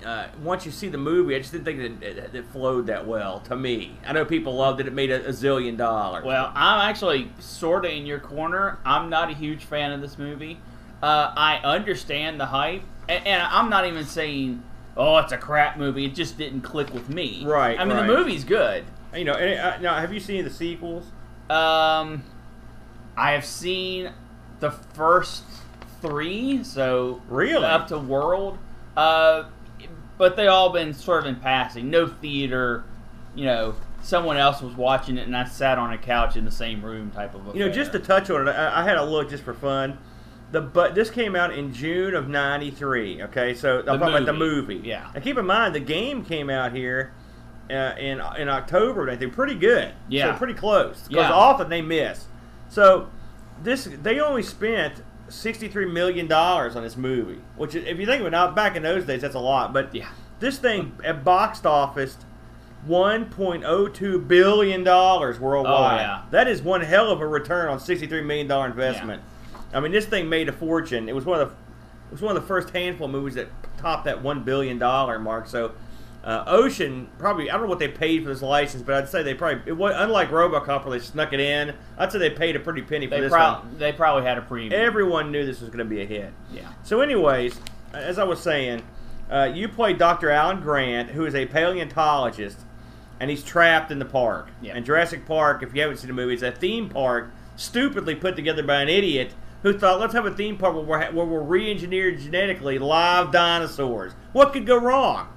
uh, 0.05 0.27
once 0.41 0.65
you 0.65 0.71
see 0.71 0.87
the 0.87 0.97
movie, 0.97 1.35
I 1.35 1.39
just 1.39 1.51
didn't 1.51 1.65
think 1.65 2.01
that 2.01 2.07
it, 2.07 2.35
it, 2.35 2.45
flowed 2.47 2.87
that 2.87 3.05
well 3.05 3.39
to 3.41 3.55
me. 3.55 3.97
I 4.05 4.13
know 4.13 4.25
people 4.25 4.55
loved 4.55 4.79
it; 4.79 4.87
it 4.87 4.93
made 4.93 5.11
a, 5.11 5.25
a 5.25 5.29
zillion 5.29 5.77
dollars. 5.77 6.23
Well, 6.23 6.51
I'm 6.55 6.89
actually 6.89 7.31
sort 7.39 7.85
of 7.85 7.91
in 7.91 8.05
your 8.05 8.19
corner. 8.19 8.79
I'm 8.85 9.09
not 9.09 9.29
a 9.29 9.33
huge 9.33 9.65
fan 9.65 9.91
of 9.91 10.01
this 10.01 10.17
movie. 10.17 10.59
Uh, 11.01 11.33
I 11.35 11.57
understand 11.63 12.39
the 12.39 12.45
hype, 12.45 12.83
and, 13.07 13.25
and, 13.25 13.41
I'm 13.41 13.69
not 13.69 13.85
even 13.85 14.05
saying, 14.05 14.63
"Oh, 14.95 15.17
it's 15.17 15.31
a 15.31 15.37
crap 15.37 15.77
movie." 15.77 16.05
It 16.05 16.15
just 16.15 16.37
didn't 16.37 16.61
click 16.61 16.93
with 16.93 17.09
me. 17.09 17.43
Right. 17.45 17.79
I 17.79 17.85
mean, 17.85 17.95
right. 17.95 18.07
the 18.07 18.13
movie's 18.13 18.43
good. 18.43 18.85
You 19.15 19.25
know, 19.25 19.33
and, 19.33 19.59
uh, 19.59 19.77
now 19.79 19.95
have 19.95 20.13
you 20.13 20.19
seen 20.19 20.43
the 20.43 20.49
sequels? 20.49 21.05
Um, 21.49 22.23
I 23.17 23.31
have 23.31 23.45
seen 23.45 24.11
the 24.59 24.71
first 24.71 25.43
three, 26.01 26.63
so 26.63 27.21
really 27.27 27.65
up 27.65 27.87
to 27.87 27.97
World. 27.97 28.57
Uh, 28.95 29.45
but 30.19 30.35
they 30.35 30.45
all 30.45 30.69
been 30.69 30.93
sort 30.93 31.21
of 31.25 31.29
in 31.33 31.37
passing. 31.37 31.89
No 31.89 32.05
theater, 32.05 32.83
you 33.33 33.45
know. 33.45 33.73
Someone 34.01 34.37
else 34.37 34.61
was 34.61 34.75
watching 34.75 35.17
it, 35.17 35.27
and 35.27 35.35
I 35.35 35.43
sat 35.43 35.77
on 35.77 35.91
a 35.91 35.97
couch 35.97 36.37
in 36.37 36.45
the 36.45 36.51
same 36.51 36.85
room, 36.85 37.11
type 37.11 37.33
of. 37.35 37.41
Affair. 37.47 37.59
You 37.59 37.67
know, 37.67 37.73
just 37.73 37.91
to 37.93 37.99
touch 37.99 38.29
on 38.29 38.47
it, 38.47 38.51
I, 38.51 38.81
I 38.81 38.83
had 38.83 38.95
a 38.97 39.03
look 39.03 39.29
just 39.29 39.43
for 39.43 39.53
fun. 39.53 39.97
The 40.51 40.61
but 40.61 40.95
this 40.95 41.09
came 41.09 41.35
out 41.35 41.53
in 41.53 41.73
June 41.73 42.15
of 42.15 42.29
'93. 42.29 43.23
Okay, 43.23 43.53
so 43.53 43.79
I'm 43.79 43.99
talking 43.99 44.15
about 44.15 44.25
the 44.25 44.33
movie. 44.33 44.81
Yeah. 44.83 45.11
And 45.13 45.23
keep 45.23 45.37
in 45.37 45.45
mind, 45.45 45.75
the 45.75 45.79
game 45.81 46.23
came 46.23 46.49
out 46.49 46.73
here 46.73 47.13
uh, 47.69 47.93
in 47.99 48.21
in 48.37 48.49
October. 48.49 49.09
I 49.09 49.15
think 49.17 49.33
pretty 49.33 49.55
good. 49.55 49.93
Yeah. 50.07 50.31
So 50.33 50.37
pretty 50.37 50.53
close. 50.55 51.07
Because 51.07 51.29
Yeah. 51.29 51.33
often 51.33 51.69
they 51.69 51.81
miss. 51.81 52.25
So 52.69 53.09
this 53.63 53.89
they 54.01 54.19
only 54.21 54.43
spent 54.43 55.03
sixty-three 55.29 55.85
million 55.85 56.27
dollars 56.27 56.75
on 56.75 56.83
this 56.83 56.97
movie, 56.97 57.39
which 57.55 57.75
if 57.75 57.99
you 57.99 58.05
think 58.05 58.23
about 58.25 58.49
it, 58.51 58.55
back 58.55 58.75
in 58.75 58.83
those 58.83 59.05
days, 59.05 59.21
that's 59.21 59.35
a 59.35 59.39
lot. 59.39 59.73
But 59.73 59.93
Yeah. 59.93 60.09
this 60.39 60.57
thing 60.57 60.93
at 61.03 61.23
box 61.23 61.65
office. 61.65 62.17
1.02 62.87 64.27
billion 64.27 64.83
dollars 64.83 65.39
worldwide. 65.39 65.99
Oh, 65.99 66.01
yeah. 66.01 66.21
That 66.31 66.47
is 66.47 66.61
one 66.61 66.81
hell 66.81 67.11
of 67.11 67.21
a 67.21 67.27
return 67.27 67.67
on 67.69 67.79
63 67.79 68.21
million 68.21 68.47
dollar 68.47 68.67
investment. 68.67 69.21
I 69.73 69.79
mean, 69.79 69.91
this 69.91 70.05
thing 70.05 70.29
made 70.29 70.49
a 70.49 70.53
fortune. 70.53 71.09
It 71.09 71.15
was 71.15 71.25
one 71.25 71.39
of 71.41 71.49
the 71.49 71.55
it 71.55 72.11
was 72.13 72.21
one 72.21 72.35
of 72.35 72.41
the 72.41 72.47
first 72.47 72.69
handful 72.71 73.05
of 73.05 73.11
movies 73.11 73.35
that 73.35 73.47
topped 73.77 74.05
that 74.05 74.23
one 74.23 74.43
billion 74.43 74.79
dollar 74.79 75.19
mark. 75.19 75.47
So, 75.47 75.73
uh, 76.23 76.43
Ocean 76.47 77.09
probably 77.17 77.49
I 77.49 77.53
don't 77.53 77.63
know 77.63 77.69
what 77.69 77.79
they 77.79 77.87
paid 77.87 78.23
for 78.23 78.29
this 78.29 78.41
license, 78.41 78.83
but 78.83 78.95
I'd 78.95 79.07
say 79.09 79.23
they 79.23 79.33
probably 79.33 79.61
it 79.65 79.73
was, 79.77 79.93
unlike 79.95 80.29
RoboCop 80.29 80.85
where 80.85 80.97
they 80.99 81.03
snuck 81.05 81.31
it 81.33 81.39
in. 81.39 81.73
I'd 81.97 82.11
say 82.11 82.19
they 82.19 82.29
paid 82.29 82.55
a 82.55 82.59
pretty 82.59 82.81
penny 82.81 83.07
for 83.07 83.11
They, 83.15 83.21
this 83.21 83.31
prob- 83.31 83.63
one. 83.63 83.77
they 83.77 83.91
probably 83.93 84.23
had 84.23 84.37
a 84.37 84.41
premium. 84.41 84.73
Everyone 84.73 85.31
knew 85.31 85.45
this 85.45 85.61
was 85.61 85.69
going 85.69 85.79
to 85.79 85.85
be 85.85 86.01
a 86.01 86.05
hit. 86.05 86.33
yeah. 86.53 86.67
So, 86.83 87.01
anyways, 87.01 87.59
as 87.93 88.19
I 88.19 88.23
was 88.25 88.39
saying, 88.41 88.81
uh, 89.31 89.51
you 89.53 89.69
play 89.69 89.93
Dr. 89.93 90.29
Alan 90.29 90.59
Grant, 90.61 91.09
who 91.11 91.25
is 91.25 91.35
a 91.35 91.45
paleontologist, 91.45 92.59
and 93.19 93.29
he's 93.29 93.43
trapped 93.43 93.91
in 93.91 93.99
the 93.99 94.05
park. 94.05 94.49
Yeah. 94.61 94.73
And 94.75 94.85
Jurassic 94.85 95.25
Park, 95.25 95.63
if 95.63 95.73
you 95.75 95.81
haven't 95.81 95.97
seen 95.97 96.07
the 96.07 96.13
movie, 96.13 96.33
is 96.33 96.43
a 96.43 96.51
theme 96.51 96.89
park 96.89 97.31
stupidly 97.55 98.15
put 98.15 98.35
together 98.35 98.63
by 98.63 98.81
an 98.81 98.89
idiot 98.89 99.33
who 99.63 99.77
thought, 99.77 99.99
let's 99.99 100.13
have 100.13 100.25
a 100.25 100.31
theme 100.33 100.57
park 100.57 100.73
where 100.73 100.83
we're, 100.83 101.11
where 101.11 101.25
we're 101.25 101.41
re-engineered 101.41 102.17
genetically 102.19 102.79
live 102.79 103.29
dinosaurs. 103.31 104.13
What 104.31 104.53
could 104.53 104.65
go 104.65 104.77
wrong? 104.77 105.27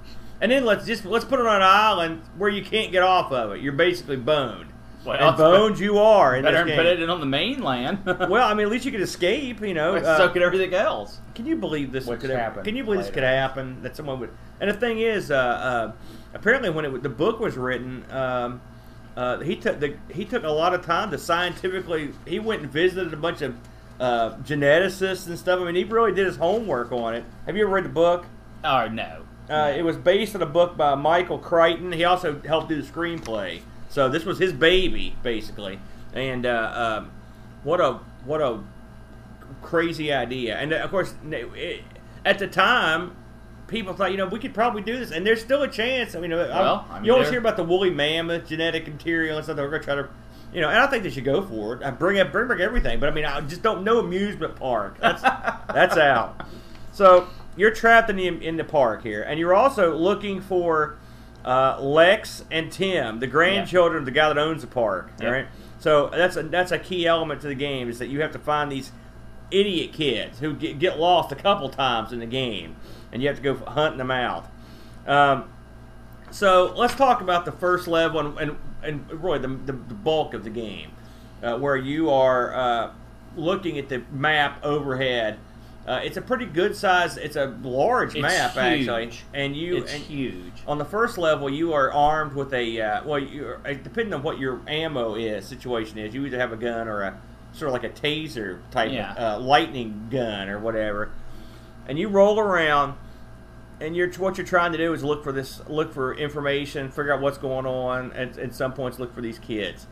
And 0.43 0.51
then 0.51 0.65
let's 0.65 0.85
just 0.85 1.05
let's 1.05 1.25
put 1.25 1.39
it 1.39 1.47
on 1.47 1.57
an 1.57 1.63
island 1.63 2.23
where 2.37 2.51
you 2.51 2.65
can't 2.65 2.91
get 2.91 3.05
off 3.05 3.31
of 3.31 3.53
it. 3.53 3.61
You're 3.61 3.73
basically 3.73 4.17
boned. 4.17 4.73
Well, 5.05 5.17
and 5.17 5.37
boned 5.37 5.79
you 5.79 5.99
are 5.99 6.35
in 6.35 6.43
Better 6.43 6.59
this 6.59 6.67
than 6.67 6.77
put 6.77 6.93
game. 6.95 7.03
it 7.03 7.11
on 7.11 7.21
the 7.21 7.27
mainland. 7.27 8.01
well, 8.05 8.49
I 8.49 8.53
mean, 8.53 8.67
at 8.67 8.73
least 8.73 8.85
you 8.85 8.91
could 8.91 9.01
escape. 9.01 9.61
You 9.61 9.73
know, 9.73 9.95
uh, 9.95 10.17
so 10.17 10.29
could 10.29 10.43
everything 10.43 10.75
else. 10.75 11.21
can 11.37 11.47
you 11.47 11.55
believe 11.55 11.93
this 11.93 12.07
Which 12.07 12.21
could 12.21 12.31
happen? 12.31 12.65
Can 12.65 12.75
you 12.75 12.83
believe 12.83 13.01
this 13.01 13.11
could 13.11 13.23
happen? 13.23 13.83
That 13.83 13.97
someone 13.97 14.19
would. 14.19 14.31
And 14.61 14.69
the 14.69 14.75
thing 14.75 14.99
is, 14.99 15.31
uh, 15.31 15.37
uh, 15.37 15.93
apparently, 16.35 16.71
when 16.71 16.85
it, 16.85 17.03
the 17.05 17.09
book 17.09 17.39
was 17.39 17.57
written, 17.57 18.05
um, 18.11 18.61
uh, 19.17 19.39
he 19.39 19.55
took 19.55 19.79
the 19.79 19.97
he 20.11 20.25
took 20.25 20.43
a 20.43 20.51
lot 20.51 20.75
of 20.75 20.85
time 20.85 21.13
to 21.13 21.19
scientifically. 21.19 22.11
He 22.27 22.41
went 22.41 22.63
and 22.63 22.71
visited 22.71 23.13
a 23.13 23.17
bunch 23.17 23.43
of 23.43 23.57
uh, 24.01 24.37
geneticists 24.39 25.29
and 25.29 25.39
stuff. 25.39 25.61
I 25.61 25.65
mean, 25.65 25.77
he 25.77 25.85
really 25.85 26.13
did 26.13 26.27
his 26.27 26.37
homework 26.37 26.91
on 26.91 27.15
it. 27.15 27.25
Have 27.47 27.57
you 27.57 27.63
ever 27.63 27.75
read 27.75 27.85
the 27.85 27.91
book? 27.91 28.27
Oh 28.65 28.89
no. 28.89 29.25
Uh, 29.53 29.69
it 29.77 29.83
was 29.83 29.97
based 29.97 30.35
on 30.35 30.41
a 30.41 30.47
book 30.47 30.77
by 30.77 30.95
Michael 30.95 31.39
Crichton. 31.39 31.93
He 31.93 32.05
also 32.05 32.41
helped 32.41 32.71
do 32.71 32.81
the 32.81 32.89
screenplay. 32.89 33.61
So 33.91 34.09
this 34.09 34.25
was 34.25 34.39
his 34.39 34.53
baby, 34.53 35.15
basically. 35.23 35.79
And 36.15 36.47
uh, 36.47 37.01
um, 37.03 37.11
what 37.63 37.81
a 37.81 38.01
what 38.25 38.41
a 38.41 38.61
crazy 39.61 40.13
idea! 40.13 40.57
And 40.57 40.73
uh, 40.73 40.77
of 40.77 40.91
course, 40.91 41.15
it, 41.31 41.83
at 42.25 42.39
the 42.39 42.47
time, 42.47 43.15
people 43.67 43.93
thought, 43.93 44.11
you 44.11 44.17
know, 44.17 44.27
we 44.27 44.39
could 44.39 44.55
probably 44.55 44.83
do 44.83 44.99
this, 44.99 45.11
and 45.11 45.27
there's 45.27 45.43
still 45.43 45.63
a 45.63 45.69
chance. 45.69 46.15
I 46.15 46.21
mean, 46.21 46.33
uh, 46.33 46.49
Well, 46.49 46.87
I 46.91 46.95
mean, 46.97 47.05
you 47.05 47.13
always 47.13 47.29
hear 47.29 47.39
about 47.39 47.57
the 47.57 47.65
woolly 47.65 47.91
mammoth 47.91 48.47
genetic 48.47 48.87
material 48.87 49.37
and 49.37 49.45
stuff. 49.45 49.59
We're 49.59 49.69
going 49.69 49.83
to 49.83 49.87
try 49.87 49.95
to, 49.97 50.09
you 50.55 50.61
know, 50.61 50.69
and 50.69 50.79
I 50.79 50.87
think 50.87 51.03
they 51.03 51.11
should 51.11 51.25
go 51.25 51.43
for 51.43 51.75
it. 51.75 51.83
I 51.83 51.91
bring 51.91 52.19
up, 52.19 52.33
bring 52.33 52.49
back 52.49 52.61
everything, 52.61 53.01
but 53.01 53.09
I 53.09 53.13
mean, 53.13 53.27
I 53.27 53.41
just 53.43 53.63
don't 53.63 53.85
know 53.85 53.99
amusement 53.99 54.57
park. 54.57 54.99
That's 54.99 55.23
that's 55.73 55.97
out. 55.97 56.47
So 56.93 57.29
you're 57.57 57.71
trapped 57.71 58.11
in 58.11 58.17
the 58.17 58.27
in 58.29 58.57
the 58.57 58.65
park 58.65 59.03
here, 59.03 59.23
and 59.23 59.39
you're 59.39 59.55
also 59.55 59.95
looking 59.97 60.41
for 60.41 60.97
uh, 61.45 61.81
Lex 61.81 62.45
and 62.51 62.71
Tim, 62.71 63.21
the 63.21 63.27
grandchildren 63.27 64.01
of 64.01 64.05
the 64.07 64.11
guy 64.11 64.29
that 64.29 64.39
owns 64.39 64.63
the 64.63 64.69
park. 64.69 65.11
Right. 65.21 65.47
So 65.79 66.09
that's 66.11 66.37
a 66.37 66.45
that's 66.45 66.73
a 66.73 66.79
key 66.79 67.07
element 67.07 67.41
to 67.43 67.49
the 67.49 67.55
game 67.55 67.89
is 67.89 67.99
that 67.99 68.07
you 68.07 68.21
have 68.21 68.33
to 68.33 68.39
find 68.39 68.71
these 68.71 68.93
idiot 69.51 69.93
kids 69.93 70.39
who 70.39 70.55
get, 70.55 70.79
get 70.79 70.99
lost 70.99 71.33
a 71.33 71.35
couple 71.35 71.69
times 71.69 72.13
in 72.13 72.21
the 72.21 72.27
game, 72.27 72.77
and 73.11 73.21
you 73.21 73.29
have 73.29 73.37
to 73.37 73.43
go 73.43 73.57
hunting 73.57 73.99
them 73.99 74.11
out. 74.11 74.47
Um, 75.07 75.51
so 76.31 76.73
let's 76.77 76.95
talk 76.95 77.21
about 77.21 77.45
the 77.45 77.53
first 77.53 77.89
level 77.89 78.21
and 78.21 78.39
and, 78.39 78.59
and 78.83 79.23
really 79.23 79.39
the, 79.39 79.49
the, 79.49 79.73
the 79.73 79.95
bulk 79.95 80.35
of 80.35 80.45
the 80.45 80.51
game, 80.51 80.93
uh, 81.43 81.59
where 81.59 81.77
you 81.77 82.11
are 82.11 82.55
uh, 82.55 82.93
looking 83.37 83.79
at 83.79 83.89
the 83.89 84.03
map 84.11 84.65
overhead. 84.65 85.39
Uh, 85.87 86.01
it's 86.05 86.17
a 86.17 86.23
pretty 86.23 86.47
good 86.47 86.77
size. 86.77 87.17
It's 87.17 87.35
a 87.35 87.47
large 87.63 88.15
It's 88.15 88.23
map 88.23 88.57
actually, 88.57 89.11
and 89.35 89.57
you 89.57 89.79
it's 89.79 89.93
and 89.93 90.03
huge. 90.03 90.53
on 90.67 90.79
the 90.79 90.85
first 90.85 91.19
level, 91.19 91.51
you 91.51 91.73
are 91.73 91.93
armed 91.93 92.35
with 92.35 92.55
a 92.55 92.81
uh, 92.81 93.05
well, 93.05 93.19
you 93.19 93.57
uh, 93.65 93.73
depending 93.73 94.15
on 94.15 94.23
what 94.23 94.39
your 94.39 94.61
ammo 94.69 95.17
is 95.17 95.45
situation 95.47 95.99
is. 95.99 96.15
You 96.15 96.25
either 96.25 96.39
have 96.39 96.53
a 96.53 96.57
gun 96.57 96.87
or 96.87 97.03
a 97.03 97.21
sort 97.53 97.69
of 97.69 97.73
like 97.73 97.85
a 97.85 97.89
taser 97.89 98.61
type 98.71 98.93
Yeah. 98.93 99.13
of 99.15 99.43
uh, 99.43 99.45
lightning 99.45 100.07
gun 100.11 100.49
or 100.49 100.61
whatever, 100.61 101.11
and 101.89 101.99
you 101.99 102.09
roll 102.09 102.39
around. 102.39 102.95
And 103.81 103.97
you're 103.97 104.13
what 104.13 104.39
you're 104.39 104.47
trying 104.47 104.71
to 104.71 104.79
do 104.79 104.93
is 104.93 105.03
look 105.03 105.25
for 105.25 105.33
this, 105.33 105.61
look 105.67 105.93
for 105.93 106.15
information, 106.15 106.89
figure 106.93 107.13
out 107.13 107.21
what's 107.21 107.39
going 107.39 107.67
on. 107.67 108.13
At, 108.13 108.39
at 108.39 108.55
some 108.55 108.73
points, 108.73 109.01
look 109.01 109.13
for 109.13 109.21
these 109.21 109.41
kids. 109.41 109.89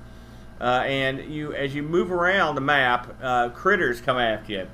Uh, 0.60 0.84
and 0.86 1.18
you, 1.32 1.52
as 1.54 1.74
you 1.74 1.82
move 1.82 2.12
around 2.12 2.54
the 2.54 2.60
map, 2.60 3.16
uh, 3.20 3.48
critters 3.48 4.00
come 4.00 4.16
after 4.18 4.52
you. 4.52 4.68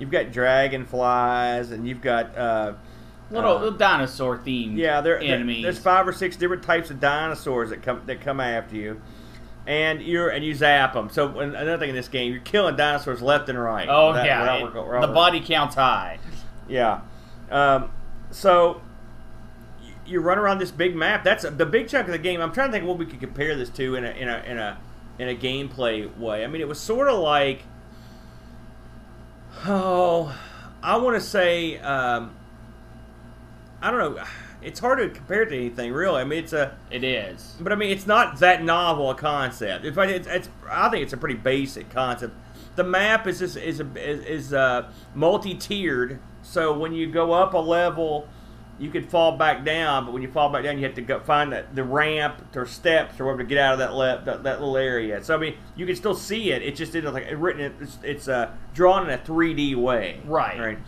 You've 0.00 0.10
got 0.10 0.32
dragonflies, 0.32 1.70
and 1.70 1.86
you've 1.86 2.00
got 2.00 2.36
uh, 2.36 2.72
Little, 3.30 3.50
uh, 3.50 3.58
little 3.60 3.78
dinosaur 3.78 4.38
themed 4.38 4.76
yeah, 4.76 5.00
there, 5.00 5.20
there- 5.20 5.34
enemies. 5.34 5.62
there's 5.62 5.78
five 5.78 6.08
or 6.08 6.12
six 6.12 6.34
different 6.36 6.64
types 6.64 6.90
of 6.90 6.98
dinosaurs 6.98 7.70
that 7.70 7.82
come 7.82 8.02
that 8.06 8.20
come 8.20 8.40
after 8.40 8.74
you, 8.74 9.00
and 9.68 10.02
you're 10.02 10.30
and 10.30 10.44
you 10.44 10.52
zap 10.54 10.94
them. 10.94 11.10
So 11.10 11.38
another 11.38 11.78
thing 11.78 11.90
in 11.90 11.94
this 11.94 12.08
game, 12.08 12.32
you're 12.32 12.40
killing 12.42 12.74
dinosaurs 12.74 13.22
left 13.22 13.48
and 13.48 13.56
right. 13.56 13.86
oh 13.88 14.12
yeah, 14.14 14.40
without 14.40 14.58
it- 14.58 14.62
work- 14.64 14.74
without 14.86 15.06
the 15.06 15.12
body 15.12 15.40
count's 15.40 15.76
high. 15.76 16.18
Yeah, 16.68 17.02
um, 17.52 17.90
so 18.32 18.80
you 20.06 20.20
run 20.20 20.38
around 20.38 20.58
this 20.58 20.72
big 20.72 20.96
map. 20.96 21.22
That's 21.22 21.44
the 21.48 21.66
big 21.66 21.88
chunk 21.88 22.06
of 22.08 22.12
the 22.12 22.18
game. 22.18 22.40
I'm 22.40 22.52
trying 22.52 22.68
to 22.68 22.72
think 22.72 22.84
what 22.84 22.98
we 22.98 23.06
could 23.06 23.20
compare 23.20 23.54
this 23.54 23.70
to 23.70 23.94
in 23.94 24.04
a 24.04 24.10
in 24.10 24.28
a 24.28 24.42
in 24.44 24.58
a 24.58 24.78
in 25.20 25.28
a 25.28 25.36
gameplay 25.36 26.16
way. 26.18 26.42
I 26.42 26.48
mean, 26.48 26.60
it 26.62 26.66
was 26.68 26.80
sort 26.80 27.06
of 27.08 27.18
like 27.20 27.62
oh, 29.66 30.36
I 30.82 30.96
want 30.96 31.16
to 31.16 31.20
say. 31.20 31.78
Um, 31.78 32.34
I 33.82 33.90
don't 33.90 34.16
know. 34.16 34.24
It's 34.62 34.78
hard 34.78 34.98
to 34.98 35.08
compare 35.08 35.42
it 35.42 35.48
to 35.50 35.56
anything, 35.56 35.90
really. 35.92 36.20
I 36.20 36.24
mean, 36.24 36.38
it's 36.40 36.52
a, 36.52 36.76
It 36.90 37.02
is. 37.02 37.56
but 37.60 37.72
I 37.72 37.76
mean, 37.76 37.90
it's 37.90 38.06
not 38.06 38.40
that 38.40 38.62
novel 38.62 39.10
a 39.10 39.14
concept. 39.14 39.86
In 39.86 39.94
fact, 39.94 40.10
it's, 40.10 40.26
it's 40.28 40.50
I 40.68 40.90
think 40.90 41.02
it's 41.02 41.14
a 41.14 41.16
pretty 41.16 41.36
basic 41.36 41.88
concept. 41.88 42.34
The 42.76 42.84
map 42.84 43.26
is 43.26 43.38
just, 43.38 43.56
is 43.56 43.80
a, 43.80 43.86
is, 43.96 44.24
is 44.26 44.52
uh, 44.52 44.90
multi-tiered, 45.14 46.18
so 46.42 46.78
when 46.78 46.92
you 46.92 47.06
go 47.10 47.32
up 47.32 47.54
a 47.54 47.58
level, 47.58 48.28
you 48.80 48.90
could 48.90 49.10
fall 49.10 49.36
back 49.36 49.64
down. 49.64 50.06
But 50.06 50.12
when 50.14 50.22
you 50.22 50.30
fall 50.30 50.48
back 50.50 50.64
down, 50.64 50.78
you 50.78 50.84
have 50.86 50.94
to 50.94 51.02
go 51.02 51.20
find 51.20 51.52
the, 51.52 51.66
the 51.74 51.84
ramp 51.84 52.56
or 52.56 52.66
steps 52.66 53.20
or 53.20 53.26
whatever 53.26 53.42
to 53.42 53.48
get 53.48 53.58
out 53.58 53.74
of 53.74 53.78
that, 53.78 54.24
that 54.24 54.42
that 54.42 54.60
little 54.60 54.76
area. 54.76 55.22
So 55.22 55.34
I 55.34 55.38
mean, 55.38 55.56
you 55.76 55.86
can 55.86 55.94
still 55.94 56.14
see 56.14 56.50
it. 56.50 56.62
It's 56.62 56.78
just 56.78 56.94
in 56.94 57.04
like 57.12 57.28
written. 57.36 57.74
It's, 57.80 57.98
it's 58.02 58.28
uh, 58.28 58.50
drawn 58.74 59.04
in 59.08 59.10
a 59.12 59.18
3D 59.22 59.76
way. 59.76 60.20
Right. 60.24 60.58
Right. 60.58 60.78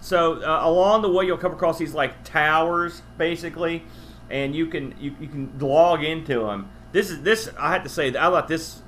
So 0.00 0.34
uh, 0.34 0.60
along 0.62 1.02
the 1.02 1.10
way, 1.10 1.26
you'll 1.26 1.36
come 1.36 1.52
across 1.52 1.78
these 1.78 1.94
like 1.94 2.22
towers, 2.22 3.02
basically, 3.18 3.82
and 4.30 4.54
you 4.54 4.66
can 4.66 4.94
you, 5.00 5.16
you 5.20 5.26
can 5.26 5.58
log 5.58 6.04
into 6.04 6.40
them. 6.46 6.70
This 6.92 7.10
is 7.10 7.22
this 7.22 7.50
I 7.58 7.72
have 7.72 7.82
to 7.82 7.88
say 7.88 8.14
I 8.14 8.28
like 8.28 8.46
this 8.46 8.82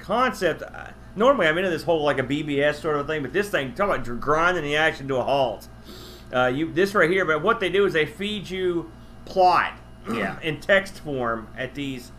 concept. 0.00 0.62
uh, 0.62 0.88
Normally, 1.16 1.48
I'm 1.48 1.58
into 1.58 1.70
this 1.70 1.82
whole 1.82 2.04
like 2.04 2.18
a 2.18 2.22
BBS 2.22 2.76
sort 2.76 2.96
of 2.96 3.06
thing, 3.08 3.22
but 3.22 3.32
this 3.32 3.50
thing 3.50 3.74
talk 3.74 3.88
about 3.98 4.20
grinding 4.20 4.62
the 4.62 4.76
action 4.76 5.08
to 5.08 5.16
a 5.16 5.24
halt. 5.24 5.68
Uh, 6.32 6.46
you 6.46 6.72
this 6.72 6.94
right 6.94 7.10
here, 7.10 7.24
but 7.24 7.42
what 7.42 7.60
they 7.60 7.68
do 7.68 7.86
is 7.86 7.92
they 7.92 8.06
feed 8.06 8.48
you 8.48 8.90
plot, 9.24 9.72
Yeah. 10.12 10.38
in 10.42 10.60
text 10.60 11.00
form 11.00 11.48
at 11.56 11.74
these 11.74 12.12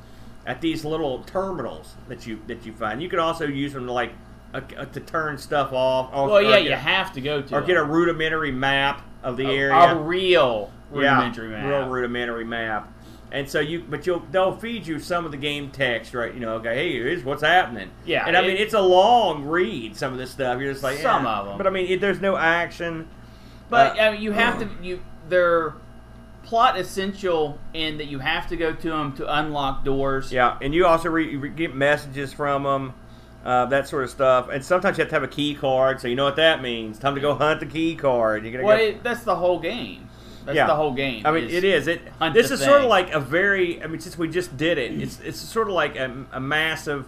at 0.46 0.60
these 0.60 0.84
little 0.84 1.24
terminals 1.24 1.94
that 2.08 2.26
you 2.28 2.40
that 2.48 2.66
you 2.66 2.74
find. 2.74 3.02
You 3.02 3.10
can 3.10 3.20
also 3.20 3.46
use 3.48 3.74
them 3.74 3.86
to 3.88 3.94
like 3.94 4.12
uh, 4.54 4.62
uh, 4.78 4.86
to 4.86 5.00
turn 5.00 5.38
stuff 5.38 5.72
off. 5.72 6.10
Or, 6.14 6.28
Well, 6.28 6.42
yeah, 6.42 6.58
you 6.58 6.74
a- 6.74 6.76
have 6.76 7.14
to 7.14 7.22
go 7.22 7.42
to 7.42 7.56
or 7.56 7.60
it. 7.62 7.68
get 7.68 7.78
a 7.78 7.84
rudimentary 7.84 8.52
map 8.52 9.02
of 9.24 9.38
the 9.38 9.46
A- 9.48 9.58
area. 9.58 9.74
A 9.76 9.96
real 9.96 10.72
Yeah, 10.94 10.98
rudimentary 11.16 11.50
map. 11.50 11.70
real 11.70 11.88
rudimentary 11.90 12.44
map. 12.46 12.92
And 13.34 13.50
so 13.50 13.62
you, 13.62 13.86
but 13.90 14.06
you'll 14.06 14.24
they'll 14.32 14.58
feed 14.58 14.86
you 14.86 15.00
some 15.00 15.24
of 15.24 15.32
the 15.32 15.38
game 15.38 15.70
text, 15.72 16.14
right? 16.14 16.34
You 16.34 16.42
know, 16.42 16.56
okay, 16.56 16.76
hey, 16.76 16.92
here's 16.92 17.24
what's 17.24 17.44
happening. 17.44 17.90
Yeah, 18.06 18.26
and 18.28 18.36
I 18.36 18.42
it- 18.42 18.48
mean 18.48 18.58
it's 18.58 18.74
a 18.74 18.82
long 18.82 19.46
read. 19.46 19.96
Some 19.96 20.12
of 20.12 20.20
this 20.20 20.32
stuff, 20.32 20.60
you're 20.60 20.74
just 20.74 20.84
like 20.84 20.98
Some 20.98 21.26
eh. 21.26 21.44
them. 21.46 21.58
But 21.58 21.66
I 21.66 21.70
mean, 21.70 21.88
it, 21.88 22.02
there's 22.02 22.20
no 22.20 22.36
action. 22.36 23.08
But 23.72 23.98
Uh, 23.98 24.02
I 24.04 24.12
mean, 24.12 24.22
you 24.22 24.32
have 24.34 24.60
to 24.60 24.68
you 24.84 25.00
they're 25.30 25.74
plot 26.44 26.78
essential 26.78 27.58
in 27.74 27.98
that 27.98 28.06
you 28.08 28.20
have 28.20 28.48
to 28.48 28.58
go 28.58 28.74
to 28.74 28.90
them 28.90 29.14
to 29.14 29.38
unlock 29.40 29.84
doors. 29.86 30.32
Yeah, 30.32 30.58
and 30.62 30.74
you 30.76 30.86
also 30.86 31.10
re- 31.10 31.36
re- 31.38 31.50
get 31.50 31.74
messages 31.74 32.34
from 32.34 32.64
them, 32.64 32.94
uh, 33.46 33.66
that 33.68 33.88
sort 33.88 34.04
of 34.04 34.10
stuff. 34.10 34.50
And 34.52 34.64
sometimes 34.64 34.98
you 34.98 35.04
have 35.04 35.10
to 35.10 35.16
have 35.16 35.24
a 35.24 35.28
key 35.28 35.56
card, 35.56 36.02
so 36.02 36.08
you 36.08 36.16
know 36.16 36.26
what 36.26 36.36
that 36.36 36.62
means. 36.62 37.00
Time 37.00 37.16
to 37.16 37.22
go 37.22 37.34
hunt 37.36 37.60
the 37.62 37.66
key 37.66 37.96
card. 37.96 38.44
You're 38.44 38.52
gonna 38.54 38.66
Well, 38.66 38.78
go. 38.78 38.84
it, 38.84 39.04
that's 39.04 39.24
the 39.24 39.36
whole 39.36 39.60
game. 39.60 40.10
That's 40.46 40.56
Yeah. 40.56 40.66
the 40.68 40.76
whole 40.76 40.92
game. 40.94 41.22
I 41.26 41.32
mean, 41.32 41.46
it 41.50 41.64
is. 41.64 41.88
It. 41.88 42.02
This 42.34 42.50
is 42.52 42.60
sort 42.62 42.82
of 42.82 42.88
like 42.88 43.14
a 43.14 43.20
very. 43.20 43.82
I 43.82 43.88
mean, 43.88 44.00
since 44.02 44.18
we 44.18 44.28
just 44.28 44.58
did 44.58 44.78
it, 44.80 44.92
it's 45.00 45.20
it's 45.22 45.40
sort 45.40 45.68
of 45.68 45.74
like 45.76 45.96
a, 45.96 46.12
a 46.34 46.40
massive. 46.42 47.06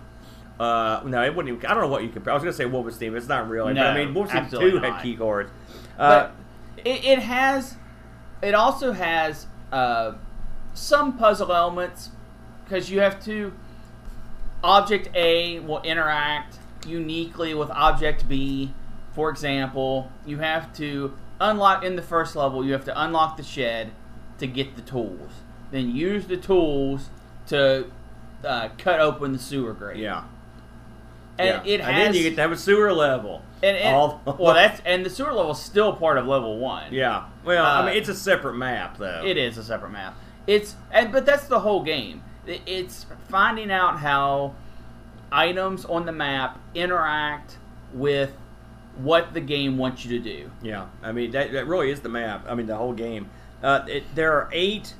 Uh, 0.59 1.01
no, 1.03 1.23
it 1.23 1.35
wouldn't. 1.35 1.57
Even, 1.57 1.65
I 1.69 1.73
don't 1.73 1.81
know 1.83 1.89
what 1.89 2.03
you 2.03 2.09
compare. 2.09 2.31
I 2.31 2.35
was 2.35 2.43
gonna 2.43 2.53
say 2.53 2.65
Wolfenstein. 2.65 3.13
It's 3.17 3.27
not 3.27 3.49
really. 3.49 3.73
but 3.73 3.83
I 3.85 3.93
No, 3.97 4.05
mean, 4.05 4.13
Wolfenstein 4.15 4.51
Two 4.51 4.77
had 4.77 5.01
key 5.01 5.15
cards. 5.15 5.49
Uh, 5.97 6.09
But 6.09 6.35
it, 6.77 7.03
it 7.05 7.19
has, 7.19 7.75
it 8.41 8.53
also 8.53 8.93
has 8.93 9.47
uh, 9.71 10.13
some 10.73 11.17
puzzle 11.17 11.51
elements 11.51 12.09
because 12.63 12.89
you 12.89 12.99
have 12.99 13.23
to. 13.25 13.53
Object 14.63 15.09
A 15.13 15.59
will 15.59 15.81
interact 15.81 16.57
uniquely 16.87 17.53
with 17.53 17.69
Object 17.71 18.29
B. 18.29 18.73
For 19.13 19.29
example, 19.29 20.09
you 20.25 20.37
have 20.37 20.73
to 20.77 21.13
unlock 21.39 21.83
in 21.83 21.97
the 21.97 22.01
first 22.01 22.35
level. 22.35 22.65
You 22.65 22.71
have 22.71 22.85
to 22.85 23.01
unlock 23.01 23.35
the 23.35 23.43
shed 23.43 23.91
to 24.37 24.47
get 24.47 24.75
the 24.75 24.81
tools. 24.81 25.31
Then 25.71 25.93
use 25.93 26.27
the 26.27 26.37
tools 26.37 27.09
to 27.47 27.87
uh, 28.43 28.69
cut 28.77 28.99
open 28.99 29.33
the 29.33 29.39
sewer 29.39 29.73
grate. 29.73 29.97
yeah. 29.97 30.23
And 31.39 31.65
yeah. 31.65 31.73
it 31.73 31.79
has. 31.81 31.89
and 31.89 31.97
then 31.97 32.13
you 32.13 32.23
get 32.29 32.35
to 32.35 32.41
have 32.41 32.51
a 32.51 32.57
sewer 32.57 32.93
level. 32.93 33.41
and 33.63 33.75
it- 33.77 33.85
all- 33.85 34.21
well, 34.39 34.53
that's 34.53 34.81
and 34.85 35.05
the 35.05 35.09
sewer 35.09 35.33
level 35.33 35.51
is 35.51 35.59
still 35.59 35.93
part 35.93 36.17
of 36.17 36.27
level 36.27 36.57
one. 36.59 36.93
Yeah. 36.93 37.25
Well, 37.43 37.65
Uh, 37.65 37.81
I 37.81 37.85
mean, 37.87 37.97
it's 37.97 38.09
a 38.09 38.15
separate 38.15 38.55
map 38.55 38.97
though. 38.97 39.23
It 39.25 39.37
is 39.37 39.57
a 39.57 39.63
separate 39.63 39.91
map. 39.91 40.15
It's 40.47 40.75
and 40.91 41.11
but 41.11 41.25
that's 41.25 41.45
the 41.47 41.59
whole 41.59 41.83
game. 41.83 42.21
It's 42.45 43.05
finding 43.29 43.71
out 43.71 43.99
how 43.99 44.53
items 45.31 45.85
on 45.85 46.05
the 46.05 46.11
map 46.11 46.59
interact 46.75 47.57
with 47.93 48.35
what 48.97 49.33
the 49.33 49.39
game 49.41 49.77
wants 49.77 50.05
you 50.05 50.19
to 50.19 50.23
do. 50.23 50.51
Yeah, 50.61 50.87
I 51.01 51.11
mean 51.13 51.31
that, 51.31 51.51
that 51.53 51.65
really 51.67 51.89
is 51.89 52.01
the 52.01 52.09
map. 52.09 52.45
I 52.47 52.53
mean 52.55 52.67
the 52.67 52.75
whole 52.75 52.93
game. 52.93 53.29
Uh, 53.63 53.85
it, 53.87 54.03
there 54.13 54.33
are 54.33 54.49
eight, 54.51 54.93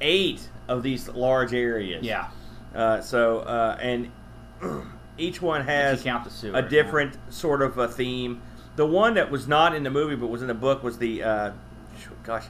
eight 0.00 0.48
of 0.66 0.82
these 0.82 1.08
large 1.08 1.54
areas. 1.54 2.04
Yeah, 2.04 2.28
Uh, 2.74 3.00
so 3.00 3.38
uh, 3.40 3.78
and 3.80 4.10
each 5.18 5.42
one 5.42 5.64
has 5.64 6.02
sewer. 6.30 6.56
a 6.56 6.62
different 6.62 7.16
sort 7.32 7.62
of 7.62 7.76
a 7.78 7.88
theme. 7.88 8.40
The 8.76 8.86
one 8.86 9.14
that 9.14 9.30
was 9.30 9.48
not 9.48 9.74
in 9.74 9.82
the 9.82 9.90
movie 9.90 10.14
but 10.16 10.28
was 10.28 10.40
in 10.42 10.48
the 10.48 10.54
book 10.54 10.82
was 10.82 10.98
the 10.98 11.22
uh, 11.22 11.50
gosh, 12.24 12.44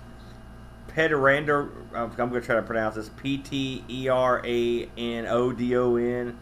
Pteranodon. 0.94 1.70
I'm 1.94 2.10
going 2.14 2.32
to 2.32 2.40
try 2.40 2.56
to 2.56 2.62
pronounce 2.62 2.96
this. 2.96 3.08
P 3.08 3.38
T 3.38 3.84
E 3.88 4.08
R 4.08 4.42
A 4.44 4.88
N 4.96 5.26
O 5.26 5.52
D 5.52 5.76
O 5.76 5.96
N. 5.96 6.36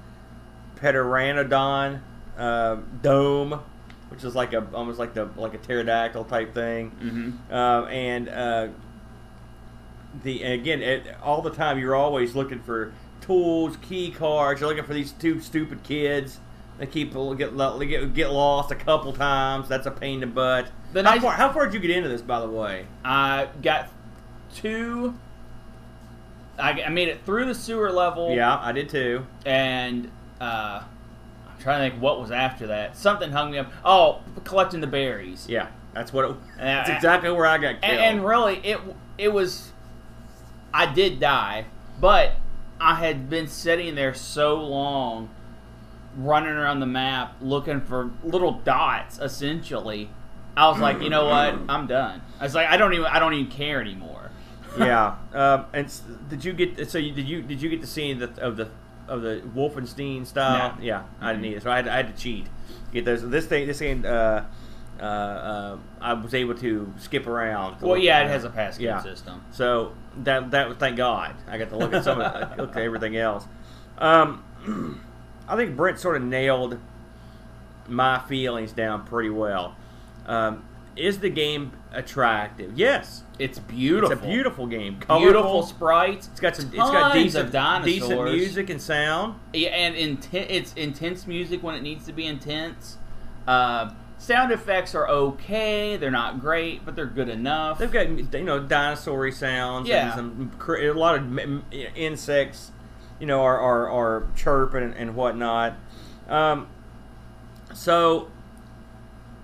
Pteranodon 0.81 2.01
uh, 2.37 2.77
dome, 3.03 3.61
which 4.11 4.25
is 4.25 4.35
like 4.35 4.53
a 4.53 4.67
almost 4.75 4.99
like 4.99 5.15
the 5.15 5.29
like 5.37 5.55
a 5.55 5.59
pterodactyl 5.59 6.25
type 6.25 6.53
thing. 6.55 6.91
hmm 6.91 7.53
Uh, 7.53 7.85
and 7.87 8.29
uh, 8.29 8.69
the 10.23 10.43
and 10.43 10.53
again, 10.55 10.83
it, 10.83 11.07
all 11.23 11.43
the 11.43 11.51
time 11.51 11.79
you're 11.79 11.95
always 11.95 12.35
looking 12.35 12.61
for 12.61 12.93
tools, 13.27 13.77
key 13.83 14.11
cards. 14.11 14.61
You're 14.61 14.69
looking 14.71 14.85
for 14.85 14.95
these 14.95 15.13
two 15.13 15.41
stupid 15.41 15.83
kids. 15.83 16.39
They 16.79 16.87
keep 16.87 17.13
get 17.15 17.57
get 17.89 18.15
get 18.15 18.31
lost 18.31 18.71
a 18.71 18.75
couple 18.75 19.13
times. 19.13 19.69
That's 19.69 19.87
a 19.87 19.91
pain 19.91 20.15
in 20.15 20.21
the 20.21 20.27
butt. 20.35 20.69
The 20.93 21.03
how 21.03 21.15
nice- 21.15 21.23
far 21.23 21.33
how 21.33 21.53
far 21.53 21.65
did 21.67 21.75
you 21.75 21.81
get 21.81 21.91
into 21.91 22.09
this, 22.09 22.23
by 22.23 22.41
the 22.41 22.49
way? 22.49 22.87
I 23.05 23.49
got 23.63 23.89
two. 24.55 25.15
I, 26.59 26.83
I 26.85 26.89
made 26.89 27.09
it 27.09 27.21
through 27.27 27.47
the 27.47 27.55
sewer 27.55 27.91
level. 27.93 28.35
Yeah, 28.35 28.59
I 28.59 28.73
did 28.73 28.89
too. 28.89 29.27
and 29.45 30.11
uh, 30.41 30.83
I'm 31.49 31.59
trying 31.63 31.83
to 31.83 31.91
think 31.91 32.03
what 32.03 32.21
was 32.21 32.31
after 32.31 32.67
that. 32.69 32.97
Something 32.97 33.31
hung 33.31 33.51
me 33.51 33.59
up. 33.59 33.71
Oh, 33.85 34.21
collecting 34.45 34.81
the 34.81 34.87
berries. 34.87 35.47
Yeah, 35.49 35.69
that's 35.95 36.13
what. 36.13 36.31
It, 36.31 36.37
that's 36.59 36.91
Uh, 36.91 36.93
exactly 36.95 37.31
where 37.31 37.47
I 37.47 37.59
got 37.59 37.81
killed. 37.83 37.85
And, 37.85 38.19
and 38.19 38.27
really, 38.27 38.57
it 38.59 38.81
it 39.19 39.33
was. 39.33 39.73
I 40.75 40.93
did 40.93 41.21
die, 41.21 41.65
but 42.01 42.33
I 42.81 42.97
had 42.97 43.29
been 43.31 43.47
sitting 43.49 43.95
there 43.95 44.15
so 44.15 44.57
long, 44.57 45.31
running 46.17 46.51
around 46.53 46.81
the 46.81 46.87
map 46.87 47.37
looking 47.41 47.81
for 47.81 48.11
little 48.23 48.53
dots. 48.53 49.19
Essentially, 49.19 50.11
I 50.57 50.69
was 50.69 50.79
like, 50.79 51.01
you 51.03 51.11
know 51.11 51.27
what? 51.29 51.59
I'm 51.69 51.87
done. 51.87 52.23
I 52.41 52.45
was 52.45 52.55
like, 52.55 52.69
I 52.69 52.77
don't 52.77 52.95
even 52.95 53.07
I 53.07 53.19
don't 53.19 53.35
even 53.35 53.51
care 53.51 53.81
anymore. 53.81 54.31
yeah. 54.79 55.17
Um, 55.33 55.67
and 55.73 55.87
s- 55.87 56.03
did 56.29 56.45
you 56.45 56.53
get 56.53 56.91
so 56.91 56.99
you, 56.99 57.13
did 57.13 57.29
you 57.29 57.43
did 57.43 57.63
you 57.63 57.69
get 57.71 57.81
to 57.81 57.87
see 57.87 58.13
the 58.13 58.31
of 58.43 58.57
the 58.57 58.69
of 59.09 59.23
the 59.23 59.43
Wolfenstein 59.55 60.27
style? 60.27 60.77
No. 60.77 60.83
Yeah, 60.83 61.05
I 61.21 61.33
didn't 61.33 61.47
either. 61.47 61.61
So 61.61 61.71
I 61.71 61.77
had, 61.77 61.89
I 61.89 61.97
had 61.97 62.15
to 62.15 62.23
cheat. 62.23 62.47
Get 62.93 63.05
those. 63.05 63.29
This 63.29 63.47
thing. 63.47 63.67
This 63.67 63.79
game. 63.81 64.05
Uh, 64.07 64.43
uh, 65.01 65.03
uh, 65.05 65.79
I 66.01 66.13
was 66.15 66.35
able 66.35 66.55
to 66.57 66.93
skip 66.99 67.27
around. 67.27 67.79
to 67.79 67.87
Well, 67.87 67.97
yeah, 67.99 68.23
it 68.25 68.29
has 68.29 68.45
a 68.45 68.51
pass 68.51 68.79
Yeah. 68.79 69.03
system. 69.03 69.43
So 69.53 69.93
that 70.25 70.51
that 70.53 70.79
thank 70.79 70.97
God 70.97 71.35
I 71.49 71.59
got 71.59 71.69
to 71.71 71.77
look 71.77 71.93
at 71.93 72.05
some 72.05 72.21
of 72.21 72.57
look 72.59 72.77
at 72.77 72.83
everything 72.83 73.17
else. 73.17 73.47
Um, 73.99 74.43
I 75.49 75.57
think 75.57 75.77
Brent 75.77 75.99
sort 75.99 76.17
of 76.17 76.23
nailed 76.23 76.79
my 77.89 78.19
feelings 78.21 78.73
down 78.73 79.05
pretty 79.05 79.31
well. 79.31 79.77
Um, 80.27 80.65
is 80.97 81.19
the 81.21 81.29
game 81.31 81.73
attractive? 81.93 82.73
Yes, 82.77 83.23
It's 83.39 83.59
beautiful. 83.59 84.13
it's 84.13 84.23
a 84.23 84.27
beautiful 84.27 84.67
game. 84.67 84.99
beautiful 85.07 85.63
sprites. 85.63 86.29
It's 86.29 86.41
got 86.41 86.57
some. 86.57 86.67
It's 86.69 86.77
got 86.77 87.13
decent, 87.13 87.47
of 87.47 87.53
dinosaurs. 87.53 88.01
decent 88.01 88.25
music 88.33 88.71
and 88.71 88.81
sound. 88.81 89.39
Yeah, 89.53 89.69
and 89.69 89.95
inten- 89.95 90.47
it's 90.49 90.73
intense 90.75 91.27
music 91.27 91.63
when 91.63 91.75
it 91.75 91.83
needs 91.83 92.07
to 92.07 92.13
be 92.13 92.25
intense. 92.27 92.97
Uh, 93.47 93.91
sound 94.19 94.53
effects 94.53 94.95
are 94.95 95.09
okay. 95.09 95.97
They're 95.97 96.11
not 96.11 96.41
great, 96.41 96.85
but 96.85 96.97
they're 96.97 97.07
good 97.07 97.29
enough. 97.29 97.79
They've 97.79 97.91
got 97.91 98.09
you 98.09 98.45
know 98.45 98.61
dinosaur 98.61 99.31
sounds 99.31 99.89
Yeah. 99.89 100.19
and 100.19 100.51
some 100.59 100.77
a 100.77 100.93
lot 100.93 101.17
of 101.17 101.65
insects, 101.97 102.73
you 103.21 103.27
know, 103.27 103.43
are 103.43 103.59
are, 103.59 103.89
are 103.91 104.27
chirping 104.35 104.83
and, 104.83 104.95
and 104.95 105.15
whatnot. 105.15 105.75
Um, 106.29 106.69
so 107.75 108.31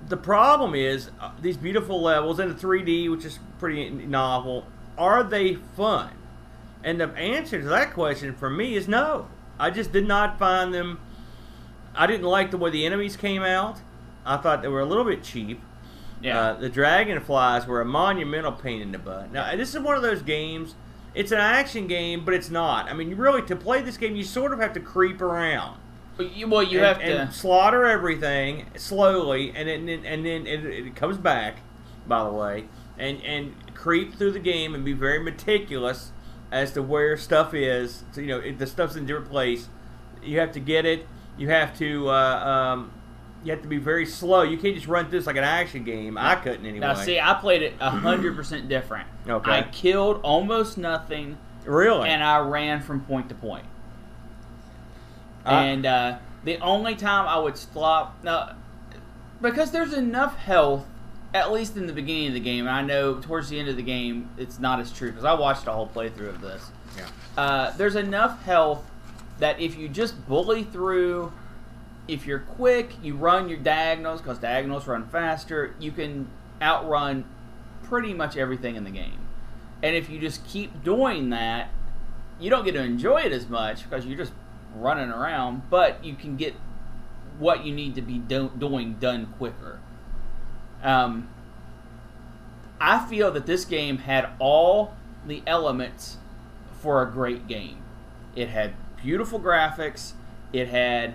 the 0.09 0.17
problem 0.17 0.75
is 0.75 1.11
uh, 1.21 1.31
these 1.41 1.57
beautiful 1.57 2.01
levels 2.03 2.41
in 2.41 2.49
the 2.49 2.55
3D, 2.55 3.11
which 3.11 3.25
is 3.25 3.39
pretty 3.59 3.89
novel. 3.91 4.67
Are 4.99 5.23
they 5.23 5.55
fun? 5.55 6.11
And 6.85 7.01
the 7.01 7.09
answer 7.15 7.61
to 7.61 7.69
that 7.69 7.95
question 7.95 8.35
for 8.35 8.51
me 8.51 8.75
is 8.75 8.89
no. 8.89 9.29
I 9.59 9.71
just 9.71 9.93
did 9.93 10.07
not 10.09 10.39
find 10.39 10.75
them. 10.75 10.99
I 11.95 12.07
didn't 12.07 12.27
like 12.27 12.51
the 12.51 12.57
way 12.57 12.71
the 12.71 12.85
enemies 12.85 13.17
came 13.17 13.43
out. 13.43 13.79
I 14.25 14.37
thought 14.37 14.63
they 14.63 14.69
were 14.69 14.81
a 14.81 14.85
little 14.87 15.05
bit 15.05 15.23
cheap. 15.23 15.61
yeah, 16.21 16.41
Uh, 16.41 16.53
the 16.55 16.69
dragonflies 16.69 17.67
were 17.67 17.81
a 17.81 17.85
monumental 17.85 18.53
pain 18.53 18.81
in 18.81 18.93
the 18.93 18.99
butt. 18.99 19.33
Now, 19.33 19.55
this 19.57 19.75
is 19.75 19.81
one 19.81 19.97
of 19.97 20.03
those 20.03 20.23
games. 20.23 20.75
It's 21.15 21.33
an 21.33 21.39
action 21.39 21.87
game, 21.89 22.25
but 22.25 22.33
it's 22.35 22.51
not. 22.51 22.89
I 22.89 22.95
mean, 22.95 23.15
really 23.17 23.43
to 23.43 23.57
play 23.57 23.83
this 23.83 23.97
game, 23.97 24.17
you 24.17 24.25
sort 24.25 24.53
of 24.53 24.61
have 24.61 24.73
to 24.75 24.81
creep 24.81 25.21
around. 25.21 25.79
But 26.17 26.35
you, 26.37 26.47
well, 26.49 26.63
you 26.63 26.79
and, 26.79 26.87
have 26.87 27.01
and 27.01 27.31
to. 27.31 27.37
slaughter 27.37 27.85
everything 27.87 28.67
slowly, 28.77 29.53
and 29.55 29.69
then 29.69 29.89
and 30.05 30.25
then 30.25 30.47
it, 30.47 30.65
it 30.65 30.97
comes 30.97 31.17
back. 31.19 31.59
By 32.07 32.25
the 32.25 32.31
way, 32.31 32.65
and 32.99 33.23
and 33.23 33.75
creep 33.75 34.15
through 34.15 34.33
the 34.33 34.39
game 34.39 34.75
and 34.75 34.85
be 34.85 34.93
very 34.93 35.19
meticulous 35.23 36.13
as 36.51 36.73
to 36.73 36.83
where 36.83 37.17
stuff 37.17 37.55
is. 37.55 38.05
So, 38.13 38.21
you 38.21 38.27
know, 38.29 38.39
if 38.39 38.59
the 38.59 38.67
stuff's 38.67 38.95
in 38.95 39.05
a 39.05 39.07
different 39.07 39.31
place. 39.31 39.69
You 40.23 40.39
have 40.39 40.53
to 40.53 40.61
get 40.61 40.85
it. 40.87 41.07
You 41.37 41.49
have 41.49 41.77
to 41.79 42.09
uh, 42.11 42.13
um, 42.13 42.93
you 43.45 43.51
have 43.53 43.63
to 43.63 43.69
be 43.69 43.79
very 43.79 44.07
slow. 44.07 44.43
You 44.43 44.57
can't 44.59 44.75
just 44.75 44.87
run 44.87 45.09
through 45.09 45.19
this 45.19 45.27
like 45.27 45.37
an 45.37 45.45
action 45.45 45.85
game. 45.85 46.17
I 46.19 46.37
couldn't 46.37 46.65
anyway. 46.65 46.81
Now, 46.87 46.95
see, 46.95 47.19
I 47.21 47.35
played 47.35 47.63
it 47.63 47.75
hundred 47.81 48.37
percent 48.37 48.69
different. 48.69 49.07
Okay. 49.29 49.51
I 49.51 49.63
killed 49.63 50.21
almost 50.23 50.79
nothing, 50.79 51.37
really? 51.65 52.09
and 52.09 52.23
I 52.23 52.39
ran 52.41 52.81
from 52.83 53.01
point 53.01 53.29
to 53.31 53.35
point. 53.35 53.65
I- 55.45 55.65
and 55.65 55.87
uh, 55.87 56.19
the 56.45 56.59
only 56.59 56.95
time 56.95 57.27
I 57.27 57.39
would 57.39 57.57
stop 57.57 58.17
now, 58.23 58.55
because 59.41 59.71
there's 59.73 59.93
enough 59.93 60.37
health, 60.37 60.87
at 61.35 61.53
least 61.53 61.77
in 61.77 61.87
the 61.87 61.93
beginning 61.93 62.29
of 62.29 62.35
the 62.35 62.41
game. 62.41 62.67
And 62.67 62.75
I 62.77 62.83
know 62.83 63.15
towards 63.21 63.49
the 63.49 63.59
end 63.59 63.69
of 63.69 63.77
the 63.77 63.83
game, 63.83 64.31
it's 64.39 64.59
not 64.59 64.79
as 64.81 64.93
true 64.93 65.11
because 65.11 65.25
I 65.25 65.35
watched 65.35 65.67
a 65.67 65.73
whole 65.73 65.89
playthrough 65.89 66.29
of 66.29 66.41
this. 66.41 66.71
yeah. 66.97 67.07
Uh, 67.37 67.71
there's 67.77 67.97
enough 67.97 68.43
health 68.45 68.85
that 69.39 69.59
if 69.61 69.77
you 69.77 69.89
just 69.89 70.29
bully 70.29 70.63
through, 70.63 71.33
if 72.09 72.27
you're 72.27 72.41
quick, 72.41 72.93
you 73.03 73.17
run 73.17 73.49
your 73.49 73.59
diagonals 73.59 74.21
because 74.21 74.39
diagonals 74.39 74.87
run 74.87 75.09
faster. 75.09 75.75
You 75.79 75.93
can 75.93 76.29
outrun 76.61 77.25
pretty 77.85 78.15
much 78.15 78.37
everything 78.37 78.77
in 78.77 78.85
the 78.85 78.91
game. 78.91 79.19
And 79.83 79.97
if 79.97 80.09
you 80.09 80.19
just 80.19 80.47
keep 80.47 80.83
doing 80.85 81.31
that, 81.31 81.71
you 82.41 82.51
don't 82.51 82.65
get 82.65 82.73
to 82.73 82.83
enjoy 82.83 83.23
it 83.23 83.33
as 83.33 83.49
much 83.49 83.85
because 83.85 84.07
you're 84.07 84.17
just 84.17 84.33
running 84.77 85.11
around, 85.11 85.69
but 85.71 86.05
you 86.05 86.15
can 86.15 86.37
get 86.37 86.55
what 87.39 87.65
you 87.65 87.75
need 87.75 87.95
to 87.95 88.03
be 88.03 88.19
do- 88.19 88.53
doing 88.59 88.95
done 88.95 89.27
quicker. 89.39 89.81
Um, 90.83 91.29
I 92.81 93.07
feel 93.07 93.31
that 93.33 93.47
this 93.47 93.65
game 93.65 93.99
had 93.99 94.31
all 94.39 94.95
the 95.27 95.43
elements 95.47 96.17
for 96.81 97.03
a 97.03 97.11
great 97.11 97.47
game. 97.47 97.79
It 98.35 98.49
had 98.49 98.75
beautiful 99.03 99.39
graphics, 99.39 100.13
it 100.53 100.69
had 100.69 101.15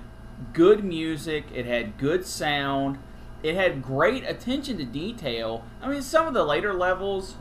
good 0.54 0.84
music, 0.84 1.46
it 1.54 1.66
had 1.66 1.98
good 1.98 2.26
sound, 2.26 2.98
it 3.44 3.56
had 3.56 3.82
great 3.82 4.24
attention 4.24 4.78
to 4.78 4.86
detail. 4.86 5.64
I 5.82 5.90
mean, 5.90 6.02
some 6.02 6.28
of 6.28 6.34
the 6.34 6.44
later 6.44 6.74
levels, 6.74 7.36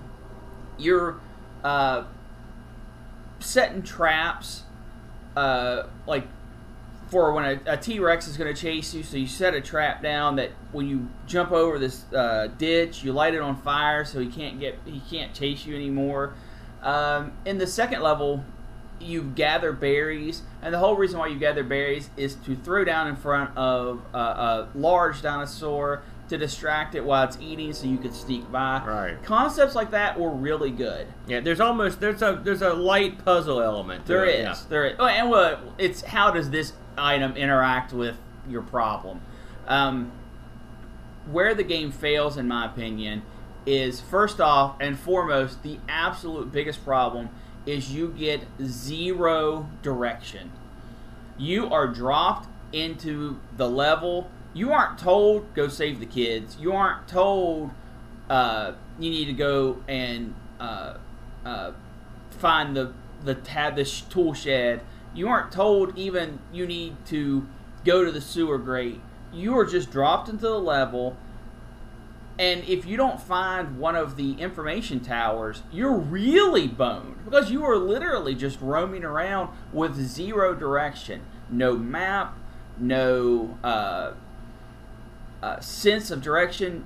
you're 0.78 1.20
uh, 1.64 2.05
setting 3.40 3.82
traps, 3.82 4.62
uh, 5.36 5.84
like 6.07 6.26
for 7.09 7.32
when 7.32 7.44
a, 7.44 7.72
a 7.74 7.76
T 7.76 7.99
Rex 7.99 8.26
is 8.26 8.36
going 8.36 8.53
to 8.53 8.61
chase 8.61 8.92
you. 8.92 9.03
So 9.03 9.16
you 9.16 9.26
set 9.26 9.55
a 9.55 9.61
trap 9.61 10.03
down 10.03 10.36
that 10.36 10.51
when 10.72 10.88
you 10.88 11.09
jump 11.26 11.53
over 11.53 11.78
this 11.78 12.05
uh, 12.12 12.49
ditch, 12.59 13.05
you 13.05 13.12
light 13.12 13.34
it 13.34 13.40
on 13.40 13.57
fire 13.57 14.05
so 14.05 14.20
he 14.20 14.26
can't 14.26 14.59
get 14.59 14.78
he 14.84 15.01
can't 15.09 15.32
chase 15.34 15.64
you 15.64 15.74
anymore. 15.74 16.34
Um, 16.82 17.32
in 17.44 17.59
the 17.59 17.66
second 17.66 18.03
level, 18.03 18.44
you 19.01 19.22
gather 19.22 19.72
berries, 19.72 20.42
and 20.62 20.72
the 20.72 20.78
whole 20.78 20.97
reason 20.97 21.18
why 21.18 21.26
you 21.28 21.38
gather 21.38 21.62
berries 21.62 22.11
is 22.16 22.34
to 22.36 22.57
throw 22.57 22.84
down 22.84 23.09
in 23.09 23.16
front 23.16 23.57
of 23.57 24.03
a, 24.12 24.18
a 24.18 24.68
large 24.74 25.22
dinosaur 25.22 26.03
to 26.28 26.36
distract 26.36 26.94
it 26.94 27.05
while 27.05 27.24
it's 27.24 27.38
eating, 27.40 27.72
so 27.72 27.86
you 27.86 27.99
could 27.99 28.14
sneak 28.14 28.51
by. 28.51 28.82
Right. 28.84 29.22
Concepts 29.22 29.74
like 29.74 29.92
that 29.92 30.18
were 30.18 30.30
really 30.30 30.70
good. 30.70 31.07
Yeah, 31.28 31.40
there's 31.40 31.61
almost 31.61 32.01
there's 32.01 32.22
a 32.22 32.40
there's 32.42 32.62
a 32.62 32.72
light 32.74 33.24
puzzle 33.24 33.61
element. 33.62 34.07
To 34.07 34.12
There 34.12 34.24
is. 34.24 34.42
yeah. 34.42 34.57
There 34.68 34.86
is. 34.86 34.97
Oh, 34.99 35.07
and 35.07 35.30
well, 35.30 35.61
it's 35.78 36.03
how 36.03 36.30
does 36.32 36.51
this 36.51 36.72
item 36.99 37.36
interact 37.36 37.92
with 37.92 38.16
your 38.49 38.62
problem? 38.62 39.20
Um, 39.68 40.11
where 41.30 41.55
the 41.55 41.64
game 41.64 41.92
fails, 41.92 42.36
in 42.36 42.49
my 42.49 42.66
opinion, 42.66 43.22
is 43.64 44.01
first 44.01 44.40
off 44.40 44.76
and 44.80 44.99
foremost 44.99 45.62
the 45.62 45.78
absolute 45.88 46.51
biggest 46.53 46.84
problem 46.84 47.28
is 47.67 47.93
you 47.93 48.09
get 48.09 48.43
zero 48.62 49.69
direction. 49.83 50.53
You 51.37 51.71
are 51.73 51.87
dropped 51.89 52.49
into 52.73 53.41
the 53.57 53.69
level. 53.69 54.31
You 54.55 54.73
aren't 54.73 54.99
told 54.99 55.53
go 55.55 55.69
save 55.69 56.01
the 56.01 56.07
kids. 56.07 56.57
You 56.59 56.73
aren't 56.73 57.09
told 57.09 57.73
uh, 58.31 58.73
you 58.99 59.11
need 59.11 59.27
to 59.27 59.33
go 59.33 59.83
and 59.87 60.35
uh, 60.59 60.95
uh, 61.45 61.73
find 62.31 62.77
the 62.77 62.93
the 63.25 63.35
tab 63.35 63.77
the 63.77 63.85
sh- 63.85 64.03
tool 64.03 64.35
shed. 64.35 64.81
You 65.14 65.29
aren't 65.29 65.53
told 65.53 65.97
even 65.99 66.39
you 66.53 66.67
need 66.67 67.05
to 67.07 67.47
go 67.85 68.05
to 68.05 68.12
the 68.12 68.21
sewer 68.21 68.59
grate. 68.59 69.01
You 69.33 69.59
are 69.59 69.64
just 69.64 69.91
dropped 69.91 70.29
into 70.29 70.43
the 70.43 70.61
level. 70.61 71.17
And 72.39 72.64
if 72.64 72.84
you 72.84 72.99
don't 72.99 73.20
find 73.20 73.78
one 73.78 73.97
of 73.97 74.16
the 74.16 74.32
information 74.34 75.01
towers, 75.01 75.62
you're 75.72 75.97
really 75.97 76.68
boned 76.68 77.24
because 77.24 77.51
you 77.51 77.64
are 77.64 77.78
literally 77.78 78.34
just 78.34 78.61
roaming 78.61 79.05
around 79.05 79.57
with 79.72 79.95
zero 79.97 80.55
direction, 80.55 81.22
no 81.49 81.76
map, 81.76 82.37
no 82.78 83.59
uh, 83.64 84.12
uh, 85.43 85.61
sense 85.61 86.11
of 86.11 86.20
direction. 86.20 86.84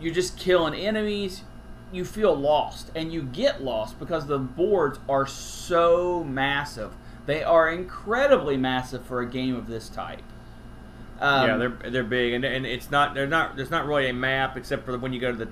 You're 0.00 0.14
just 0.14 0.38
killing 0.38 0.74
enemies. 0.74 1.42
You 1.90 2.04
feel 2.04 2.34
lost, 2.34 2.90
and 2.94 3.12
you 3.12 3.22
get 3.22 3.62
lost 3.62 3.98
because 3.98 4.26
the 4.26 4.38
boards 4.38 4.98
are 5.08 5.26
so 5.26 6.24
massive. 6.24 6.94
They 7.26 7.42
are 7.42 7.68
incredibly 7.68 8.56
massive 8.56 9.04
for 9.04 9.20
a 9.20 9.28
game 9.28 9.54
of 9.54 9.66
this 9.66 9.88
type. 9.88 10.22
Um, 11.22 11.48
yeah, 11.48 11.56
they're 11.56 11.90
they're 11.90 12.04
big, 12.04 12.32
and 12.34 12.44
and 12.44 12.66
it's 12.66 12.90
not 12.90 13.14
they're 13.14 13.26
not 13.26 13.56
there's 13.56 13.70
not 13.70 13.86
really 13.86 14.08
a 14.08 14.12
map 14.12 14.56
except 14.56 14.84
for 14.84 14.98
when 14.98 15.12
you 15.12 15.20
go 15.20 15.30
to 15.30 15.36
the 15.38 15.48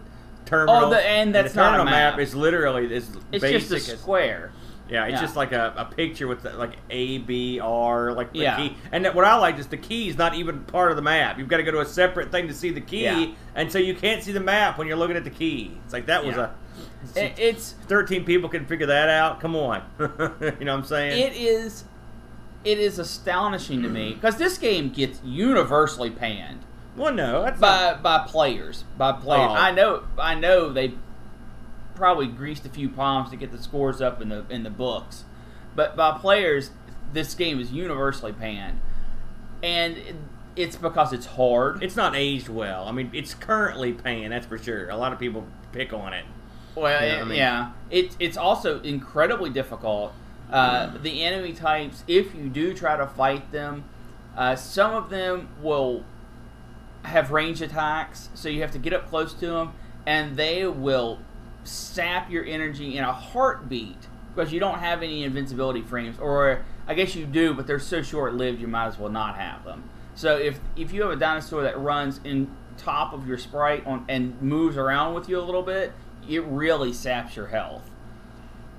terminal. 0.47 0.75
Oh, 0.87 0.91
the- 0.91 1.01
and 1.07 1.35
that's 1.35 1.53
the 1.53 1.61
not 1.61 1.75
a 1.75 1.77
terminal 1.79 1.93
map. 1.93 2.19
is 2.19 2.35
literally 2.35 2.93
is 2.93 3.09
it's 3.33 3.41
basic 3.43 3.69
just 3.71 3.89
a 3.89 3.93
as- 3.95 4.01
square. 4.01 4.53
Yeah, 4.89 5.05
it's 5.05 5.13
Yeah. 5.13 5.21
just 5.21 5.37
like 5.37 5.53
a, 5.53 5.73
a 5.77 5.85
picture 5.85 6.27
with 6.27 6.43
the, 6.43 6.51
like 6.55 6.73
A, 6.91 7.19
B, 7.19 7.61
R, 7.61 8.13
like 8.13 8.33
the 8.33 8.41
Yeah. 8.41 8.57
key. 8.57 8.77
And 8.91 9.05
that, 9.05 9.15
what 9.15 9.25
I 9.25 9.37
like 9.37 9.57
is 9.61 9.69
the 9.69 9.77
key 9.77 10.09
is 10.09 10.19
not 10.19 10.35
even 10.35 10.65
part 10.65 10.91
of 10.91 10.97
the 10.97 11.03
map. 11.03 11.39
You've 11.39 11.47
got 11.47 11.59
to 11.59 11.63
go 11.63 11.71
to 11.71 11.79
a 11.81 11.87
separate 11.87 12.33
thing 12.33 12.49
to 12.49 12.55
see 12.55 12.71
the 12.73 12.81
key, 12.81 13.05
Yeah. 13.05 13.27
and 13.55 13.71
so 13.71 13.79
you 13.79 13.95
can't 13.95 14.21
see 14.25 14.33
the 14.33 14.41
map 14.41 14.79
when 14.79 14.89
you're 14.89 14.97
looking 14.97 15.17
at 15.17 15.23
the 15.23 15.31
key. 15.31 15.79
It's 15.85 15.93
like 15.93 16.07
that 16.07 16.27
was 16.27 16.37
a. 16.37 16.53
It- 17.15 17.39
it's 17.39 17.77
13 17.87 18.25
people 18.25 18.49
can 18.49 18.67
figure 18.67 18.87
that 18.87 19.09
out. 19.09 19.39
Come 19.41 19.55
on. 19.55 19.83
you 20.01 20.09
know 20.09 20.19
what 20.59 20.69
I'm 20.71 20.85
saying? 20.85 21.23
it 21.23 21.37
is 21.37 21.85
it 22.65 22.79
is 22.79 22.99
astonishing 22.99 23.83
to 23.83 23.89
me 23.89 24.15
because 24.15 24.37
this 24.37 24.59
game 24.59 24.91
gets 24.91 25.21
universally 25.25 26.11
panned 26.11 26.61
well, 26.97 27.15
no. 27.15 27.45
That's 27.45 27.61
by 27.61 27.93
not, 27.93 28.03
by 28.03 28.19
players 28.27 28.85
by 28.99 29.13
players. 29.13 29.49
Oh. 29.51 29.55
I 29.55 29.71
know 29.71 30.03
I 30.19 30.35
know 30.35 30.73
they 30.73 30.93
probably 31.95 32.27
greased 32.27 32.67
a 32.67 32.69
few 32.69 32.89
palms 32.89 33.31
to 33.31 33.37
get 33.37 33.53
the 33.53 33.63
scores 33.63 34.01
up 34.03 34.21
in 34.21 34.29
the 34.29 34.45
in 34.51 34.65
the 34.65 34.71
books, 34.71 35.25
but 35.77 35.97
by 35.97 36.19
players, 36.19 36.71
this 37.13 37.35
game 37.35 37.61
is 37.61 37.73
universally 37.73 38.33
panned, 38.33 38.81
and 39.63 39.97
it, 39.97 40.17
it's 40.57 40.77
because 40.77 41.13
it's 41.13 41.27
hard. 41.27 41.83
it's 41.83 41.97
not 41.97 42.15
aged 42.17 42.49
well. 42.49 42.87
I 42.87 42.93
mean, 42.93 43.11
it's 43.15 43.35
currently 43.35 43.93
paying, 43.93 44.31
that's 44.31 44.47
for 44.47 44.59
sure. 44.59 44.89
A 44.91 44.97
lot 44.97 45.13
of 45.13 45.19
people 45.19 45.47
pick 45.73 45.93
on 45.93 46.13
it. 46.13 46.25
Well, 46.75 46.91
Yeah, 47.03 47.15
it- 47.19 47.21
I 47.21 47.25
mean- 47.25 47.39
yeah. 47.39 47.71
It, 47.91 48.17
it's 48.19 48.37
also 48.37 48.81
incredibly 48.83 49.49
difficult. 49.51 50.13
Uh, 50.51 50.99
the 50.99 51.23
enemy 51.23 51.53
types, 51.53 52.05
if 52.09 52.35
you 52.35 52.49
do 52.49 52.75
try 52.75 52.97
to 52.97 53.07
fight 53.07 53.53
them, 53.53 53.85
uh, 54.37 54.57
some 54.57 54.95
of 54.95 55.11
them 55.11 55.49
will 55.63 56.05
have 57.05 57.31
range 57.31 57.63
attacks, 57.63 58.29
so 58.35 58.49
you 58.49 58.61
have 58.61 58.73
to 58.73 58.79
get 58.79 58.93
up 58.93 59.09
close 59.09 59.33
to 59.35 59.47
them, 59.47 59.73
and 60.07 60.37
they 60.37 60.67
will 60.67 61.19
sap 61.65 62.31
your 62.31 62.45
energy 62.45 62.97
in 62.97 63.05
a 63.05 63.13
heartbeat 63.13 64.09
because 64.35 64.53
you 64.53 64.61
don't 64.61 64.79
have 64.79 65.03
any 65.03 65.25
invincibility 65.25 65.83
frames, 65.83 66.19
or 66.19 66.65
I 66.87 66.95
guess 66.95 67.15
you 67.15 67.27
do, 67.27 67.55
but 67.55 67.67
they're 67.67 67.79
so 67.79 68.03
short 68.03 68.35
lived 68.35 68.61
you 68.61 68.69
might 68.69 68.87
as 68.87 68.99
well 68.99 69.11
not 69.11 69.37
have 69.37 69.65
them. 69.65 69.85
So 70.15 70.37
if 70.37 70.61
if 70.77 70.93
you 70.93 71.03
have 71.03 71.11
a 71.11 71.17
dinosaur 71.17 71.63
that 71.63 71.79
runs 71.79 72.21
in 72.25 72.51
top 72.77 73.13
of 73.13 73.27
your 73.27 73.39
sprite 73.39 73.87
on 73.87 74.05
and 74.09 74.41
moves 74.41 74.77
around 74.77 75.15
with 75.15 75.29
you 75.29 75.39
a 75.39 75.43
little 75.43 75.63
bit, 75.63 75.93
it 76.29 76.43
really 76.45 76.93
saps 76.93 77.37
your 77.37 77.49
health. 77.49 77.90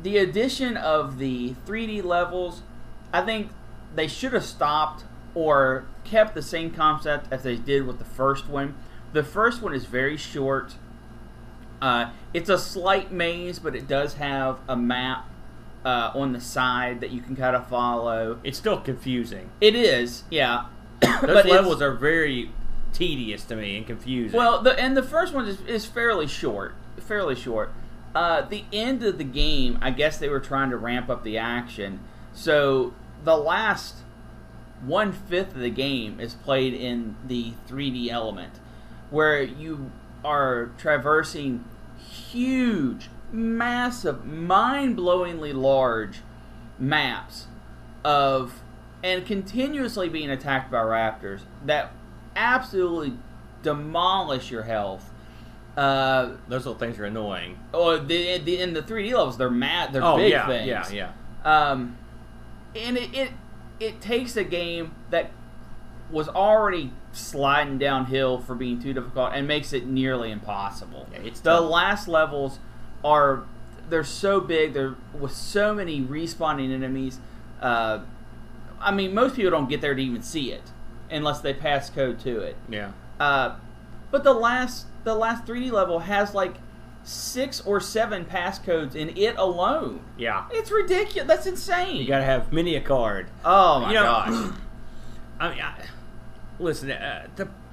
The 0.03 0.17
addition 0.17 0.77
of 0.77 1.17
the 1.17 1.55
3D 1.65 2.03
levels, 2.03 2.63
I 3.13 3.21
think 3.21 3.51
they 3.95 4.07
should 4.07 4.33
have 4.33 4.45
stopped 4.45 5.03
or 5.35 5.85
kept 6.03 6.33
the 6.35 6.41
same 6.41 6.71
concept 6.71 7.31
as 7.31 7.43
they 7.43 7.55
did 7.55 7.85
with 7.85 7.99
the 7.99 8.05
first 8.05 8.47
one. 8.47 8.75
The 9.13 9.23
first 9.23 9.61
one 9.61 9.73
is 9.73 9.85
very 9.85 10.17
short. 10.17 10.75
Uh, 11.81 12.11
it's 12.33 12.49
a 12.49 12.57
slight 12.57 13.11
maze, 13.11 13.59
but 13.59 13.75
it 13.75 13.87
does 13.87 14.15
have 14.15 14.59
a 14.67 14.75
map 14.75 15.27
uh, 15.83 16.11
on 16.13 16.33
the 16.33 16.41
side 16.41 17.01
that 17.01 17.11
you 17.11 17.21
can 17.21 17.35
kind 17.35 17.55
of 17.55 17.67
follow. 17.67 18.39
It's 18.43 18.57
still 18.57 18.79
confusing. 18.79 19.49
It 19.59 19.75
is, 19.75 20.23
yeah. 20.29 20.65
Those 21.21 21.45
levels 21.45 21.81
are 21.81 21.93
very 21.93 22.51
tedious 22.93 23.43
to 23.45 23.55
me 23.55 23.77
and 23.77 23.87
confusing. 23.87 24.37
Well, 24.37 24.61
the 24.61 24.77
and 24.79 24.95
the 24.95 25.03
first 25.03 25.33
one 25.33 25.47
is, 25.47 25.61
is 25.61 25.85
fairly 25.85 26.27
short, 26.27 26.75
fairly 26.99 27.35
short. 27.35 27.73
Uh, 28.13 28.41
the 28.41 28.65
end 28.73 29.03
of 29.03 29.17
the 29.17 29.23
game, 29.23 29.77
I 29.81 29.91
guess 29.91 30.17
they 30.17 30.27
were 30.27 30.39
trying 30.39 30.69
to 30.71 30.77
ramp 30.77 31.09
up 31.09 31.23
the 31.23 31.37
action. 31.37 32.01
So 32.33 32.93
the 33.23 33.37
last 33.37 33.97
one 34.83 35.13
fifth 35.13 35.55
of 35.55 35.61
the 35.61 35.69
game 35.69 36.19
is 36.19 36.33
played 36.33 36.73
in 36.73 37.15
the 37.25 37.53
3D 37.67 38.09
element, 38.09 38.59
where 39.09 39.41
you 39.41 39.91
are 40.25 40.71
traversing 40.77 41.63
huge, 41.97 43.09
massive, 43.31 44.25
mind-blowingly 44.25 45.53
large 45.53 46.21
maps 46.77 47.47
of 48.03 48.61
and 49.03 49.25
continuously 49.25 50.09
being 50.09 50.29
attacked 50.29 50.71
by 50.71 50.77
raptors 50.79 51.41
that 51.65 51.91
absolutely 52.35 53.17
demolish 53.63 54.51
your 54.51 54.63
health. 54.63 55.10
Uh, 55.81 56.37
Those 56.47 56.65
little 56.65 56.75
things 56.79 56.99
are 56.99 57.05
annoying. 57.05 57.57
or 57.73 57.97
the, 57.97 58.37
the 58.39 58.59
in 58.59 58.73
the 58.73 58.81
3D 58.81 59.13
levels, 59.13 59.37
they're 59.37 59.49
mad. 59.49 59.93
They're 59.93 60.03
oh 60.03 60.17
big 60.17 60.31
yeah, 60.31 60.47
things. 60.47 60.67
yeah, 60.67 61.11
yeah. 61.45 61.69
Um, 61.71 61.97
and 62.75 62.97
it, 62.97 63.13
it 63.13 63.31
it 63.79 64.01
takes 64.01 64.37
a 64.37 64.43
game 64.43 64.93
that 65.09 65.31
was 66.11 66.27
already 66.29 66.91
sliding 67.13 67.77
downhill 67.77 68.39
for 68.39 68.53
being 68.53 68.79
too 68.81 68.93
difficult 68.93 69.31
and 69.33 69.47
makes 69.47 69.73
it 69.73 69.85
nearly 69.87 70.29
impossible. 70.31 71.07
Yeah, 71.11 71.19
it's 71.19 71.39
the 71.39 71.51
tough. 71.59 71.69
last 71.69 72.07
levels 72.07 72.59
are 73.03 73.43
they're 73.89 74.03
so 74.03 74.39
big. 74.39 74.73
They're 74.73 74.95
with 75.17 75.33
so 75.33 75.73
many 75.73 76.01
respawning 76.01 76.71
enemies. 76.73 77.19
Uh, 77.59 78.01
I 78.79 78.91
mean, 78.91 79.13
most 79.13 79.35
people 79.35 79.51
don't 79.51 79.69
get 79.69 79.81
there 79.81 79.95
to 79.95 80.01
even 80.01 80.21
see 80.21 80.51
it 80.51 80.63
unless 81.09 81.41
they 81.41 81.53
pass 81.53 81.89
code 81.89 82.19
to 82.19 82.39
it. 82.39 82.55
Yeah. 82.69 82.91
Uh, 83.19 83.55
but 84.11 84.23
the 84.23 84.33
last 84.33 84.85
the 85.03 85.15
last 85.15 85.45
3D 85.45 85.71
level 85.71 85.99
has 85.99 86.33
like 86.33 86.55
six 87.03 87.61
or 87.61 87.79
seven 87.79 88.25
passcodes 88.25 88.95
in 88.95 89.17
it 89.17 89.35
alone. 89.37 90.01
Yeah. 90.17 90.45
It's 90.51 90.71
ridiculous. 90.71 91.27
That's 91.27 91.47
insane. 91.47 91.97
You 91.97 92.07
gotta 92.07 92.25
have 92.25 92.53
many 92.53 92.75
a 92.75 92.81
card. 92.81 93.27
oh 93.43 93.79
my 93.81 93.87
you 93.89 93.95
know, 93.95 94.03
gosh. 94.03 94.53
I 95.39 95.49
mean, 95.49 95.61
I, 95.61 95.85
listen. 96.59 96.91
Uh, 96.91 97.27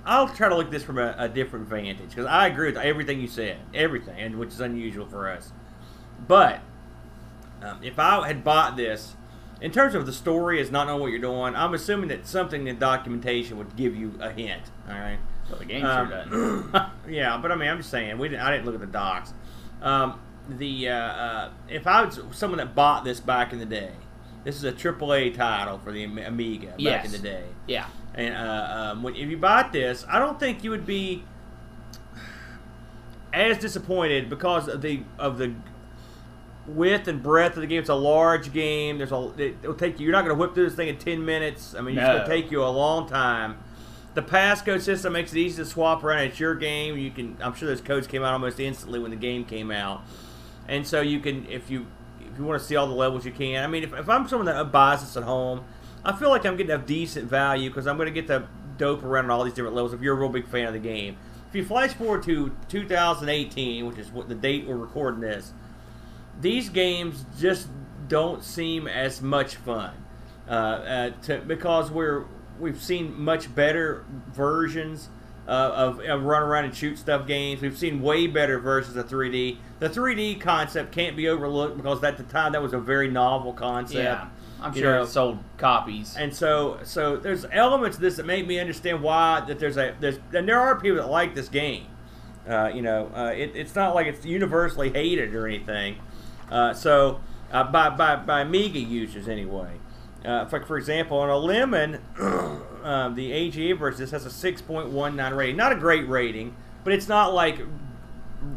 I'll 0.07 0.28
try 0.28 0.49
to 0.49 0.57
look 0.57 0.66
at 0.66 0.70
this 0.72 0.82
from 0.82 0.97
a, 0.97 1.14
a 1.18 1.28
different 1.28 1.68
vantage 1.68 2.09
because 2.09 2.24
I 2.24 2.47
agree 2.47 2.68
with 2.68 2.78
everything 2.78 3.20
you 3.20 3.28
said, 3.28 3.59
everything, 3.74 4.18
and 4.18 4.39
which 4.39 4.49
is 4.51 4.61
unusual 4.61 5.05
for 5.05 5.28
us. 5.28 5.53
But 6.26 6.61
um, 7.62 7.80
if 7.82 7.99
I 7.99 8.26
had 8.26 8.43
bought 8.43 8.76
this, 8.78 9.16
in 9.61 9.70
terms 9.70 9.95
of 9.95 10.07
the 10.07 10.12
story, 10.12 10.61
is 10.61 10.70
not 10.70 10.86
knowing 10.86 11.03
what 11.03 11.09
you're 11.09 11.18
doing, 11.18 11.55
I'm 11.55 11.74
assuming 11.74 12.09
that 12.09 12.26
something 12.26 12.66
in 12.68 12.78
documentation 12.78 13.59
would 13.59 13.76
give 13.76 13.95
you 13.95 14.14
a 14.20 14.30
hint. 14.30 14.62
All 14.89 14.95
right. 14.95 15.18
The 15.57 15.64
game 15.64 15.84
Um, 15.84 16.09
sure 16.09 16.62
does. 16.72 16.90
yeah, 17.09 17.38
but 17.40 17.51
I 17.53 17.57
mean, 17.57 17.68
I'm 17.68 17.78
just 17.78 17.90
saying, 17.90 18.18
we 18.18 18.28
didn't, 18.28 18.42
I 18.42 18.51
didn't 18.51 18.66
look 18.66 18.74
at 18.74 18.80
the 18.80 18.86
docs. 18.86 19.32
Um, 19.82 20.20
the 20.49 20.88
uh, 20.88 20.94
uh, 20.94 21.51
if 21.68 21.86
I 21.86 22.05
was 22.05 22.20
someone 22.32 22.59
that 22.59 22.74
bought 22.74 23.05
this 23.05 23.20
back 23.20 23.53
in 23.53 23.59
the 23.59 23.66
day, 23.66 23.90
this 24.44 24.57
is 24.57 24.64
a 24.64 24.72
AAA 24.72 25.34
title 25.34 25.78
for 25.78 25.92
the 25.92 26.05
Amiga 26.05 26.68
back 26.68 26.74
Yes. 26.78 27.07
in 27.07 27.12
the 27.12 27.18
day. 27.18 27.44
yeah. 27.66 27.86
And 28.14 28.34
uh, 28.34 28.90
um, 28.92 29.03
when, 29.03 29.14
if 29.14 29.28
you 29.28 29.36
bought 29.36 29.72
this, 29.72 30.05
I 30.09 30.18
don't 30.18 30.40
think 30.40 30.64
you 30.64 30.70
would 30.70 30.86
be 30.86 31.22
as 33.32 33.59
disappointed 33.59 34.28
because 34.30 34.68
of 34.68 34.80
the 34.82 35.03
of 35.18 35.38
the 35.38 35.53
width 36.66 37.09
and 37.09 37.22
breadth 37.22 37.57
of 37.57 37.61
the 37.61 37.66
game. 37.66 37.80
It's 37.80 37.88
a 37.88 37.94
large 37.94 38.53
game. 38.53 38.99
There's 38.99 39.12
a 39.12 39.32
it, 39.38 39.62
will 39.62 39.74
take 39.74 40.01
you. 40.01 40.07
You're 40.07 40.12
not 40.12 40.24
going 40.24 40.36
to 40.36 40.40
whip 40.40 40.55
through 40.55 40.64
this 40.64 40.74
thing 40.74 40.88
in 40.88 40.99
ten 40.99 41.24
minutes. 41.24 41.74
I 41.76 41.80
mean, 41.80 41.96
it's 41.99 42.07
going 42.07 42.22
to 42.22 42.26
take 42.28 42.51
you 42.51 42.62
a 42.64 42.66
long 42.68 43.09
time. 43.09 43.59
The 44.18 44.24
passcode 44.24 44.80
system 44.80 45.12
makes 45.12 45.32
it 45.32 45.38
easy 45.38 45.62
to 45.62 45.64
swap 45.64 46.02
around. 46.02 46.24
It's 46.24 46.40
your 46.40 46.56
game. 46.56 46.98
You 46.98 47.12
can. 47.12 47.36
I'm 47.40 47.54
sure 47.54 47.68
those 47.68 47.80
codes 47.80 48.08
came 48.08 48.24
out 48.24 48.32
almost 48.32 48.58
instantly 48.58 48.98
when 48.98 49.12
the 49.12 49.16
game 49.16 49.44
came 49.44 49.70
out, 49.70 50.02
and 50.66 50.84
so 50.84 51.00
you 51.00 51.20
can 51.20 51.46
if 51.48 51.70
you 51.70 51.86
if 52.18 52.36
you 52.36 52.44
want 52.44 52.60
to 52.60 52.66
see 52.66 52.74
all 52.74 52.88
the 52.88 52.94
levels 52.94 53.24
you 53.24 53.30
can. 53.30 53.62
I 53.62 53.68
mean, 53.68 53.84
if, 53.84 53.92
if 53.92 54.08
I'm 54.08 54.26
someone 54.26 54.46
that 54.46 54.72
buys 54.72 55.02
this 55.02 55.16
at 55.16 55.22
home, 55.22 55.64
I 56.04 56.16
feel 56.16 56.30
like 56.30 56.44
I'm 56.44 56.56
getting 56.56 56.72
a 56.72 56.78
decent 56.78 57.30
value 57.30 57.70
because 57.70 57.86
I'm 57.86 57.96
going 57.96 58.12
to 58.12 58.12
get 58.12 58.26
to 58.26 58.48
dope 58.76 59.04
around 59.04 59.26
on 59.26 59.30
all 59.30 59.44
these 59.44 59.54
different 59.54 59.76
levels. 59.76 59.92
If 59.92 60.00
you're 60.00 60.16
a 60.16 60.18
real 60.18 60.30
big 60.30 60.48
fan 60.48 60.66
of 60.66 60.72
the 60.72 60.80
game, 60.80 61.16
if 61.48 61.54
you 61.54 61.64
flash 61.64 61.92
forward 61.92 62.24
to 62.24 62.56
2018, 62.68 63.86
which 63.86 63.98
is 63.98 64.10
what 64.10 64.28
the 64.28 64.34
date 64.34 64.66
we're 64.66 64.74
recording 64.74 65.20
this, 65.20 65.52
these 66.40 66.70
games 66.70 67.24
just 67.38 67.68
don't 68.08 68.42
seem 68.42 68.88
as 68.88 69.22
much 69.22 69.54
fun 69.54 69.94
uh, 70.48 70.50
uh, 70.50 71.10
to, 71.22 71.38
because 71.38 71.92
we're 71.92 72.24
we've 72.59 72.80
seen 72.80 73.20
much 73.20 73.54
better 73.54 74.04
versions 74.28 75.09
uh, 75.48 75.50
of, 75.74 76.00
of 76.00 76.24
run 76.24 76.42
around 76.42 76.66
and 76.66 76.76
shoot 76.76 76.98
stuff 76.98 77.26
games. 77.26 77.62
We've 77.62 77.76
seen 77.76 78.02
way 78.02 78.26
better 78.26 78.59
versions 78.59 78.96
of 78.96 79.09
3D. 79.09 79.56
The 79.78 79.88
3D 79.88 80.40
concept 80.40 80.92
can't 80.92 81.16
be 81.16 81.28
overlooked 81.28 81.76
because 81.76 82.04
at 82.04 82.18
the 82.18 82.24
time 82.24 82.52
that 82.52 82.62
was 82.62 82.74
a 82.74 82.78
very 82.78 83.09
novel 83.09 83.52
concept. 83.54 84.04
Yeah. 84.04 84.28
I'm 84.61 84.74
sure 84.74 84.96
know, 84.96 85.02
it 85.04 85.06
sold 85.06 85.38
copies. 85.56 86.16
and 86.16 86.34
so, 86.34 86.80
so 86.82 87.16
there's 87.16 87.46
elements 87.52 87.96
of 87.96 88.02
this 88.02 88.16
that 88.16 88.26
make 88.26 88.46
me 88.46 88.59
understand 88.59 89.02
why 89.02 89.40
that 89.46 89.61
there's 89.61 89.76
a 89.76 89.94
there's 90.00 90.18
and 90.32 90.48
there 90.48 90.59
are 90.59 90.80
people 90.80 90.96
that 90.96 91.09
like 91.09 91.34
this 91.34 91.48
game. 91.48 91.86
Uh, 92.46 92.68
you 92.74 92.82
know, 92.82 93.11
uh, 93.14 93.32
it, 93.36 93.52
it's 93.54 93.76
not 93.76 93.94
like 93.94 94.09
it's 94.09 94.24
universally 94.24 94.90
hated 94.90 95.34
or 95.34 95.46
anything. 95.46 95.96
Uh, 96.50 96.74
so, 96.74 97.20
uh, 97.52 97.62
by 97.64 97.88
by 97.90 98.16
by 98.16 98.40
Amiga 98.40 98.80
users 98.80 99.28
anyway. 99.28 99.70
Uh, 100.24 100.44
for, 100.46 100.60
for 100.64 100.76
example, 100.76 101.18
on 101.18 101.30
a 101.30 101.36
Lemon, 101.36 102.00
um, 102.82 103.14
the 103.14 103.32
AGA 103.32 103.76
version 103.76 104.00
this 104.00 104.10
has 104.10 104.26
a 104.26 104.52
6.19 104.52 105.36
rating. 105.36 105.56
Not 105.56 105.72
a 105.72 105.76
great 105.76 106.08
rating, 106.08 106.56
but 106.84 106.92
it's 106.92 107.08
not 107.08 107.34
like 107.34 107.60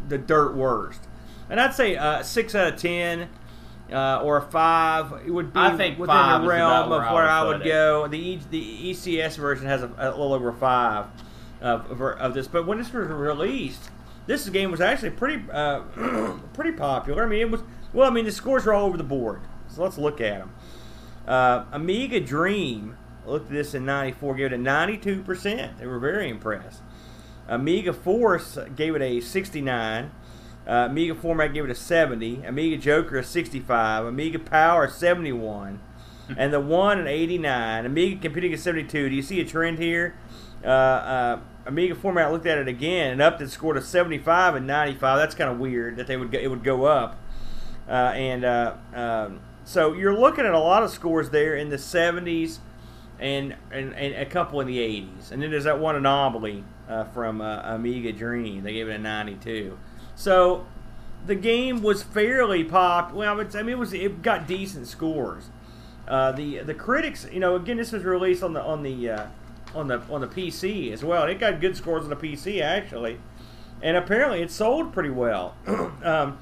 the 0.07 0.17
dirt 0.17 0.55
worst. 0.55 1.01
And 1.49 1.59
I'd 1.59 1.73
say 1.73 1.95
uh, 1.97 2.23
six 2.23 2.55
out 2.55 2.73
of 2.73 2.79
ten. 2.79 3.29
Uh, 3.91 4.21
or 4.23 4.37
a 4.37 4.41
five, 4.41 5.11
it 5.25 5.31
would 5.31 5.51
be 5.51 5.59
I 5.59 5.75
think 5.75 5.99
within 5.99 6.15
the 6.15 6.47
realm 6.47 6.87
about 6.87 6.89
where 6.89 7.01
of 7.01 7.07
I 7.07 7.13
where 7.13 7.23
would 7.23 7.29
I 7.29 7.43
would 7.43 7.63
go. 7.65 8.07
The 8.07 8.17
e, 8.17 8.39
the 8.49 8.91
ECS 8.91 9.35
version 9.35 9.65
has 9.65 9.83
a, 9.83 9.91
a 9.97 10.11
little 10.11 10.33
over 10.33 10.53
five 10.53 11.07
of, 11.59 11.91
of, 11.91 12.01
of 12.01 12.33
this, 12.33 12.47
but 12.47 12.65
when 12.65 12.77
this 12.77 12.93
was 12.93 13.09
released, 13.09 13.89
this 14.27 14.47
game 14.47 14.71
was 14.71 14.79
actually 14.79 15.09
pretty 15.09 15.43
uh, 15.51 15.81
pretty 16.53 16.71
popular. 16.71 17.25
I 17.25 17.27
mean, 17.27 17.41
it 17.41 17.51
was 17.51 17.63
well. 17.91 18.07
I 18.09 18.13
mean, 18.13 18.23
the 18.23 18.31
scores 18.31 18.65
are 18.65 18.71
all 18.71 18.85
over 18.85 18.95
the 18.95 19.03
board. 19.03 19.41
So 19.67 19.83
let's 19.83 19.97
look 19.97 20.21
at 20.21 20.39
them. 20.39 20.53
Uh, 21.27 21.65
Amiga 21.71 22.19
Dream 22.19 22.97
looked 23.25 23.47
at 23.47 23.53
this 23.53 23.73
in 23.73 23.85
'94, 23.85 24.35
gave 24.35 24.45
it 24.47 24.53
a 24.53 24.57
92 24.57 25.23
percent. 25.23 25.79
They 25.79 25.85
were 25.85 25.99
very 25.99 26.29
impressed. 26.29 26.81
Amiga 27.47 27.93
Force 27.93 28.57
gave 28.75 28.95
it 28.95 29.01
a 29.01 29.19
69. 29.19 30.11
Uh, 30.67 30.71
Amiga 30.71 31.15
Format 31.15 31.53
gave 31.53 31.65
it 31.65 31.71
a 31.71 31.75
70. 31.75 32.45
Amiga 32.45 32.77
Joker 32.77 33.17
a 33.17 33.23
65. 33.23 34.05
Amiga 34.05 34.39
Power 34.39 34.85
a 34.85 34.89
71. 34.89 35.79
and 36.37 36.53
the 36.53 36.59
one 36.59 36.99
an 36.99 37.07
89. 37.07 37.85
Amiga 37.85 38.21
Computing 38.21 38.53
a 38.53 38.57
72. 38.57 39.09
Do 39.09 39.15
you 39.15 39.21
see 39.21 39.41
a 39.41 39.45
trend 39.45 39.79
here? 39.79 40.15
Uh, 40.63 40.67
uh, 40.67 41.39
Amiga 41.65 41.95
Format 41.95 42.31
looked 42.31 42.45
at 42.45 42.57
it 42.57 42.67
again 42.67 43.11
and 43.11 43.21
upped 43.21 43.41
it, 43.41 43.49
scored 43.49 43.77
a 43.77 43.81
75 43.81 44.55
and 44.55 44.65
95. 44.67 45.19
That's 45.19 45.35
kind 45.35 45.49
of 45.49 45.59
weird 45.59 45.97
that 45.97 46.07
they 46.07 46.17
would 46.17 46.31
go, 46.31 46.39
it 46.39 46.47
would 46.47 46.63
go 46.63 46.85
up. 46.85 47.19
Uh, 47.89 48.13
and 48.15 48.45
uh, 48.45 48.75
um, 48.93 49.39
so 49.63 49.93
you're 49.93 50.17
looking 50.17 50.45
at 50.45 50.53
a 50.53 50.59
lot 50.59 50.83
of 50.83 50.91
scores 50.91 51.29
there 51.29 51.55
in 51.55 51.69
the 51.69 51.77
70s 51.77 52.59
and, 53.19 53.55
and, 53.71 53.93
and 53.93 54.15
a 54.15 54.25
couple 54.25 54.59
in 54.61 54.67
the 54.67 54.79
80s. 54.79 55.31
And 55.31 55.41
then 55.41 55.51
there's 55.51 55.65
that 55.65 55.79
one 55.79 55.95
anomaly 55.95 56.63
uh, 56.89 57.05
from 57.05 57.41
uh, 57.41 57.61
Amiga 57.63 58.11
Dream. 58.11 58.63
They 58.63 58.73
gave 58.73 58.89
it 58.89 58.95
a 58.95 58.97
92. 58.97 59.77
So 60.15 60.65
the 61.25 61.35
game 61.35 61.81
was 61.81 62.03
fairly 62.03 62.63
pop. 62.63 63.13
Well, 63.13 63.39
I 63.39 63.61
mean, 63.61 63.69
it 63.69 63.77
was 63.77 63.93
it 63.93 64.21
got 64.21 64.47
decent 64.47 64.87
scores. 64.87 65.49
Uh, 66.07 66.31
the 66.31 66.59
the 66.59 66.73
critics, 66.73 67.27
you 67.31 67.39
know, 67.39 67.55
again, 67.55 67.77
this 67.77 67.91
was 67.91 68.03
released 68.03 68.43
on 68.43 68.53
the 68.53 68.61
on 68.61 68.83
the 68.83 69.09
uh, 69.09 69.27
on 69.75 69.87
the 69.87 70.01
on 70.09 70.21
the 70.21 70.27
PC 70.27 70.91
as 70.91 71.03
well. 71.03 71.23
It 71.23 71.39
got 71.39 71.61
good 71.61 71.77
scores 71.77 72.03
on 72.03 72.09
the 72.09 72.15
PC 72.15 72.61
actually, 72.61 73.19
and 73.81 73.95
apparently 73.95 74.41
it 74.41 74.51
sold 74.51 74.93
pretty 74.93 75.11
well. 75.11 75.55
um, 76.03 76.39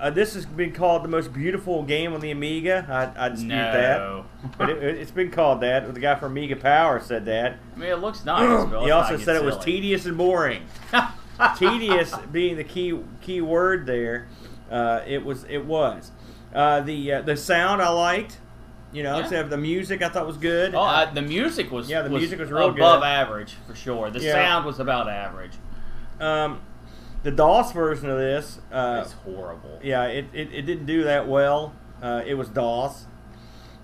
uh, 0.00 0.10
this 0.10 0.34
has 0.34 0.46
been 0.46 0.72
called 0.72 1.04
the 1.04 1.08
most 1.08 1.32
beautiful 1.32 1.82
game 1.82 2.12
on 2.14 2.20
the 2.20 2.30
Amiga. 2.30 2.86
I, 3.16 3.26
I 3.26 3.28
dispute 3.28 3.50
that, 3.50 3.98
no. 3.98 4.24
but 4.56 4.70
it, 4.70 4.82
it's 4.82 5.10
been 5.10 5.30
called 5.30 5.60
that. 5.60 5.92
The 5.92 6.00
guy 6.00 6.14
from 6.14 6.32
Amiga 6.32 6.56
Power 6.56 7.00
said 7.00 7.24
that. 7.26 7.56
I 7.76 7.78
mean, 7.78 7.90
it 7.90 7.96
looks 8.00 8.24
nice, 8.24 8.64
but 8.70 8.84
he 8.84 8.90
also 8.90 9.16
said 9.18 9.36
it 9.36 9.44
was 9.44 9.58
tedious 9.58 10.06
and 10.06 10.16
boring. 10.16 10.62
tedious 11.56 12.14
being 12.32 12.56
the 12.56 12.64
key 12.64 12.98
key 13.20 13.40
word 13.40 13.86
there. 13.86 14.28
Uh, 14.70 15.02
it 15.06 15.24
was 15.24 15.44
it 15.44 15.64
was 15.64 16.10
uh, 16.54 16.80
the 16.80 17.12
uh, 17.12 17.22
the 17.22 17.36
sound 17.36 17.82
I 17.82 17.88
liked. 17.90 18.38
You 18.92 19.04
know, 19.04 19.18
Yeah. 19.20 19.38
of 19.38 19.50
the 19.50 19.56
music 19.56 20.02
I 20.02 20.08
thought 20.08 20.26
was 20.26 20.36
good. 20.36 20.74
Oh, 20.74 20.80
uh, 20.80 21.12
the 21.12 21.22
music 21.22 21.70
was 21.70 21.88
Yeah, 21.88 22.02
the 22.02 22.10
music 22.10 22.40
was 22.40 22.50
real 22.50 22.70
above 22.70 23.02
good. 23.02 23.06
average 23.06 23.54
for 23.68 23.74
sure. 23.76 24.10
The 24.10 24.18
Yeah. 24.18 24.32
sound 24.32 24.64
was 24.66 24.80
about 24.80 25.08
average. 25.08 25.52
um, 26.18 26.60
the 27.22 27.30
DOS 27.30 27.72
version 27.72 28.08
of 28.08 28.18
this, 28.18 28.58
uh, 28.72 29.02
it's 29.04 29.12
horrible. 29.12 29.78
yeah, 29.82 30.04
it, 30.04 30.26
it, 30.32 30.52
it 30.52 30.62
didn't 30.62 30.86
do 30.86 31.04
that 31.04 31.28
well. 31.28 31.74
Uh, 32.02 32.22
it 32.26 32.34
was 32.34 32.48
DOS, 32.48 33.06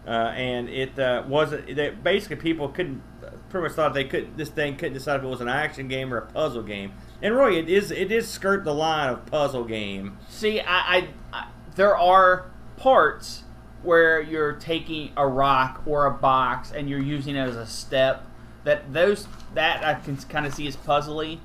uh, 0.06 0.10
and 0.10 0.68
it 0.68 0.98
uh, 0.98 1.24
wasn't. 1.28 1.76
That 1.76 2.02
basically 2.02 2.36
people 2.36 2.68
couldn't 2.68 3.02
pretty 3.50 3.68
much 3.68 3.76
thought 3.76 3.94
they 3.94 4.04
could. 4.04 4.36
This 4.36 4.48
thing 4.48 4.76
couldn't 4.76 4.94
decide 4.94 5.16
if 5.16 5.24
it 5.24 5.28
was 5.28 5.40
an 5.40 5.48
action 5.48 5.88
game 5.88 6.12
or 6.12 6.18
a 6.18 6.26
puzzle 6.26 6.62
game. 6.62 6.92
And 7.22 7.34
really, 7.34 7.58
it 7.58 7.68
is 7.68 7.90
it 7.90 8.10
is 8.10 8.28
skirt 8.28 8.64
the 8.64 8.74
line 8.74 9.10
of 9.10 9.26
puzzle 9.26 9.64
game. 9.64 10.18
See, 10.28 10.60
I, 10.60 10.96
I, 10.96 11.08
I 11.32 11.48
there 11.74 11.96
are 11.96 12.50
parts 12.76 13.44
where 13.82 14.20
you're 14.20 14.52
taking 14.52 15.12
a 15.16 15.26
rock 15.26 15.82
or 15.86 16.06
a 16.06 16.10
box 16.10 16.72
and 16.72 16.88
you're 16.90 17.00
using 17.00 17.36
it 17.36 17.40
as 17.40 17.56
a 17.56 17.66
step. 17.66 18.26
That 18.64 18.92
those 18.92 19.28
that 19.54 19.84
I 19.84 19.94
can 19.94 20.16
kind 20.16 20.46
of 20.46 20.54
see 20.54 20.66
as 20.66 20.76
puzzly, 20.76 21.38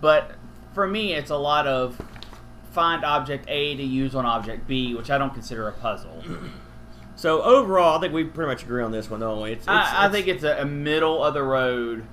but 0.00 0.32
for 0.74 0.86
me, 0.86 1.12
it's 1.14 1.30
a 1.30 1.36
lot 1.36 1.66
of 1.66 2.00
find 2.72 3.04
object 3.04 3.46
A 3.48 3.76
to 3.76 3.82
use 3.82 4.14
on 4.14 4.24
object 4.26 4.66
B, 4.68 4.94
which 4.94 5.10
I 5.10 5.18
don't 5.18 5.34
consider 5.34 5.68
a 5.68 5.72
puzzle. 5.72 6.22
So 7.16 7.42
overall, 7.42 7.98
I 7.98 8.00
think 8.00 8.14
we 8.14 8.24
pretty 8.24 8.48
much 8.48 8.62
agree 8.62 8.82
on 8.82 8.92
this 8.92 9.10
one, 9.10 9.20
don't 9.20 9.42
we? 9.42 9.50
It's, 9.52 9.60
it's, 9.64 9.68
I, 9.68 9.74
I 9.74 10.06
it's- 10.06 10.12
think 10.12 10.26
it's 10.26 10.42
a, 10.42 10.62
a 10.62 10.64
middle 10.64 11.22
of 11.22 11.34
the 11.34 11.42
road 11.42 12.06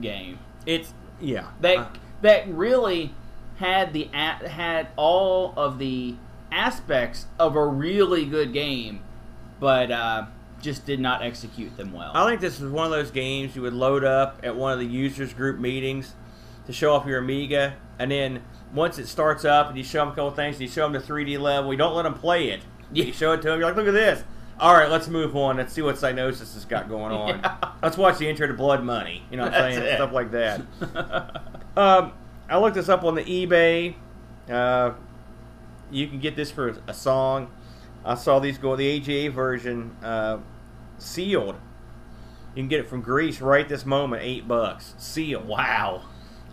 game. 0.00 0.40
It's 0.66 0.92
yeah. 1.20 1.46
that 1.60 1.76
Uh, 1.78 1.86
that 2.22 2.48
really 2.48 3.14
had 3.58 3.92
the 3.92 4.08
had 4.12 4.88
all 4.96 5.54
of 5.56 5.78
the 5.78 6.16
aspects 6.50 7.26
of 7.38 7.54
a 7.54 7.64
really 7.64 8.24
good 8.24 8.52
game, 8.52 9.00
but 9.60 9.92
uh, 9.92 10.26
just 10.60 10.84
did 10.84 10.98
not 10.98 11.22
execute 11.22 11.76
them 11.76 11.92
well. 11.92 12.10
I 12.12 12.26
think 12.28 12.40
this 12.40 12.60
is 12.60 12.68
one 12.68 12.86
of 12.86 12.90
those 12.90 13.12
games 13.12 13.54
you 13.54 13.62
would 13.62 13.74
load 13.74 14.02
up 14.02 14.40
at 14.42 14.56
one 14.56 14.72
of 14.72 14.80
the 14.80 14.86
users 14.86 15.32
group 15.32 15.60
meetings 15.60 16.14
to 16.66 16.72
show 16.72 16.94
off 16.94 17.06
your 17.06 17.18
Amiga, 17.18 17.74
and 17.98 18.10
then 18.10 18.42
once 18.74 18.98
it 18.98 19.06
starts 19.06 19.44
up 19.44 19.68
and 19.68 19.78
you 19.78 19.84
show 19.84 20.00
them 20.00 20.08
a 20.08 20.10
couple 20.12 20.30
things, 20.30 20.56
and 20.56 20.62
you 20.62 20.68
show 20.68 20.82
them 20.88 20.92
the 20.92 21.00
3D 21.00 21.38
level, 21.38 21.72
you 21.72 21.78
don't 21.78 21.94
let 21.94 22.02
them 22.02 22.14
play 22.14 22.50
it. 22.50 22.60
You 22.92 23.12
show 23.12 23.32
it 23.32 23.42
to 23.42 23.48
them, 23.48 23.60
you're 23.60 23.68
like, 23.68 23.76
look 23.76 23.88
at 23.88 23.94
this. 23.94 24.24
All 24.60 24.74
right, 24.74 24.90
let's 24.90 25.06
move 25.06 25.36
on. 25.36 25.58
Let's 25.58 25.72
see 25.72 25.82
what 25.82 25.96
Cyanosis 25.96 26.54
has 26.54 26.64
got 26.64 26.88
going 26.88 27.12
on. 27.12 27.38
Yeah. 27.38 27.56
Let's 27.82 27.96
watch 27.96 28.18
the 28.18 28.28
intro 28.28 28.48
to 28.48 28.54
Blood 28.54 28.82
Money. 28.82 29.22
You 29.30 29.36
know 29.36 29.44
what 29.44 29.54
I'm 29.54 29.72
saying? 29.72 29.84
it. 29.84 29.94
Stuff 29.96 30.12
like 30.12 30.30
that. 30.32 30.62
Um, 31.76 32.12
I 32.48 32.58
looked 32.58 32.74
this 32.74 32.88
up 32.88 33.04
on 33.04 33.14
the 33.14 33.22
eBay. 33.22 33.94
Uh, 34.50 34.94
you 35.92 36.08
can 36.08 36.18
get 36.18 36.34
this 36.34 36.50
for 36.50 36.76
a 36.88 36.92
song. 36.92 37.52
I 38.04 38.16
saw 38.16 38.40
these 38.40 38.58
go 38.58 38.74
the 38.74 38.96
AGA 38.96 39.30
version 39.30 39.94
uh, 40.02 40.38
sealed. 40.98 41.54
You 42.56 42.62
can 42.62 42.68
get 42.68 42.80
it 42.80 42.88
from 42.88 43.00
Greece 43.00 43.40
right 43.40 43.68
this 43.68 43.86
moment, 43.86 44.24
eight 44.24 44.48
bucks 44.48 44.94
sealed. 44.98 45.46
wow. 45.46 46.02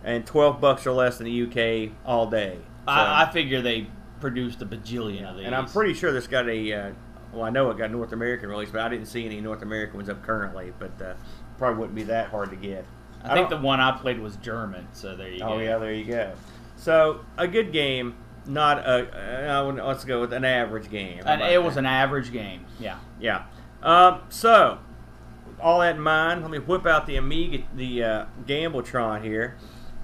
And 0.06 0.24
twelve 0.24 0.58
bucks 0.60 0.86
or 0.86 0.92
less 0.92 1.20
in 1.20 1.26
the 1.26 1.42
UK 1.42 1.92
all 2.06 2.26
day. 2.30 2.56
So- 2.86 2.92
I, 2.92 3.24
I 3.24 3.30
figure 3.32 3.60
they 3.60 3.88
produced 4.20 4.62
a 4.62 4.66
bajillion 4.66 5.28
of 5.28 5.36
these. 5.36 5.44
and 5.46 5.54
I'm 5.54 5.66
pretty 5.66 5.92
sure 5.92 6.10
this 6.12 6.26
got 6.26 6.48
a. 6.48 6.72
Uh, 6.72 6.90
well, 7.32 7.44
I 7.44 7.50
know 7.50 7.68
it 7.70 7.76
got 7.76 7.90
North 7.90 8.12
American 8.12 8.48
release, 8.48 8.70
but 8.70 8.80
I 8.80 8.88
didn't 8.88 9.06
see 9.06 9.26
any 9.26 9.42
North 9.42 9.60
American 9.60 9.96
ones 9.96 10.08
up 10.08 10.22
currently. 10.22 10.72
But 10.78 11.02
uh, 11.02 11.14
probably 11.58 11.78
wouldn't 11.80 11.96
be 11.96 12.04
that 12.04 12.28
hard 12.30 12.48
to 12.50 12.56
get. 12.56 12.86
I 13.24 13.34
think 13.34 13.50
the 13.50 13.56
one 13.56 13.80
I 13.80 13.92
played 13.98 14.20
was 14.20 14.36
German, 14.36 14.86
so 14.92 15.16
there 15.16 15.28
you 15.28 15.40
go. 15.40 15.48
Oh 15.48 15.58
yeah, 15.58 15.78
there 15.78 15.92
you 15.92 16.04
go. 16.04 16.32
So 16.76 17.20
a 17.36 17.48
good 17.48 17.72
game, 17.72 18.14
not 18.46 18.78
a. 18.78 19.08
Uh, 19.50 19.80
I 19.80 19.82
let's 19.86 20.04
go 20.04 20.20
with 20.20 20.32
an 20.32 20.44
average 20.44 20.88
game. 20.90 21.20
About 21.20 21.50
it 21.50 21.62
was 21.62 21.76
an 21.76 21.86
average 21.86 22.32
game. 22.32 22.64
Yeah. 22.78 22.98
Yeah. 23.20 23.46
Um, 23.82 24.20
so, 24.28 24.78
all 25.60 25.80
that 25.80 25.96
in 25.96 26.00
mind, 26.00 26.42
let 26.42 26.50
me 26.50 26.58
whip 26.58 26.86
out 26.86 27.06
the 27.06 27.16
Amiga, 27.16 27.64
the 27.74 28.02
uh, 28.04 28.24
Gambletron 28.46 29.22
here. 29.22 29.56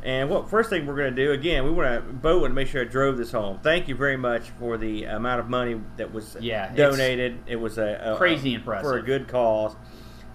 And 0.04 0.28
what 0.28 0.50
first 0.50 0.68
thing 0.68 0.86
we're 0.86 0.96
going 0.96 1.14
to 1.14 1.24
do 1.24 1.30
again? 1.32 1.64
We 1.64 1.70
want 1.70 2.04
to 2.04 2.12
Bo 2.12 2.40
want 2.40 2.50
to 2.50 2.54
make 2.54 2.66
sure 2.68 2.80
I 2.80 2.84
drove 2.84 3.16
this 3.16 3.30
home. 3.30 3.60
Thank 3.62 3.86
you 3.86 3.94
very 3.94 4.16
much 4.16 4.50
for 4.58 4.76
the 4.76 5.04
amount 5.04 5.38
of 5.40 5.48
money 5.48 5.80
that 5.96 6.12
was 6.12 6.36
Yeah, 6.40 6.74
donated. 6.74 7.38
It 7.46 7.56
was 7.56 7.78
a, 7.78 8.14
a 8.14 8.16
crazy 8.16 8.52
a- 8.54 8.58
impressive. 8.58 8.90
for 8.90 8.98
a 8.98 9.02
good 9.02 9.28
cause. 9.28 9.76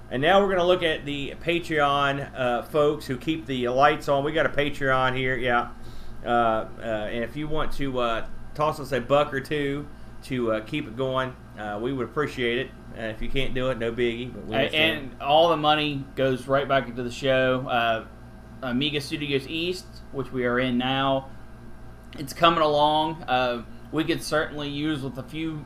And 0.10 0.22
now 0.22 0.40
we're 0.40 0.48
going 0.48 0.60
to 0.60 0.64
look 0.66 0.84
at 0.84 1.04
the 1.04 1.34
Patreon 1.44 2.34
uh, 2.34 2.62
folks 2.64 3.06
who 3.08 3.18
keep 3.18 3.46
the 3.46 3.68
lights 3.68 4.08
on. 4.08 4.24
We 4.24 4.32
got 4.32 4.46
a 4.46 4.50
Patreon 4.50 5.18
here, 5.18 5.36
yeah. 5.36 5.72
Uh, 6.26 6.30
uh, 6.30 7.10
and 7.12 7.26
if 7.26 7.36
you 7.36 7.50
want 7.50 7.74
to 7.74 8.00
uh, 8.00 8.26
toss 8.56 8.80
us 8.80 8.94
a 8.94 9.02
buck 9.02 9.34
or 9.34 9.42
two 9.42 9.86
to 10.24 10.54
uh, 10.54 10.60
keep 10.62 10.88
it 10.88 10.96
going, 10.96 11.36
uh, 11.60 11.78
we 11.82 11.92
would 11.92 12.06
appreciate 12.06 12.58
it. 12.58 12.72
If 12.96 13.22
you 13.22 13.28
can't 13.30 13.54
do 13.54 13.70
it, 13.70 13.78
no 13.78 13.92
biggie. 13.92 14.34
But 14.34 14.46
we 14.46 14.56
and 14.56 15.12
all 15.22 15.50
the 15.50 15.58
money 15.58 16.04
goes 16.16 16.48
right 16.48 16.68
back 16.68 16.88
into 16.88 17.04
the 17.04 17.12
show. 17.12 18.08
Uh, 18.64 18.68
Amiga 18.68 19.02
Studios 19.02 19.48
East, 19.48 19.86
which 20.12 20.32
we 20.32 20.46
are 20.46 20.60
in 20.60 20.78
now, 20.78 21.30
it's 22.18 22.34
coming 22.34 22.62
along. 22.62 23.24
Uh, 23.24 23.64
we 23.92 24.04
could 24.04 24.22
certainly 24.24 24.70
use 24.70 25.02
with 25.02 25.18
a 25.18 25.24
few. 25.24 25.66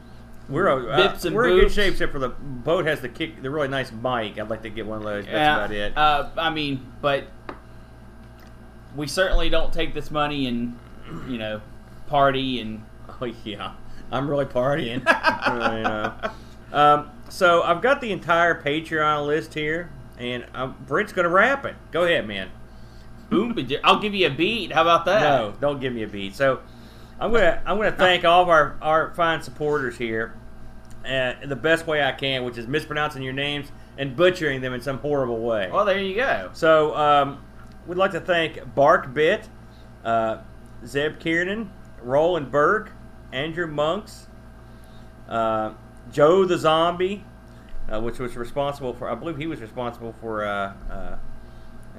we're 0.50 0.68
uh, 0.70 0.98
bits 1.12 1.26
and 1.26 1.36
we're 1.36 1.50
in 1.50 1.60
good 1.60 1.72
shape 1.72 1.94
except 1.94 2.12
for 2.12 2.20
the 2.20 2.30
boat 2.30 2.86
has 2.86 3.02
the 3.02 3.10
kick, 3.10 3.42
the 3.42 3.50
really 3.50 3.68
nice 3.68 3.92
mic. 3.92 4.40
I'd 4.40 4.50
like 4.50 4.64
to 4.64 4.70
get 4.70 4.86
one 4.86 4.98
of 4.98 5.04
those. 5.04 5.26
That's 5.26 5.34
Yeah, 5.34 5.56
about 5.58 5.72
it. 5.72 5.98
Uh, 5.98 6.30
I 6.38 6.50
mean, 6.50 6.92
but 7.02 7.26
we 8.96 9.08
certainly 9.08 9.50
don't 9.50 9.72
take 9.74 9.94
this 9.94 10.12
money 10.12 10.48
and 10.48 10.78
you 11.28 11.38
know 11.38 11.62
party 12.08 12.60
and 12.60 12.84
Oh 13.22 13.32
yeah, 13.44 13.74
I'm 14.12 14.30
really 14.30 14.46
partying. 14.46 15.04
Uh, 15.42 15.74
you 15.76 15.84
know. 15.84 16.78
um, 16.78 17.12
so 17.30 17.64
I've 17.64 17.82
got 17.82 18.02
the 18.02 18.12
entire 18.12 18.62
Patreon 18.62 19.26
list 19.26 19.54
here, 19.54 19.90
and 20.18 20.46
um, 20.54 20.76
Brent's 20.88 21.14
gonna 21.14 21.30
wrap 21.30 21.66
it. 21.66 21.76
Go 21.92 22.04
ahead, 22.04 22.28
man. 22.28 22.50
Boom. 23.32 23.58
I'll 23.84 24.00
give 24.00 24.14
you 24.14 24.28
a 24.28 24.30
beat. 24.30 24.72
How 24.72 24.84
about 24.84 25.06
that? 25.06 25.22
No, 25.22 25.56
don't 25.60 25.80
give 25.80 25.94
me 25.94 26.04
a 26.04 26.08
beat. 26.08 26.36
So 26.36 26.60
I'm 27.20 27.32
gonna 27.32 27.62
I'm 27.66 27.78
gonna 27.78 27.92
thank 27.92 28.24
all 28.26 28.44
of 28.44 28.50
our 28.50 28.78
our 28.82 29.14
fine 29.16 29.42
supporters 29.42 29.98
here, 29.98 30.36
uh, 31.04 31.34
the 31.44 31.56
best 31.56 31.88
way 31.88 32.04
I 32.04 32.12
can, 32.12 32.44
which 32.44 32.58
is 32.58 32.68
mispronouncing 32.68 33.24
your 33.24 33.34
names 33.34 33.72
and 33.98 34.16
butchering 34.16 34.62
them 34.62 34.74
in 34.74 34.82
some 34.82 35.00
horrible 35.00 35.40
way. 35.40 35.70
Well, 35.72 35.86
there 35.86 35.98
you 35.98 36.16
go. 36.16 36.52
So 36.54 36.96
um, 36.96 37.44
we'd 37.88 37.98
like 37.98 38.12
to 38.12 38.20
thank 38.20 38.58
Barkbit, 38.76 39.48
uh, 40.06 40.38
Zeb 40.86 41.20
Kiernan, 41.20 41.72
Roland 42.02 42.52
Burke, 42.52 42.92
Andrew 43.32 43.68
Monks, 43.68 44.28
uh, 45.30 45.74
Joe 46.12 46.46
the 46.46 46.58
Zombie, 46.58 47.24
uh, 47.90 48.02
which 48.02 48.20
was 48.20 48.36
responsible 48.36 48.94
for. 48.94 49.10
I 49.10 49.16
believe 49.16 49.38
he 49.38 49.48
was 49.48 49.62
responsible 49.62 50.14
for. 50.20 50.44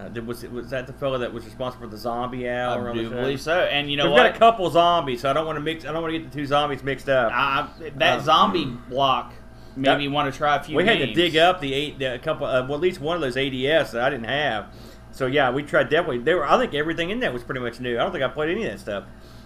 Uh, 0.04 0.08
did- 0.08 0.26
was 0.26 0.42
was 0.44 0.70
that 0.70 0.86
the 0.86 0.92
fellow 0.92 1.18
that 1.18 1.32
was 1.32 1.44
responsible 1.44 1.86
for 1.86 1.90
the 1.90 1.96
zombie 1.96 2.48
hour? 2.48 2.90
I 2.90 2.94
do 2.94 3.10
believe 3.10 3.40
so. 3.40 3.60
And 3.60 3.90
you 3.90 3.96
know 3.96 4.04
We've 4.04 4.12
what? 4.12 4.26
got 4.28 4.36
a 4.36 4.38
couple 4.38 4.68
zombies, 4.70 5.20
so 5.20 5.30
I 5.30 5.32
don't 5.32 5.46
want 5.46 5.56
to 5.56 5.60
mix. 5.60 5.84
I 5.84 5.92
don't 5.92 6.02
want 6.02 6.12
to 6.14 6.18
get 6.18 6.30
the 6.30 6.36
two 6.36 6.46
zombies 6.46 6.82
mixed 6.82 7.08
up. 7.08 7.30
I, 7.32 7.68
that 7.96 8.18
Um, 8.18 8.24
zombie 8.24 8.64
block 8.88 9.32
made 9.76 9.88
Yep. 9.90 9.98
me 9.98 10.08
want 10.08 10.32
to 10.32 10.36
try 10.36 10.56
a 10.56 10.62
few. 10.62 10.76
we 10.76 10.84
had 10.84 10.98
to 10.98 11.12
dig 11.14 11.36
up 11.36 11.60
the 11.60 11.72
eight, 11.72 11.98
the, 11.98 12.14
a 12.14 12.18
couple, 12.18 12.46
uh, 12.46 12.62
well, 12.66 12.74
at 12.74 12.80
least 12.80 13.00
one 13.00 13.14
of 13.16 13.22
those 13.22 13.36
ADS 13.36 13.92
that 13.92 14.02
I 14.02 14.10
didn't 14.10 14.26
have. 14.26 14.66
So 15.12 15.26
yeah, 15.26 15.50
we 15.50 15.62
tried 15.62 15.88
definitely. 15.90 16.18
There 16.18 16.36
were, 16.38 16.46
I 16.50 16.58
think 16.58 16.74
everything 16.74 17.10
in 17.10 17.20
that 17.20 17.32
was 17.32 17.42
pretty 17.42 17.60
much 17.60 17.80
new. 17.80 17.98
I 17.98 18.02
don't 18.02 18.12
think 18.12 18.24
I 18.24 18.28
played 18.28 18.50
any 18.50 18.64
of 18.64 18.70
that 18.72 18.80
stuff. 18.80 19.04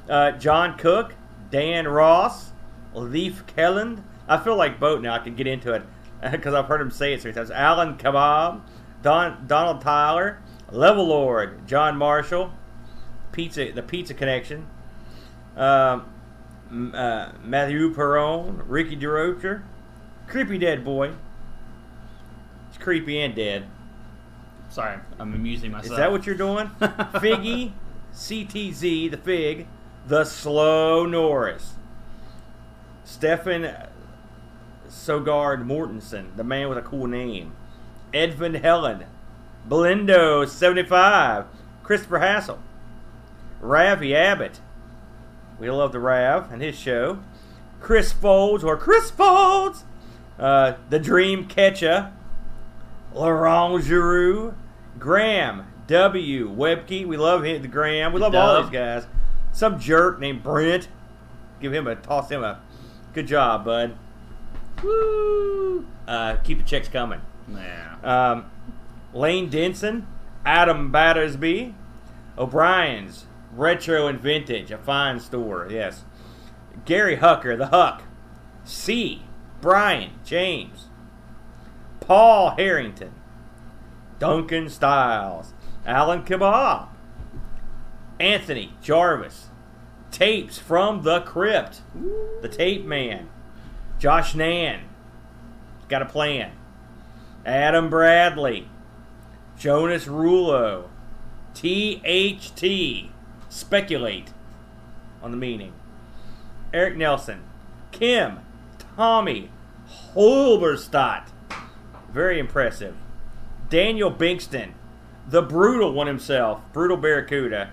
Uh, 0.09 0.31
John 0.33 0.77
Cook, 0.79 1.15
Dan 1.51 1.87
Ross, 1.89 2.53
Leaf 2.95 3.45
Kelland. 3.57 4.03
I 4.29 4.39
feel 4.39 4.57
like 4.57 4.81
boat 4.81 5.03
now. 5.03 5.15
I 5.15 5.19
can 5.19 5.35
get 5.35 5.47
into 5.47 5.73
it 5.73 5.83
because 6.31 6.55
I've 6.55 6.67
heard 6.67 6.81
him 6.81 6.91
say 6.91 7.13
it 7.13 7.19
so 7.21 7.25
three 7.25 7.33
times. 7.33 7.51
Alan 7.51 7.97
Kebab, 7.97 8.63
Don, 9.03 9.45
Donald 9.47 9.81
Tyler, 9.81 10.39
Level 10.71 11.07
Lord, 11.07 11.67
John 11.67 11.97
Marshall, 11.97 12.53
Pizza, 13.33 13.71
the 13.73 13.83
Pizza 13.83 14.15
Connection, 14.15 14.67
um, 15.57 16.11
uh, 16.95 17.33
Matthew 17.43 17.95
Perron, 17.95 18.63
Ricky 18.67 18.97
DeRocher, 18.97 19.63
Creepy 20.27 20.59
Dead 20.59 20.85
Boy. 20.85 21.13
It's 22.69 22.79
creepy 22.79 23.21
and 23.21 23.35
dead. 23.35 23.67
Sorry, 24.69 24.99
I'm 25.19 25.33
amusing 25.33 25.71
myself. 25.71 25.93
Is 25.93 25.97
that 25.97 26.11
what 26.11 26.27
you're 26.27 26.35
doing? 26.35 26.67
Figgy, 26.81 27.73
CTZ, 28.13 29.11
the 29.11 29.17
Fig, 29.17 29.69
the 30.07 30.25
Slow 30.25 31.07
Norris, 31.07 31.75
Stefan 33.05 33.73
Sogard 34.89 35.65
Mortensen, 35.65 36.37
the 36.37 36.45
man 36.45 36.69
with 36.69 36.79
a 36.79 36.83
cool 36.83 37.07
name, 37.07 37.53
Edvin 38.13 38.61
Helen, 38.61 39.05
Belindo 39.69 40.49
75, 40.49 41.47
Christopher 41.83 42.19
Hassel, 42.19 42.59
Ravi 43.61 44.15
Abbott. 44.15 44.61
We 45.59 45.71
love 45.71 45.93
the 45.93 46.01
Rav 46.01 46.53
and 46.53 46.63
his 46.63 46.79
show. 46.79 47.21
Chris 47.81 48.13
Folds 48.13 48.65
or 48.65 48.77
Chris 48.77 49.11
Folds, 49.11 49.85
uh, 50.39 50.75
the 50.91 50.99
Dream 50.99 51.47
Catcher, 51.47 52.13
Laurent 53.15 53.83
Giroux, 53.83 54.55
Graham 54.99 55.67
W. 55.87 56.49
Webke. 56.51 57.07
We 57.07 57.17
love 57.17 57.45
him, 57.45 57.63
the 57.63 57.69
Graham. 57.69 58.13
We 58.13 58.21
love 58.21 58.35
all 58.35 58.63
these 58.63 58.71
guys. 58.71 59.07
Some 59.53 59.79
jerk 59.79 60.19
named 60.21 60.43
Brent. 60.43 60.89
Give 61.61 61.73
him 61.73 61.87
a 61.87 61.97
toss 61.97 62.31
him 62.31 62.45
a 62.45 62.61
good 63.15 63.27
job, 63.27 63.65
bud. 63.65 63.97
Woo! 64.83 65.87
Uh, 66.07 66.37
keep 66.45 66.59
the 66.59 66.65
checks 66.65 66.89
coming. 66.89 67.21
Yeah. 67.49 67.97
Um, 68.03 68.51
Lane 69.17 69.49
Denson, 69.49 70.07
Adam 70.45 70.93
Battersby, 70.93 71.75
O'Brien's 72.39 73.27
Retro 73.53 74.07
and 74.07 74.21
Vintage, 74.21 74.71
a 74.71 74.79
fine 74.79 75.19
store. 75.21 75.69
Yes. 75.71 76.05
Gary 76.85 77.17
Hucker, 77.17 77.57
the 77.57 77.69
Huck. 77.69 78.03
C. 78.65 79.23
Brian 79.61 80.11
James, 80.25 80.89
Paul 82.01 82.51
Harrington, 82.57 83.15
Duncan 84.19 84.69
Stiles, 84.69 85.55
Alan 85.87 86.25
Kebab, 86.25 86.89
Anthony 88.21 88.75
Jarvis, 88.83 89.47
Tapes 90.11 90.59
from 90.59 91.03
the 91.03 91.21
Crypt, 91.21 91.81
the 92.43 92.49
Tape 92.49 92.85
Man, 92.85 93.29
Josh 93.99 94.35
Nan, 94.35 94.83
got 95.89 96.03
a 96.03 96.07
plan, 96.07 96.53
Adam 97.45 97.89
Bradley, 97.89 98.69
Jonas 99.59 100.07
Rulo, 100.07 100.89
THT, 101.55 103.11
speculate 103.49 104.33
on 105.23 105.31
the 105.31 105.37
meaning, 105.37 105.73
Eric 106.75 106.97
Nelson, 106.97 107.43
Kim, 107.91 108.41
Tommy, 108.97 109.51
Holberstadt, 110.15 111.29
very 112.13 112.39
impressive, 112.39 112.95
Daniel 113.71 114.13
Binkston, 114.13 114.73
the 115.29 115.43
brutal 115.43 115.93
one 115.93 116.07
himself, 116.07 116.61
brutal 116.73 116.97
Barracuda. 116.97 117.71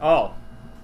Oh, 0.00 0.34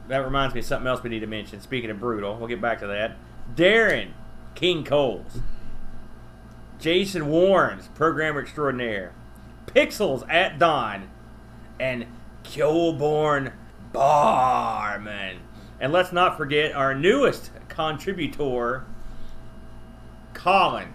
that 0.08 0.18
reminds 0.18 0.54
me 0.54 0.60
of 0.60 0.66
something 0.66 0.86
else 0.86 1.02
we 1.02 1.10
need 1.10 1.20
to 1.20 1.26
mention. 1.26 1.60
Speaking 1.60 1.90
of 1.90 2.00
brutal, 2.00 2.36
we'll 2.36 2.48
get 2.48 2.60
back 2.60 2.80
to 2.80 2.86
that. 2.88 3.16
Darren 3.54 4.10
King 4.54 4.84
Coles, 4.84 5.38
Jason 6.82 7.28
Warrens, 7.28 7.88
programmer 7.94 8.40
extraordinaire, 8.40 9.12
Pixels 9.66 10.28
at 10.28 10.58
Dawn, 10.58 11.08
and 11.78 12.06
Kilborn 12.42 13.52
Barman. 13.92 15.38
And 15.78 15.92
let's 15.92 16.12
not 16.12 16.36
forget 16.36 16.72
our 16.74 16.92
newest 16.92 17.52
contributor, 17.68 18.84
Colin. 20.34 20.92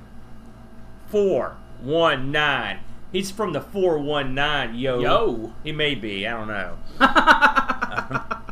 419. 1.07 2.83
He's 3.13 3.31
from 3.31 3.53
the 3.53 3.61
419, 3.61 4.77
yo. 4.77 4.99
Yo. 4.99 5.53
He 5.63 5.71
may 5.71 5.95
be, 5.95 6.27
I 6.27 6.31
don't 6.31 6.49
know. 6.49 6.77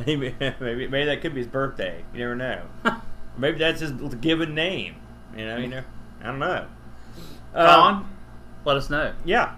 He 0.04 0.16
maybe, 0.16 0.34
maybe 0.60 1.04
that 1.04 1.20
could 1.20 1.34
be 1.34 1.40
his 1.40 1.46
birthday. 1.46 2.02
You 2.14 2.20
never 2.20 2.34
know. 2.34 2.62
maybe 3.36 3.58
that's 3.58 3.80
his 3.80 3.92
given 3.92 4.54
name. 4.54 4.96
You 5.36 5.44
know, 5.44 5.56
you 5.58 5.68
know. 5.68 5.82
I 6.22 6.26
don't 6.26 6.38
know. 6.38 6.66
Colin, 7.54 8.06
let 8.64 8.76
us 8.76 8.90
know. 8.90 9.12
yeah. 9.24 9.56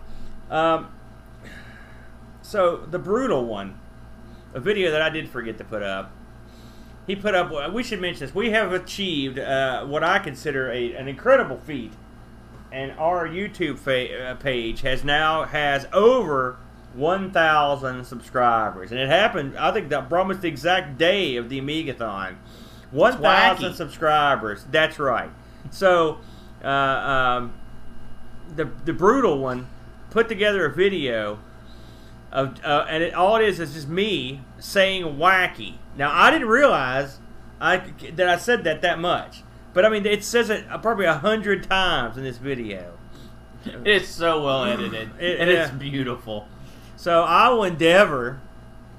Um, 0.51 0.89
so 2.43 2.77
the 2.77 2.99
brutal 2.99 3.45
one, 3.45 3.79
a 4.55 4.61
video 4.61 4.91
that 4.91 5.01
I 5.01 5.11
did 5.11 5.29
forget 5.29 5.59
to 5.59 5.65
put 5.65 5.83
up. 5.83 6.11
He 7.07 7.17
put 7.17 7.35
up. 7.35 7.73
We 7.73 7.83
should 7.83 8.01
mention 8.01 8.27
this. 8.27 8.35
We 8.35 8.51
have 8.51 8.73
achieved 8.73 9.39
uh, 9.39 9.85
what 9.87 10.05
I 10.05 10.19
consider 10.19 10.71
a, 10.71 10.95
an 10.95 11.09
incredible 11.09 11.57
feat, 11.57 11.93
and 12.71 12.93
our 12.93 13.27
YouTube 13.27 13.79
fa- 13.79 14.31
uh, 14.31 14.35
page 14.37 14.83
has 14.83 15.03
now 15.03 15.45
has 15.45 15.87
over 15.93 16.59
1,000 16.95 18.05
subscribers, 18.05 18.93
and 18.93 19.01
it 19.01 19.09
happened. 19.09 19.57
I 19.57 19.73
think 19.73 19.89
that 19.89 20.13
almost 20.13 20.43
the 20.43 20.49
exact 20.49 20.99
day 20.99 21.37
of 21.37 21.49
the 21.49 21.61
Amigathon. 21.61 22.37
1,000 22.91 23.75
subscribers. 23.75 24.67
That's 24.71 24.99
right. 24.99 25.31
So, 25.71 26.19
uh, 26.63 26.69
um, 26.69 27.55
the 28.55 28.71
the 28.85 28.93
brutal 28.93 29.39
one 29.39 29.67
put 30.11 30.29
together 30.29 30.65
a 30.67 30.73
video 30.73 31.39
of 32.31 32.63
uh, 32.65 32.87
and 32.89 33.03
it, 33.03 33.15
all 33.15 33.37
it 33.37 33.45
is 33.49 33.61
is 33.61 33.75
just 33.75 33.89
me 33.89 34.41
saying 34.59 35.17
wacky. 35.17 35.75
Now 35.97 36.11
I 36.13 36.31
didn't 36.31 36.49
realize 36.49 37.19
I 37.61 37.79
that 38.15 38.29
I 38.29 38.37
said 38.37 38.65
that 38.65 38.83
that 38.83 38.99
much, 38.99 39.43
but 39.75 39.85
I 39.85 39.89
mean 39.89 40.05
it 40.07 40.25
says 40.25 40.51
it 40.51 40.65
probably 40.83 41.05
a 41.07 41.15
hundred 41.15 41.69
times 41.69 42.17
in 42.17 42.25
this 42.25 42.39
video. 42.39 42.93
It's 43.85 44.09
so 44.09 44.45
well 44.45 44.65
edited, 44.65 45.11
It- 45.21 45.41
and 45.41 45.49
it's 45.51 45.71
beautiful. 45.71 46.49
So 46.97 47.23
I 47.23 47.49
will 47.51 47.65
endeavor 47.65 48.41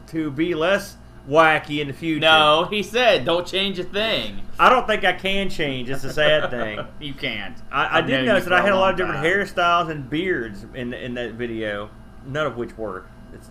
to 0.07 0.29
be 0.31 0.53
less 0.55 0.95
wacky 1.27 1.79
in 1.79 1.87
the 1.87 1.93
future. 1.93 2.21
No, 2.21 2.67
he 2.69 2.83
said, 2.83 3.25
"Don't 3.25 3.45
change 3.47 3.79
a 3.79 3.83
thing." 3.83 4.41
I 4.59 4.69
don't 4.69 4.85
think 4.85 5.03
I 5.03 5.13
can 5.13 5.49
change. 5.49 5.89
It's 5.89 6.03
a 6.03 6.13
sad 6.13 6.49
thing. 6.49 6.79
you 6.99 7.13
can't. 7.13 7.57
I, 7.71 7.99
I 7.99 8.01
did 8.01 8.25
notice 8.25 8.43
that 8.45 8.53
I 8.53 8.61
had 8.61 8.71
a 8.71 8.77
lot 8.77 8.91
of 8.91 8.97
different 8.97 9.17
time. 9.21 9.25
hairstyles 9.25 9.89
and 9.89 10.09
beards 10.09 10.65
in 10.73 10.93
in 10.93 11.13
that 11.15 11.33
video, 11.33 11.89
none 12.25 12.45
of 12.45 12.57
which 12.57 12.77
worked. 12.77 13.09
It's 13.33 13.49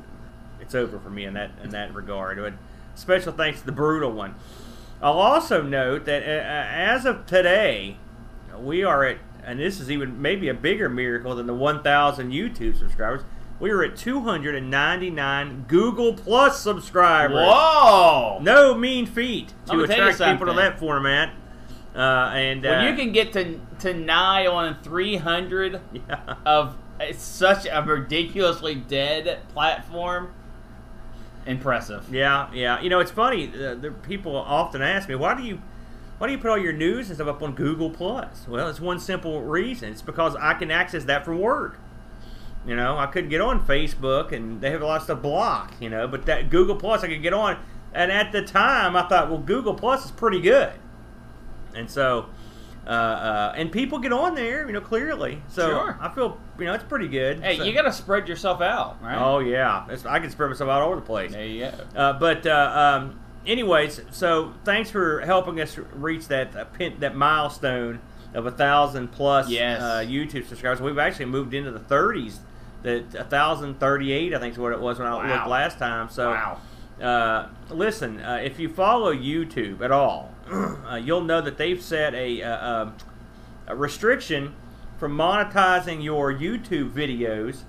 it's 0.61 0.75
over 0.75 0.99
for 0.99 1.11
me 1.11 1.25
in 1.25 1.35
that 1.35 1.51
in 1.63 1.71
that 1.71 1.95
regard. 1.95 2.39
But 2.39 2.55
special 2.95 3.33
thanks 3.33 3.61
to 3.61 3.67
the 3.67 3.73
brutal 3.73 4.13
one. 4.13 4.35
I'll 5.03 5.19
also 5.19 5.63
note 5.63 6.05
that 6.05 6.23
uh, 6.23 6.27
uh, 6.27 6.67
as 6.71 7.05
of 7.05 7.27
today, 7.27 7.97
we 8.57 8.85
are 8.85 9.05
at, 9.05 9.19
and 9.45 9.59
this 9.59 9.81
is 9.81 9.91
even 9.91 10.23
maybe 10.23 10.49
a 10.49 10.55
bigger 10.55 10.89
miracle 10.89 11.35
than 11.35 11.49
the 11.49 11.55
1,000 11.55 12.31
YouTube 12.31 12.79
subscribers. 12.79 13.23
We 13.63 13.71
are 13.71 13.85
at 13.85 13.97
299 13.97 15.67
Google 15.69 16.15
Plus 16.15 16.61
subscribers. 16.61 17.47
Whoa! 17.49 18.41
No 18.43 18.75
mean 18.75 19.07
feat 19.07 19.51
to 19.51 19.55
gonna 19.67 19.87
tell 19.87 19.99
you 19.99 20.11
attract 20.11 20.33
people 20.33 20.53
to 20.53 20.61
that 20.61 20.81
format. 20.81 21.33
Uh, 21.95 22.33
and 22.35 22.65
When 22.65 22.85
uh, 22.85 22.89
you 22.89 22.97
can 22.97 23.13
get 23.13 23.33
to 23.35 23.61
to 23.79 23.95
nigh 23.95 24.49
on 24.49 24.83
300 24.83 25.81
yeah. 25.93 26.35
of 26.45 26.77
such 27.15 27.69
a 27.71 27.81
ridiculously 27.87 28.75
dead 28.75 29.39
platform, 29.51 30.35
impressive. 31.47 32.13
Yeah, 32.13 32.53
yeah. 32.53 32.81
You 32.81 32.91
know, 32.91 32.99
it's 32.99 33.13
funny. 33.13 33.47
Uh, 33.47 33.77
the 33.77 33.95
people 34.03 34.35
often 34.35 34.83
ask 34.83 35.09
me, 35.09 35.15
"Why 35.15 35.37
do 35.37 35.45
you, 35.45 35.63
why 36.19 36.27
do 36.27 36.33
you 36.33 36.39
put 36.41 36.51
all 36.51 36.59
your 36.59 36.73
news 36.73 37.11
and 37.11 37.17
stuff 37.17 37.29
up 37.29 37.43
on 37.45 37.55
Google 37.55 37.91
Plus?" 37.91 38.45
Well, 38.49 38.69
it's 38.69 38.81
one 38.81 38.99
simple 38.99 39.41
reason. 39.41 39.93
It's 39.93 40.03
because 40.03 40.35
I 40.35 40.55
can 40.55 40.73
access 40.73 41.05
that 41.05 41.25
from 41.25 41.39
work. 41.39 41.79
You 42.67 42.77
know, 42.77 42.97
I 42.97 43.07
couldn't 43.07 43.31
get 43.31 43.41
on 43.41 43.65
Facebook, 43.67 44.31
and 44.33 44.61
they 44.61 44.71
have 44.71 44.83
a 44.83 44.87
lot 44.87 44.99
of 44.99 45.03
stuff 45.03 45.21
blocked. 45.23 45.81
You 45.83 45.91
know, 45.91 46.07
but 46.07 46.27
that 46.27 46.49
Google 46.51 46.77
Plus 46.77 47.03
I 47.03 47.09
could 47.09 47.23
get 47.23 47.33
on. 47.35 47.59
And 47.95 48.11
at 48.13 48.33
the 48.33 48.43
time, 48.43 48.97
I 48.97 49.03
thought, 49.09 49.29
well, 49.29 49.39
Google 49.41 49.75
Plus 49.75 50.05
is 50.07 50.11
pretty 50.13 50.41
good. 50.41 50.73
And 51.75 51.91
so, 51.91 52.27
uh, 52.87 52.91
uh, 52.91 53.55
and 53.57 53.71
people 53.71 53.99
get 53.99 54.13
on 54.13 54.35
there, 54.35 54.67
you 54.67 54.73
know, 54.73 54.81
clearly. 54.81 55.43
So 55.49 55.69
Sure. 55.69 55.99
I 56.01 56.09
feel, 56.09 56.39
you 56.59 56.65
know, 56.65 56.73
it's 56.75 56.85
pretty 56.85 57.09
good. 57.09 57.41
Hey, 57.41 57.57
So- 57.59 57.65
you 57.65 57.73
got 57.75 57.83
to 57.83 57.93
spread 57.93 58.29
yourself 58.29 58.61
out, 58.61 58.97
right? 59.03 59.19
Oh 59.19 59.41
yeah, 59.41 59.85
It's- 59.85 60.07
I 60.07 60.19
can 60.21 60.31
spread 60.31 60.49
myself 60.51 60.71
out 60.71 60.83
all 60.83 60.89
over 60.89 60.97
the 60.97 61.03
place. 61.03 61.33
there 61.33 61.45
you 61.45 61.67
go. 61.67 61.73
Uh, 62.01 62.13
but 62.15 62.47
uh, 62.47 62.99
um, 63.03 63.21
anyways, 63.47 64.01
so 64.11 64.53
thanks 64.65 64.91
for 64.91 65.21
helping 65.21 65.61
us 65.61 65.79
reach 65.95 66.29
that 66.29 66.57
uh, 66.57 66.65
pin, 66.65 66.95
that 67.01 67.15
milestone 67.17 68.01
of 68.35 68.47
a 68.47 68.51
thousand 68.51 69.09
plus 69.13 69.49
Yes. 69.51 69.81
uh, 69.83 70.03
YouTube 70.07 70.47
subscribers. 70.47 70.81
We've 70.81 70.99
actually 70.99 71.27
moved 71.27 71.53
into 71.55 71.71
the 71.71 71.81
30s. 71.81 72.39
A 72.85 73.01
thousand 73.25 73.79
thirty-eight, 73.79 74.35
I 74.35 74.39
think, 74.39 74.53
is 74.55 74.59
what 74.59 74.73
it 74.73 74.81
was 74.81 74.99
when 74.99 75.07
I 75.07 75.15
Wow. 75.15 75.35
looked 75.37 75.47
last 75.49 75.79
time. 75.79 76.09
So, 76.09 76.31
Wow. 76.31 76.59
uh, 77.01 77.47
listen, 77.71 78.21
uh, 78.21 78.41
if 78.43 78.59
you 78.59 78.69
follow 78.69 79.15
YouTube 79.15 79.81
at 79.83 79.93
all, 79.93 80.35
uh, 80.51 80.97
you'll 80.97 81.21
know 81.23 81.41
that 81.41 81.59
they've 81.59 81.81
set 81.81 82.13
a, 82.15 82.43
um, 82.43 82.95
a 83.69 83.77
restriction 83.77 84.55
from 84.99 85.17
monetizing 85.17 86.03
your 86.03 86.33
YouTube 86.33 86.91
videos. 86.91 87.63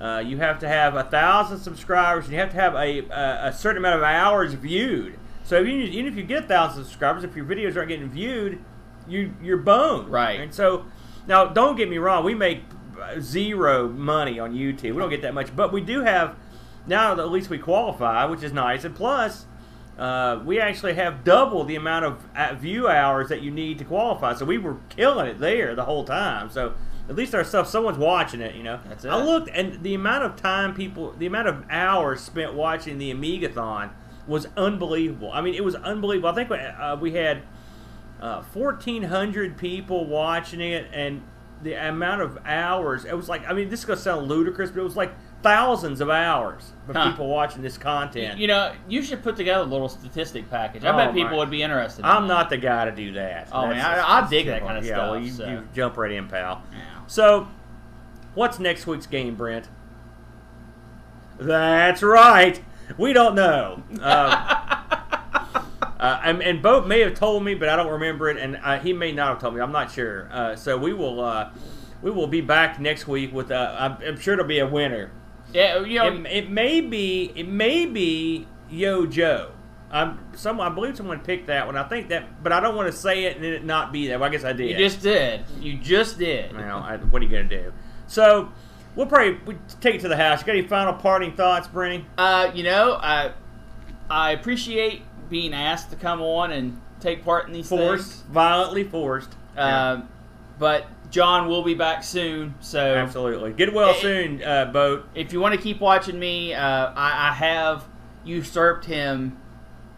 Uh, 0.00 0.22
you 0.24 0.38
have 0.38 0.58
to 0.58 0.68
have 0.68 0.96
a 0.96 1.04
thousand 1.04 1.58
subscribers, 1.58 2.24
and 2.24 2.32
you 2.34 2.40
have 2.40 2.50
to 2.50 2.56
have 2.56 2.74
a, 2.74 3.00
a, 3.10 3.48
a 3.48 3.52
certain 3.52 3.78
amount 3.78 3.96
of 3.96 4.02
hours 4.02 4.54
viewed. 4.54 5.18
So 5.44 5.60
even, 5.60 5.72
even 5.92 6.06
if 6.06 6.16
you 6.16 6.24
get 6.24 6.44
a 6.44 6.46
thousand 6.46 6.84
subscribers, 6.84 7.22
if 7.22 7.36
your 7.36 7.44
videos 7.44 7.76
aren't 7.76 7.88
getting 7.90 8.08
viewed, 8.10 8.58
you 9.06 9.34
you're 9.42 9.58
boned. 9.58 10.08
Right. 10.08 10.40
And 10.40 10.52
so 10.54 10.86
now, 11.26 11.44
don't 11.46 11.76
get 11.76 11.88
me 11.88 11.98
wrong, 11.98 12.24
we 12.24 12.34
make 12.34 12.64
zero 13.20 13.88
money 13.88 14.38
on 14.38 14.54
YouTube. 14.54 14.92
We 14.94 14.98
don't 14.98 15.10
get 15.10 15.22
that 15.22 15.34
much, 15.34 15.54
but 15.54 15.72
we 15.72 15.80
do 15.80 16.02
have 16.02 16.36
now. 16.86 17.12
At 17.12 17.30
least 17.30 17.50
we 17.50 17.58
qualify, 17.58 18.24
which 18.26 18.42
is 18.42 18.52
nice. 18.52 18.84
And 18.84 18.94
plus, 18.94 19.46
uh, 19.98 20.40
we 20.44 20.60
actually 20.60 20.94
have 20.94 21.24
double 21.24 21.64
the 21.64 21.76
amount 21.76 22.04
of 22.04 22.24
uh, 22.36 22.54
view 22.54 22.88
hours 22.88 23.28
that 23.28 23.42
you 23.42 23.50
need 23.50 23.78
to 23.78 23.84
qualify. 23.84 24.34
So 24.34 24.44
we 24.44 24.58
were 24.58 24.76
killing 24.88 25.26
it 25.26 25.38
there 25.38 25.74
the 25.74 25.84
whole 25.84 26.04
time. 26.04 26.50
So 26.50 26.74
at 27.08 27.14
least 27.14 27.34
our 27.34 27.44
stuff, 27.44 27.68
someone's 27.68 27.98
watching 27.98 28.40
it. 28.40 28.54
You 28.54 28.62
know. 28.62 28.80
That's 28.88 29.04
it. 29.04 29.08
I 29.08 29.22
looked, 29.22 29.48
and 29.52 29.82
the 29.82 29.94
amount 29.94 30.24
of 30.24 30.36
time 30.36 30.74
people, 30.74 31.12
the 31.12 31.26
amount 31.26 31.48
of 31.48 31.64
hours 31.70 32.20
spent 32.20 32.54
watching 32.54 32.98
the 32.98 33.12
Amigathon 33.12 33.90
was 34.26 34.48
unbelievable. 34.56 35.30
I 35.32 35.40
mean, 35.40 35.54
it 35.54 35.64
was 35.64 35.74
unbelievable. 35.74 36.30
I 36.30 36.34
think 36.34 36.50
we, 36.50 36.56
uh, 36.56 36.96
we 36.96 37.12
had 37.12 37.42
uh, 38.20 38.42
1,400 38.42 39.56
people 39.58 40.06
watching 40.06 40.60
it, 40.60 40.86
and 40.92 41.22
the 41.62 41.74
amount 41.74 42.20
of 42.22 42.38
hours, 42.44 43.04
it 43.04 43.16
was 43.16 43.28
like, 43.28 43.48
I 43.48 43.52
mean, 43.54 43.68
this 43.70 43.80
is 43.80 43.86
going 43.86 43.96
to 43.96 44.02
sound 44.02 44.28
ludicrous, 44.28 44.70
but 44.70 44.80
it 44.80 44.84
was 44.84 44.96
like 44.96 45.12
thousands 45.42 46.00
of 46.00 46.10
hours 46.10 46.72
of 46.88 46.94
Huh. 46.96 47.10
people 47.10 47.28
watching 47.28 47.62
this 47.62 47.78
content. 47.78 48.38
You 48.38 48.46
know, 48.48 48.72
you 48.88 49.02
should 49.02 49.22
put 49.22 49.36
together 49.36 49.62
a 49.62 49.66
little 49.66 49.88
statistic 49.88 50.50
package. 50.50 50.84
I 50.84 50.92
Oh, 50.92 50.96
bet 50.96 51.14
people 51.14 51.30
my- 51.32 51.36
would 51.38 51.50
be 51.50 51.62
interested. 51.62 52.00
in 52.00 52.06
I'm 52.06 52.22
that. 52.28 52.34
not 52.34 52.50
the 52.50 52.56
guy 52.58 52.84
to 52.86 52.92
do 52.92 53.12
that. 53.12 53.48
Oh, 53.52 53.66
man, 53.68 53.80
I- 53.80 54.18
I 54.24 54.28
dig 54.28 54.46
that 54.46 54.62
kinda 54.64 54.82
yeah, 54.84 54.98
well, 54.98 55.14
stuff, 55.14 55.24
you, 55.24 55.30
so. 55.32 55.46
you 55.48 55.68
jump 55.74 55.96
right 55.96 56.12
in, 56.12 56.28
pal. 56.28 56.62
Yeah. 56.72 56.78
So, 57.06 57.48
what's 58.34 58.58
next 58.58 58.86
week's 58.86 59.06
game, 59.06 59.34
Brent? 59.34 59.68
That's 61.38 62.02
right. 62.02 62.62
We 62.98 63.12
don't 63.12 63.34
know. 63.34 63.82
Um, 64.02 64.34
uh, 66.04 66.20
and, 66.22 66.42
and 66.42 66.60
Boat 66.60 66.86
may 66.86 67.00
have 67.00 67.14
told 67.14 67.42
me, 67.42 67.54
but 67.54 67.70
I 67.70 67.76
don't 67.76 67.90
remember 67.90 68.28
it, 68.28 68.36
and 68.36 68.58
uh, 68.62 68.78
he 68.78 68.92
may 68.92 69.10
not 69.10 69.28
have 69.28 69.40
told 69.40 69.54
me. 69.54 69.60
I'm 69.62 69.72
not 69.72 69.90
sure. 69.90 70.28
Uh, 70.30 70.54
so 70.54 70.76
we 70.76 70.92
will 70.92 71.18
uh, 71.24 71.50
we 72.02 72.10
will 72.10 72.26
be 72.26 72.42
back 72.42 72.78
next 72.78 73.08
week 73.08 73.32
with. 73.32 73.50
Uh, 73.50 73.74
I'm, 73.78 73.96
I'm 74.06 74.20
sure 74.20 74.34
it'll 74.34 74.44
be 74.44 74.58
a 74.58 74.66
winner. 74.66 75.10
Yeah, 75.54 75.80
you 75.82 75.98
know, 75.98 76.08
It, 76.08 76.26
it 76.26 76.50
may 76.50 76.82
be 76.82 77.32
it 77.34 77.48
may 77.48 77.86
be 77.86 78.46
Yo! 78.68 79.06
Joe. 79.06 79.52
I'm 79.90 80.18
some 80.34 80.60
I 80.60 80.68
believe 80.68 80.94
someone 80.94 81.20
picked 81.20 81.46
that 81.46 81.64
one. 81.64 81.76
I 81.76 81.84
think 81.84 82.08
that, 82.08 82.42
but 82.42 82.52
I 82.52 82.60
don't 82.60 82.76
want 82.76 82.92
to 82.92 82.98
say 82.98 83.24
it 83.24 83.36
and 83.36 83.44
it 83.46 83.64
not 83.64 83.90
be 83.90 84.08
that. 84.08 84.20
Well, 84.20 84.28
I 84.28 84.32
guess 84.32 84.44
I 84.44 84.52
did. 84.52 84.70
you 84.70 84.76
just 84.76 85.00
did. 85.00 85.44
You 85.58 85.78
just 85.78 86.18
did. 86.18 86.54
Well, 86.54 86.80
I, 86.80 86.96
what 86.98 87.22
are 87.22 87.24
you 87.24 87.30
gonna 87.30 87.44
do? 87.44 87.72
So 88.08 88.52
we'll 88.94 89.06
probably 89.06 89.38
we 89.46 89.56
take 89.80 89.94
it 89.94 90.00
to 90.02 90.08
the 90.08 90.16
house. 90.18 90.40
You 90.40 90.46
got 90.46 90.56
any 90.56 90.66
final 90.66 90.92
parting 90.92 91.34
thoughts, 91.34 91.66
Brenny? 91.66 92.04
Uh, 92.18 92.50
you 92.52 92.62
know, 92.64 92.98
I 93.00 93.32
I 94.10 94.32
appreciate 94.32 95.02
being 95.30 95.54
asked 95.54 95.90
to 95.90 95.96
come 95.96 96.20
on 96.20 96.52
and 96.52 96.80
take 97.00 97.24
part 97.24 97.46
in 97.46 97.52
these 97.52 97.68
Forced, 97.68 98.10
things. 98.10 98.22
violently 98.30 98.84
forced. 98.84 99.34
Um, 99.56 100.08
but 100.58 100.86
John 101.10 101.48
will 101.48 101.62
be 101.62 101.74
back 101.74 102.02
soon, 102.02 102.54
so 102.60 102.78
Absolutely. 102.80 103.52
Get 103.52 103.72
well 103.72 103.90
Eh, 103.90 104.00
soon, 104.00 104.42
uh, 104.42 104.66
boat. 104.66 105.08
if 105.14 105.32
you 105.32 105.40
want 105.40 105.54
to 105.54 105.60
keep 105.60 105.80
watching 105.80 106.18
me, 106.18 106.54
uh, 106.54 106.60
I, 106.94 107.30
I 107.30 107.32
have 107.32 107.84
usurped 108.24 108.84
him 108.86 109.36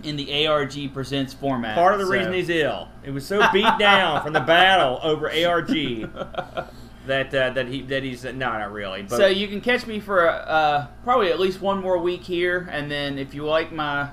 in 0.02 0.16
the 0.16 0.46
ARG 0.46 0.92
Presents 0.92 1.32
format. 1.32 1.74
Part 1.74 1.94
of 1.94 2.00
the 2.00 2.06
so- 2.06 2.12
reason 2.12 2.32
he's 2.32 2.48
ill. 2.50 2.88
It 3.04 3.10
was 3.12 3.26
so 3.26 3.40
beat 3.52 3.66
down 3.78 4.22
from 4.22 4.32
the 4.32 4.40
battle 4.40 4.98
over 5.02 5.26
ARG 5.30 5.68
that 7.06 7.32
uh, 7.34 7.50
that 7.50 7.68
he 7.68 7.82
that 7.82 8.02
he's 8.02 8.24
no, 8.24 8.32
not 8.32 8.72
really. 8.72 9.02
But 9.02 9.16
So 9.16 9.26
you 9.26 9.46
can 9.48 9.60
catch 9.60 9.86
me 9.86 10.00
for 10.00 10.28
uh, 10.28 10.86
probably 11.04 11.30
at 11.30 11.38
least 11.40 11.60
one 11.60 11.80
more 11.80 11.98
week 11.98 12.24
here, 12.24 12.68
and 12.70 12.90
then 12.90 13.18
if 13.18 13.32
you 13.34 13.44
like 13.44 13.72
my 13.72 14.08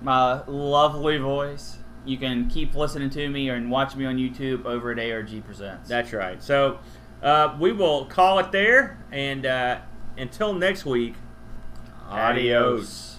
my 0.00 0.42
lovely 0.46 1.18
voice, 1.18 1.78
you 2.04 2.18
can 2.18 2.48
keep 2.48 2.74
listening 2.74 3.10
to 3.10 3.28
me 3.28 3.48
and 3.48 3.70
watch 3.70 3.96
me 3.96 4.04
on 4.04 4.16
YouTube 4.16 4.64
over 4.66 4.90
at 4.92 4.98
ARG 4.98 5.44
Presents. 5.44 5.88
that's 5.88 6.12
right. 6.12 6.42
So 6.42 6.78
uh, 7.22 7.56
we 7.58 7.72
will 7.72 8.04
call 8.06 8.38
it 8.38 8.52
there, 8.52 8.98
and 9.10 9.46
uh, 9.46 9.78
until 10.18 10.52
next 10.52 10.84
week, 10.84 11.14
adios. 12.08 13.13